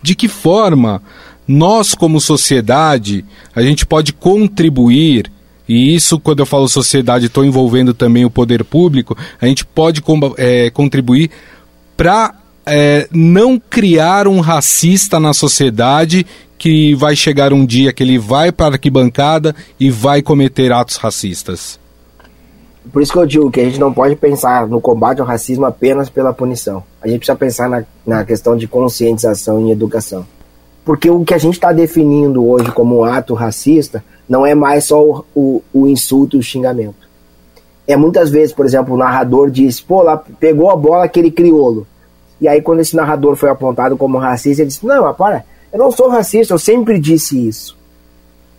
de 0.02 0.14
que 0.16 0.26
forma 0.26 1.00
nós, 1.46 1.94
como 1.94 2.20
sociedade, 2.20 3.24
a 3.54 3.62
gente 3.62 3.87
pode 3.87 4.12
contribuir 4.12 5.30
e 5.68 5.94
isso, 5.94 6.18
quando 6.18 6.40
eu 6.40 6.46
falo 6.46 6.66
sociedade, 6.66 7.26
estou 7.26 7.44
envolvendo 7.44 7.94
também 7.94 8.24
o 8.24 8.30
poder 8.30 8.64
público, 8.64 9.16
a 9.40 9.46
gente 9.46 9.64
pode 9.64 10.02
é, 10.37 10.68
contribuir 10.70 11.30
para 11.96 12.35
é, 12.70 13.09
não 13.12 13.59
criar 13.59 14.28
um 14.28 14.40
racista 14.40 15.18
na 15.18 15.33
sociedade 15.33 16.24
que 16.56 16.94
vai 16.94 17.16
chegar 17.16 17.52
um 17.52 17.66
dia 17.66 17.92
que 17.92 18.02
ele 18.02 18.18
vai 18.18 18.52
para 18.52 18.66
a 18.66 18.72
arquibancada 18.72 19.54
e 19.78 19.90
vai 19.90 20.22
cometer 20.22 20.72
atos 20.72 20.96
racistas. 20.96 21.80
Por 22.92 23.02
isso 23.02 23.12
que 23.12 23.18
eu 23.18 23.26
digo 23.26 23.50
que 23.50 23.61
a 23.61 23.64
gente 23.64 23.78
não 23.78 23.92
pode 23.92 24.16
pensar 24.16 24.66
no 24.66 24.80
combate 24.80 25.20
ao 25.20 25.26
racismo 25.26 25.66
apenas 25.66 26.09
pela 26.09 26.33
punição. 26.33 26.83
A 27.00 27.09
gente 27.09 27.18
precisa 27.18 27.37
pensar 27.37 27.68
na, 27.68 27.85
na 28.06 28.24
questão 28.24 28.56
de 28.56 28.66
conscientização 28.66 29.66
e 29.66 29.72
educação. 29.72 30.26
Porque 30.85 31.11
o 31.11 31.24
que 31.24 31.35
a 31.35 31.38
gente 31.38 31.54
está 31.54 31.73
definindo 31.73 32.46
hoje 32.46 32.71
como 32.73 32.98
um 32.98 33.04
ato 33.04 33.35
racista 33.35 34.02
não 34.29 34.46
é 34.46 34.54
mais 34.54 34.85
só 34.85 35.02
o, 35.02 35.25
o, 35.35 35.62
o 35.73 35.87
insulto 35.88 36.37
e 36.37 36.40
o 36.40 36.42
xingamento. 36.42 37.08
É 37.87 37.96
muitas 37.96 38.31
vezes, 38.31 38.54
por 38.54 38.64
exemplo, 38.64 38.94
o 38.94 38.98
narrador 38.98 39.50
diz, 39.50 39.81
pô, 39.81 40.02
lá 40.02 40.16
pegou 40.16 40.71
a 40.71 40.77
bola 40.77 41.04
aquele 41.04 41.31
criolo. 41.31 41.87
E 42.41 42.49
aí, 42.49 42.63
quando 42.63 42.81
esse 42.81 42.97
narrador 42.97 43.37
foi 43.37 43.51
apontado 43.51 43.97
como 43.97 44.19
racista, 44.19 44.63
ele 44.63 44.69
disse: 44.69 44.87
Não, 44.87 45.13
para, 45.15 45.45
eu 45.73 45.79
não 45.79 45.91
sou 45.91 46.09
racista, 46.09 46.55
eu 46.55 46.59
sempre 46.59 46.99
disse 46.99 47.47
isso. 47.49 47.79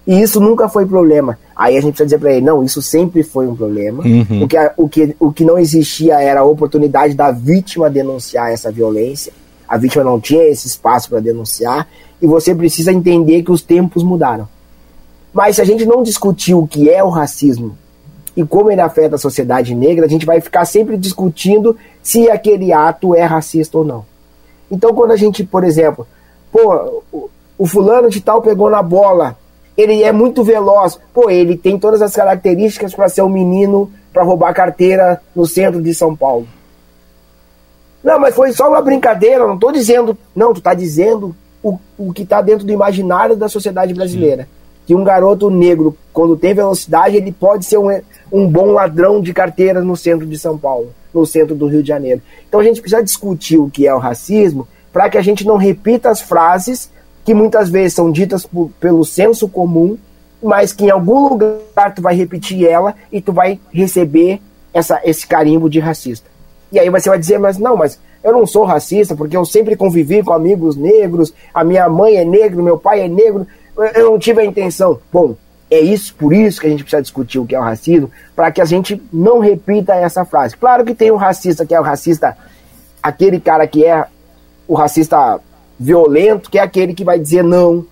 E 0.05 0.21
isso 0.21 0.39
nunca 0.39 0.67
foi 0.67 0.85
problema. 0.85 1.37
Aí 1.55 1.77
a 1.77 1.81
gente 1.81 1.91
precisa 1.91 2.05
dizer 2.05 2.19
para 2.19 2.33
ele: 2.33 2.45
Não, 2.45 2.63
isso 2.63 2.81
sempre 2.81 3.23
foi 3.23 3.47
um 3.47 3.55
problema. 3.55 4.03
Uhum. 4.03 4.43
O, 4.43 4.47
que, 4.47 4.57
o, 4.77 4.89
que, 4.89 5.15
o 5.19 5.33
que 5.33 5.45
não 5.45 5.57
existia 5.57 6.21
era 6.21 6.41
a 6.41 6.45
oportunidade 6.45 7.13
da 7.13 7.31
vítima 7.31 7.89
denunciar 7.89 8.51
essa 8.51 8.71
violência. 8.71 9.33
A 9.67 9.77
vítima 9.77 10.03
não 10.03 10.19
tinha 10.19 10.43
esse 10.43 10.67
espaço 10.67 11.09
para 11.09 11.19
denunciar. 11.19 11.87
E 12.21 12.27
você 12.27 12.53
precisa 12.53 12.91
entender 12.91 13.41
que 13.43 13.51
os 13.51 13.61
tempos 13.61 14.03
mudaram. 14.03 14.47
Mas 15.33 15.55
se 15.55 15.61
a 15.61 15.65
gente 15.65 15.85
não 15.85 16.03
discutir 16.03 16.53
o 16.53 16.67
que 16.67 16.89
é 16.89 17.03
o 17.03 17.09
racismo 17.09 17.77
e 18.35 18.45
como 18.45 18.71
ele 18.71 18.81
afeta 18.81 19.15
a 19.15 19.19
sociedade 19.19 19.75
negra, 19.75 20.05
a 20.05 20.09
gente 20.09 20.25
vai 20.25 20.39
ficar 20.39 20.65
sempre 20.65 20.97
discutindo 20.97 21.77
se 22.01 22.29
aquele 22.29 22.71
ato 22.71 23.15
é 23.15 23.23
racista 23.23 23.77
ou 23.77 23.83
não. 23.83 24.05
Então, 24.69 24.93
quando 24.93 25.11
a 25.11 25.17
gente, 25.17 25.43
por 25.43 25.63
exemplo, 25.63 26.07
pô, 26.51 27.03
o, 27.57 27.67
fulano 27.67 28.09
de 28.09 28.21
tal 28.21 28.41
pegou 28.41 28.69
na 28.69 28.81
bola, 28.81 29.37
ele 29.75 30.01
é 30.01 30.11
muito 30.11 30.43
veloz, 30.43 30.97
pô, 31.13 31.29
ele 31.29 31.57
tem 31.57 31.77
todas 31.77 32.01
as 32.01 32.15
características 32.15 32.93
para 32.93 33.09
ser 33.09 33.21
um 33.21 33.29
menino 33.29 33.91
para 34.13 34.23
roubar 34.23 34.53
carteira 34.53 35.21
no 35.35 35.45
centro 35.45 35.81
de 35.81 35.93
São 35.93 36.15
Paulo. 36.15 36.47
Não, 38.03 38.17
mas 38.17 38.33
foi 38.33 38.51
só 38.53 38.69
uma 38.69 38.81
brincadeira, 38.81 39.45
não 39.45 39.55
estou 39.55 39.71
dizendo. 39.71 40.17
Não, 40.35 40.53
tu 40.53 40.57
está 40.57 40.73
dizendo 40.73 41.35
o, 41.61 41.77
o 41.97 42.11
que 42.11 42.23
está 42.23 42.41
dentro 42.41 42.65
do 42.65 42.71
imaginário 42.71 43.35
da 43.35 43.47
sociedade 43.47 43.93
brasileira. 43.93 44.43
Sim. 44.43 44.60
Que 44.91 44.95
um 44.95 45.05
garoto 45.05 45.49
negro, 45.49 45.95
quando 46.11 46.35
tem 46.35 46.53
velocidade, 46.53 47.15
ele 47.15 47.31
pode 47.31 47.63
ser 47.63 47.77
um, 47.77 47.87
um 48.29 48.45
bom 48.45 48.73
ladrão 48.73 49.21
de 49.21 49.33
carteira 49.33 49.79
no 49.79 49.95
centro 49.95 50.27
de 50.27 50.37
São 50.37 50.57
Paulo, 50.57 50.89
no 51.13 51.25
centro 51.25 51.55
do 51.55 51.65
Rio 51.65 51.81
de 51.81 51.87
Janeiro. 51.87 52.21
Então 52.45 52.59
a 52.59 52.63
gente 52.65 52.81
precisa 52.81 53.01
discutir 53.01 53.57
o 53.57 53.69
que 53.69 53.87
é 53.87 53.95
o 53.95 53.99
racismo 53.99 54.67
para 54.91 55.09
que 55.09 55.17
a 55.17 55.21
gente 55.21 55.47
não 55.47 55.55
repita 55.55 56.09
as 56.09 56.19
frases 56.19 56.91
que 57.23 57.33
muitas 57.33 57.69
vezes 57.69 57.93
são 57.93 58.11
ditas 58.11 58.45
por, 58.45 58.69
pelo 58.81 59.05
senso 59.05 59.47
comum, 59.47 59.97
mas 60.43 60.73
que 60.73 60.83
em 60.83 60.89
algum 60.89 61.29
lugar 61.29 61.95
tu 61.95 62.01
vai 62.01 62.13
repetir 62.13 62.67
ela 62.67 62.93
e 63.09 63.21
tu 63.21 63.31
vai 63.31 63.61
receber 63.71 64.41
essa, 64.73 64.99
esse 65.05 65.25
carimbo 65.25 65.69
de 65.69 65.79
racista. 65.79 66.29
E 66.69 66.77
aí 66.77 66.89
você 66.89 67.07
vai 67.07 67.17
dizer, 67.17 67.39
mas 67.39 67.57
não, 67.57 67.77
mas 67.77 67.97
eu 68.21 68.33
não 68.33 68.45
sou 68.45 68.65
racista 68.65 69.15
porque 69.15 69.37
eu 69.37 69.45
sempre 69.45 69.77
convivi 69.77 70.21
com 70.21 70.33
amigos 70.33 70.75
negros, 70.75 71.33
a 71.53 71.63
minha 71.63 71.87
mãe 71.87 72.17
é 72.17 72.25
negra, 72.25 72.61
meu 72.61 72.77
pai 72.77 72.99
é 72.99 73.07
negro, 73.07 73.47
eu 73.83 74.11
não 74.11 74.19
tive 74.19 74.41
a 74.41 74.45
intenção. 74.45 74.99
Bom, 75.11 75.35
é 75.69 75.79
isso, 75.79 76.13
por 76.15 76.33
isso 76.33 76.59
que 76.59 76.67
a 76.67 76.69
gente 76.69 76.83
precisa 76.83 77.01
discutir 77.01 77.39
o 77.39 77.45
que 77.45 77.55
é 77.55 77.59
o 77.59 77.63
racismo, 77.63 78.11
para 78.35 78.51
que 78.51 78.61
a 78.61 78.65
gente 78.65 79.01
não 79.11 79.39
repita 79.39 79.93
essa 79.95 80.25
frase. 80.25 80.57
Claro 80.57 80.83
que 80.83 80.93
tem 80.93 81.11
um 81.11 81.15
racista 81.15 81.65
que 81.65 81.73
é 81.73 81.79
o 81.79 81.83
racista, 81.83 82.37
aquele 83.01 83.39
cara 83.39 83.65
que 83.65 83.85
é 83.85 84.05
o 84.67 84.73
racista 84.73 85.39
violento, 85.79 86.49
que 86.49 86.59
é 86.59 86.61
aquele 86.61 86.93
que 86.93 87.03
vai 87.03 87.17
dizer 87.17 87.43
não 87.43 87.85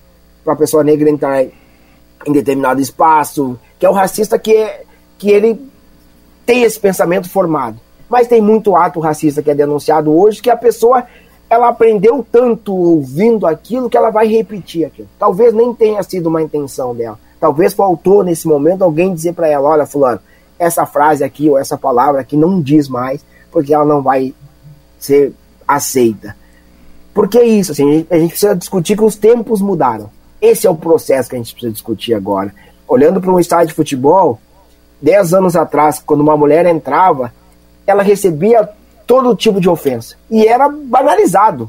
para 0.44 0.52
a 0.52 0.56
pessoa 0.56 0.84
negra 0.84 1.08
entrar 1.08 1.42
em 1.42 2.32
determinado 2.32 2.80
espaço, 2.80 3.58
que 3.78 3.86
é 3.86 3.90
o 3.90 3.94
racista 3.94 4.38
que, 4.38 4.54
é, 4.54 4.82
que 5.18 5.30
ele 5.30 5.58
tem 6.44 6.62
esse 6.62 6.78
pensamento 6.78 7.30
formado. 7.30 7.80
Mas 8.08 8.26
tem 8.26 8.42
muito 8.42 8.76
ato 8.76 9.00
racista 9.00 9.42
que 9.42 9.50
é 9.50 9.54
denunciado 9.54 10.14
hoje 10.14 10.42
que 10.42 10.50
a 10.50 10.56
pessoa 10.56 11.06
ela 11.50 11.68
aprendeu 11.68 12.24
tanto 12.30 12.72
ouvindo 12.72 13.44
aquilo 13.44 13.90
que 13.90 13.96
ela 13.96 14.10
vai 14.10 14.28
repetir 14.28 14.84
aquilo. 14.84 15.08
Talvez 15.18 15.52
nem 15.52 15.74
tenha 15.74 16.00
sido 16.04 16.28
uma 16.28 16.40
intenção 16.40 16.94
dela. 16.94 17.18
Talvez 17.40 17.74
faltou 17.74 18.22
nesse 18.22 18.46
momento 18.46 18.84
alguém 18.84 19.12
dizer 19.12 19.32
para 19.32 19.48
ela, 19.48 19.68
olha 19.68 19.84
fulano, 19.84 20.20
essa 20.56 20.86
frase 20.86 21.24
aqui 21.24 21.50
ou 21.50 21.58
essa 21.58 21.76
palavra 21.76 22.20
aqui 22.20 22.36
não 22.36 22.60
diz 22.62 22.88
mais, 22.88 23.24
porque 23.50 23.74
ela 23.74 23.84
não 23.84 24.00
vai 24.00 24.32
ser 24.96 25.32
aceita. 25.66 26.36
Porque 27.12 27.38
é 27.38 27.44
isso, 27.44 27.72
assim, 27.72 28.06
a 28.08 28.18
gente 28.18 28.30
precisa 28.30 28.54
discutir 28.54 28.96
que 28.96 29.02
os 29.02 29.16
tempos 29.16 29.60
mudaram. 29.60 30.08
Esse 30.40 30.68
é 30.68 30.70
o 30.70 30.76
processo 30.76 31.28
que 31.28 31.34
a 31.34 31.38
gente 31.38 31.52
precisa 31.52 31.72
discutir 31.72 32.14
agora. 32.14 32.54
Olhando 32.86 33.20
para 33.20 33.32
um 33.32 33.40
estádio 33.40 33.68
de 33.68 33.74
futebol, 33.74 34.38
10 35.02 35.34
anos 35.34 35.56
atrás, 35.56 36.00
quando 36.04 36.20
uma 36.20 36.36
mulher 36.36 36.64
entrava, 36.66 37.32
ela 37.86 38.02
recebia 38.02 38.68
todo 39.10 39.34
tipo 39.34 39.60
de 39.60 39.68
ofensa. 39.68 40.14
E 40.30 40.46
era 40.46 40.68
banalizado. 40.68 41.68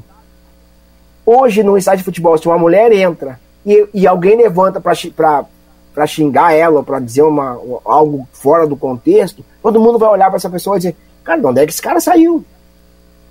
Hoje, 1.26 1.64
no 1.64 1.76
estádio 1.76 1.98
de 1.98 2.04
futebol, 2.04 2.38
se 2.38 2.46
uma 2.46 2.56
mulher 2.56 2.92
entra 2.92 3.40
e, 3.66 3.84
e 3.92 4.06
alguém 4.06 4.36
levanta 4.36 4.80
para 4.80 6.06
xingar 6.06 6.52
ela, 6.52 6.84
para 6.84 7.00
dizer 7.00 7.22
uma, 7.22 7.58
algo 7.84 8.28
fora 8.32 8.64
do 8.64 8.76
contexto, 8.76 9.44
todo 9.60 9.80
mundo 9.80 9.98
vai 9.98 10.08
olhar 10.08 10.28
para 10.28 10.36
essa 10.36 10.48
pessoa 10.48 10.76
e 10.76 10.78
dizer: 10.78 10.96
Cara, 11.24 11.40
de 11.40 11.46
onde 11.46 11.60
é 11.60 11.66
que 11.66 11.72
esse 11.72 11.82
cara 11.82 12.00
saiu? 12.00 12.44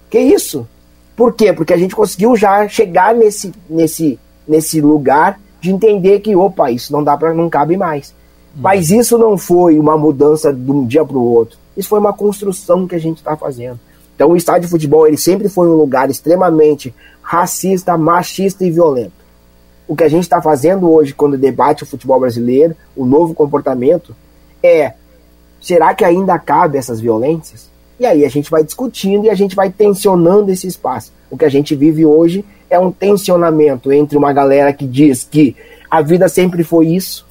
Que 0.09 0.19
isso? 0.19 0.67
Por 1.15 1.31
quê? 1.33 1.53
Porque 1.53 1.73
a 1.73 1.77
gente 1.77 1.95
conseguiu 1.95 2.35
já 2.35 2.67
chegar 2.67 3.15
nesse, 3.15 3.53
nesse, 3.69 4.19
nesse 4.45 4.81
lugar 4.81 5.39
de 5.61 5.71
entender 5.71 6.19
que, 6.19 6.35
opa, 6.35 6.69
isso 6.69 6.91
não 6.91 7.01
dá 7.01 7.15
para 7.15 7.33
não 7.33 7.49
cabe 7.49 7.77
mais. 7.77 8.09
Hum. 8.09 8.59
Mas 8.61 8.89
isso 8.89 9.17
não 9.17 9.37
foi 9.37 9.79
uma 9.79 9.97
mudança 9.97 10.53
de 10.53 10.69
um 10.69 10.85
dia 10.85 11.05
para 11.05 11.17
o 11.17 11.23
outro. 11.23 11.57
Isso 11.77 11.87
foi 11.87 11.99
uma 11.99 12.11
construção 12.11 12.85
que 12.85 12.95
a 12.95 12.99
gente 12.99 13.19
está 13.19 13.37
fazendo. 13.37 13.79
Então 14.21 14.33
o 14.33 14.37
estádio 14.37 14.61
de 14.61 14.67
futebol 14.67 15.07
ele 15.07 15.17
sempre 15.17 15.49
foi 15.49 15.67
um 15.67 15.73
lugar 15.73 16.07
extremamente 16.07 16.93
racista, 17.23 17.97
machista 17.97 18.63
e 18.63 18.69
violento. 18.69 19.13
O 19.87 19.95
que 19.95 20.03
a 20.03 20.07
gente 20.07 20.21
está 20.21 20.39
fazendo 20.39 20.91
hoje 20.91 21.11
quando 21.11 21.35
debate 21.39 21.81
o 21.81 21.87
futebol 21.87 22.19
brasileiro, 22.19 22.75
o 22.95 23.03
novo 23.03 23.33
comportamento, 23.33 24.15
é 24.61 24.93
será 25.59 25.95
que 25.95 26.05
ainda 26.05 26.37
cabe 26.37 26.77
essas 26.77 26.99
violências? 26.99 27.67
E 27.99 28.05
aí 28.05 28.23
a 28.23 28.29
gente 28.29 28.51
vai 28.51 28.63
discutindo 28.63 29.25
e 29.25 29.29
a 29.31 29.33
gente 29.33 29.55
vai 29.55 29.71
tensionando 29.71 30.51
esse 30.51 30.67
espaço. 30.67 31.11
O 31.27 31.35
que 31.35 31.45
a 31.45 31.49
gente 31.49 31.75
vive 31.75 32.05
hoje 32.05 32.45
é 32.69 32.77
um 32.77 32.91
tensionamento 32.91 33.91
entre 33.91 34.19
uma 34.19 34.31
galera 34.31 34.71
que 34.71 34.85
diz 34.85 35.23
que 35.23 35.55
a 35.89 35.99
vida 36.03 36.29
sempre 36.29 36.63
foi 36.63 36.89
isso 36.89 37.25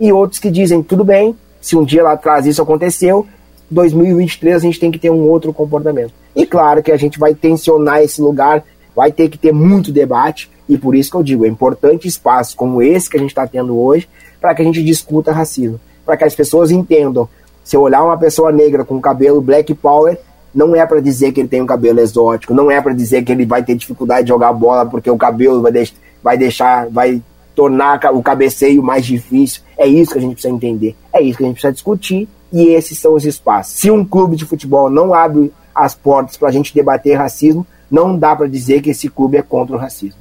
e 0.00 0.12
outros 0.12 0.40
que 0.40 0.50
dizem 0.50 0.82
tudo 0.82 1.04
bem, 1.04 1.36
se 1.60 1.76
um 1.76 1.84
dia 1.84 2.02
lá 2.02 2.14
atrás 2.14 2.46
isso 2.46 2.60
aconteceu, 2.60 3.28
2023 3.70 4.56
a 4.56 4.58
gente 4.58 4.80
tem 4.80 4.90
que 4.90 4.98
ter 4.98 5.10
um 5.10 5.28
outro 5.28 5.52
comportamento. 5.52 6.12
E 6.34 6.44
claro 6.44 6.82
que 6.82 6.90
a 6.90 6.96
gente 6.96 7.18
vai 7.18 7.34
tensionar 7.34 8.02
esse 8.02 8.20
lugar, 8.20 8.64
vai 8.94 9.12
ter 9.12 9.28
que 9.28 9.38
ter 9.38 9.52
muito 9.52 9.92
debate, 9.92 10.50
e 10.68 10.76
por 10.76 10.94
isso 10.94 11.10
que 11.10 11.16
eu 11.16 11.22
digo, 11.22 11.44
é 11.44 11.48
importante 11.48 12.08
espaços 12.08 12.54
como 12.54 12.82
esse 12.82 13.08
que 13.08 13.16
a 13.16 13.20
gente 13.20 13.30
está 13.30 13.46
tendo 13.46 13.78
hoje, 13.78 14.08
para 14.40 14.54
que 14.54 14.62
a 14.62 14.64
gente 14.64 14.82
discuta 14.82 15.32
racismo, 15.32 15.80
para 16.04 16.16
que 16.16 16.24
as 16.24 16.34
pessoas 16.34 16.70
entendam. 16.70 17.28
Se 17.62 17.76
eu 17.76 17.82
olhar 17.82 18.02
uma 18.02 18.18
pessoa 18.18 18.50
negra 18.50 18.84
com 18.84 19.00
cabelo 19.00 19.40
black 19.40 19.72
power, 19.74 20.18
não 20.54 20.74
é 20.74 20.84
para 20.84 21.00
dizer 21.00 21.32
que 21.32 21.40
ele 21.40 21.48
tem 21.48 21.62
um 21.62 21.66
cabelo 21.66 22.00
exótico, 22.00 22.54
não 22.54 22.70
é 22.70 22.80
para 22.80 22.92
dizer 22.92 23.22
que 23.22 23.30
ele 23.30 23.46
vai 23.46 23.62
ter 23.62 23.76
dificuldade 23.76 24.24
de 24.24 24.28
jogar 24.30 24.52
bola 24.52 24.84
porque 24.86 25.10
o 25.10 25.16
cabelo 25.16 25.62
vai, 25.62 25.70
deix 25.70 25.94
vai 26.22 26.36
deixar, 26.36 26.88
vai 26.88 27.22
tornar 27.54 28.00
o 28.12 28.22
cabeceio 28.22 28.82
mais 28.82 29.06
difícil. 29.06 29.62
É 29.78 29.86
isso 29.86 30.12
que 30.12 30.18
a 30.18 30.20
gente 30.22 30.32
precisa 30.32 30.52
entender, 30.52 30.96
é 31.12 31.22
isso 31.22 31.38
que 31.38 31.44
a 31.44 31.46
gente 31.46 31.54
precisa 31.54 31.72
discutir 31.72 32.28
e 32.52 32.68
esses 32.68 32.98
são 32.98 33.14
os 33.14 33.24
espaços. 33.24 33.74
Se 33.74 33.90
um 33.90 34.04
clube 34.04 34.36
de 34.36 34.44
futebol 34.44 34.90
não 34.90 35.14
abre 35.14 35.52
as 35.74 35.94
portas 35.94 36.36
para 36.36 36.48
a 36.48 36.52
gente 36.52 36.74
debater 36.74 37.16
racismo, 37.16 37.66
não 37.90 38.16
dá 38.16 38.34
para 38.34 38.46
dizer 38.46 38.82
que 38.82 38.90
esse 38.90 39.08
clube 39.08 39.36
é 39.36 39.42
contra 39.42 39.76
o 39.76 39.78
racismo. 39.78 40.18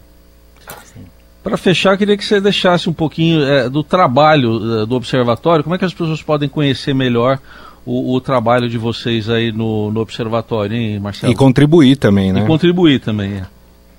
Para 1.43 1.57
fechar, 1.57 1.97
queria 1.97 2.17
que 2.17 2.25
você 2.25 2.41
deixasse 2.41 2.89
um 2.89 2.93
pouquinho 2.93 3.43
é, 3.43 3.69
do 3.69 3.83
trabalho 3.83 4.81
é, 4.81 4.85
do 4.85 4.95
observatório. 4.95 5.63
Como 5.63 5.75
é 5.75 5.77
que 5.77 5.85
as 5.85 5.93
pessoas 5.93 6.21
podem 6.21 6.49
conhecer 6.49 6.93
melhor 6.93 7.39
o, 7.85 8.13
o 8.13 8.21
trabalho 8.21 8.69
de 8.69 8.77
vocês 8.77 9.29
aí 9.29 9.51
no, 9.51 9.89
no, 9.89 10.01
observatório, 10.01 10.75
hein, 10.75 10.99
Marcelo? 10.99 11.31
E 11.31 11.35
contribuir 11.35 11.95
também, 11.95 12.33
né? 12.33 12.43
E 12.43 12.45
contribuir 12.47 12.99
também, 12.99 13.35
é. 13.35 13.45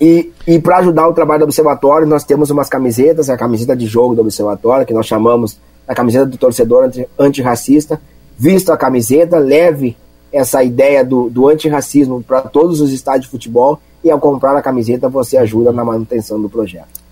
E, 0.00 0.32
e 0.46 0.58
para 0.58 0.78
ajudar 0.78 1.08
o 1.08 1.12
trabalho 1.12 1.40
do 1.40 1.44
Observatório, 1.44 2.06
nós 2.06 2.24
temos 2.24 2.50
umas 2.50 2.68
camisetas, 2.68 3.30
a 3.30 3.36
camiseta 3.36 3.76
de 3.76 3.86
jogo 3.86 4.14
do 4.14 4.22
Observatório, 4.22 4.86
que 4.86 4.94
nós 4.94 5.06
chamamos 5.06 5.58
a 5.86 5.94
camiseta 5.94 6.26
do 6.26 6.36
torcedor 6.36 6.84
anti, 6.84 7.08
antirracista. 7.18 8.00
Visto 8.38 8.70
a 8.70 8.76
camiseta, 8.76 9.38
leve 9.38 9.96
essa 10.32 10.64
ideia 10.64 11.04
do, 11.04 11.28
do 11.28 11.48
antirracismo 11.48 12.22
para 12.22 12.40
todos 12.40 12.80
os 12.80 12.92
estádios 12.92 13.26
de 13.26 13.30
futebol 13.30 13.80
e 14.02 14.10
ao 14.10 14.18
comprar 14.18 14.56
a 14.56 14.62
camiseta 14.62 15.08
você 15.08 15.36
ajuda 15.36 15.70
na 15.72 15.84
manutenção 15.84 16.40
do 16.40 16.48
projeto. 16.48 17.02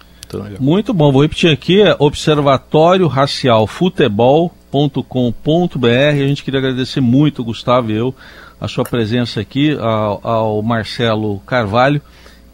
Muito 0.61 0.95
bom, 0.95 1.11
vou 1.11 1.23
repetir 1.23 1.51
aqui, 1.51 1.83
é 1.83 1.97
Observatório 1.99 3.09
Racial 3.09 3.67
Futebol.com.br. 3.67 4.53
A 5.87 6.15
gente 6.15 6.45
queria 6.45 6.61
agradecer 6.61 7.01
muito, 7.01 7.43
Gustavo 7.43 7.91
e 7.91 7.97
eu, 7.97 8.15
a 8.61 8.69
sua 8.69 8.85
presença 8.85 9.41
aqui, 9.41 9.77
ao, 9.77 10.21
ao 10.23 10.63
Marcelo 10.63 11.41
Carvalho, 11.41 12.01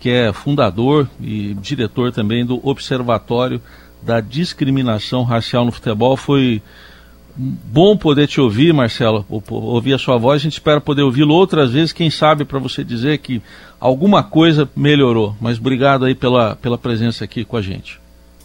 que 0.01 0.09
é 0.09 0.33
fundador 0.33 1.07
e 1.21 1.53
diretor 1.55 2.13
também 2.13 2.47
do 2.47 2.67
Observatório 2.67 3.61
da 4.01 4.21
Discriminação 4.21 5.23
Racial 5.23 5.65
no 5.65 5.73
Futebol. 5.73 6.17
Foi 6.17 6.63
bom 7.37 7.97
poder 7.97 8.27
te 8.27 8.41
ouvir, 8.41 8.73
Marcelo, 8.73 9.25
ouvir 9.51 9.95
a 9.95 9.99
sua 9.99 10.17
voz. 10.17 10.41
A 10.41 10.43
gente 10.43 10.55
espera 10.55 10.81
poder 10.81 11.03
ouvi-lo 11.03 11.35
outras 11.35 11.73
vezes, 11.73 11.93
quem 11.93 12.11
sabe 12.11 12.45
para 12.45 12.59
você 12.59 12.83
dizer 12.83 13.19
que 13.19 13.43
alguma 13.79 14.23
coisa 14.23 14.69
melhorou. 14.75 15.35
Mas 15.41 15.59
obrigado 15.59 16.05
aí 16.05 16.15
pela, 16.15 16.57
pela 16.57 16.79
presença 16.79 17.25
aqui 17.25 17.45
com 17.45 17.57
a 17.57 17.63
gente. 17.63 18.01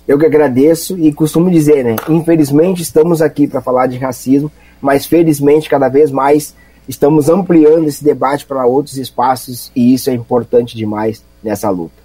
Eu 0.07 0.17
que 0.19 0.25
agradeço 0.25 0.97
e 0.97 1.13
costumo 1.13 1.49
dizer, 1.49 1.83
né? 1.83 1.95
Infelizmente 2.09 2.81
estamos 2.81 3.21
aqui 3.21 3.47
para 3.47 3.61
falar 3.61 3.87
de 3.87 3.97
racismo, 3.97 4.51
mas 4.81 5.05
felizmente 5.05 5.69
cada 5.69 5.87
vez 5.87 6.11
mais 6.11 6.55
estamos 6.87 7.29
ampliando 7.29 7.87
esse 7.87 8.03
debate 8.03 8.45
para 8.45 8.65
outros 8.65 8.97
espaços 8.97 9.71
e 9.75 9.93
isso 9.93 10.09
é 10.09 10.13
importante 10.13 10.75
demais 10.75 11.23
nessa 11.43 11.69
luta. 11.69 12.01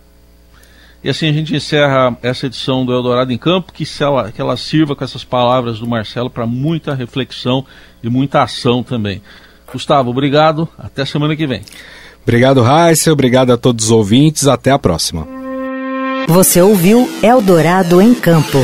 E 1.04 1.08
assim 1.08 1.28
a 1.28 1.32
gente 1.32 1.54
encerra 1.54 2.16
essa 2.22 2.46
edição 2.46 2.84
do 2.84 2.92
Eldorado 2.92 3.32
em 3.32 3.38
Campo, 3.38 3.72
que, 3.72 3.84
ela, 4.00 4.32
que 4.32 4.40
ela 4.40 4.56
sirva 4.56 4.96
com 4.96 5.04
essas 5.04 5.24
palavras 5.24 5.78
do 5.78 5.86
Marcelo 5.86 6.28
para 6.28 6.46
muita 6.46 6.94
reflexão 6.94 7.64
e 8.02 8.08
muita 8.08 8.42
ação 8.42 8.82
também. 8.82 9.22
Gustavo, 9.70 10.10
obrigado. 10.10 10.68
Até 10.78 11.04
semana 11.04 11.36
que 11.36 11.46
vem. 11.46 11.62
Obrigado, 12.22 12.62
Raíssa. 12.62 13.12
Obrigado 13.12 13.52
a 13.52 13.56
todos 13.56 13.86
os 13.86 13.90
ouvintes. 13.90 14.48
Até 14.48 14.70
a 14.70 14.78
próxima. 14.78 15.26
Você 16.26 16.60
ouviu 16.60 17.08
Eldorado 17.22 18.02
em 18.02 18.12
Campo. 18.12 18.58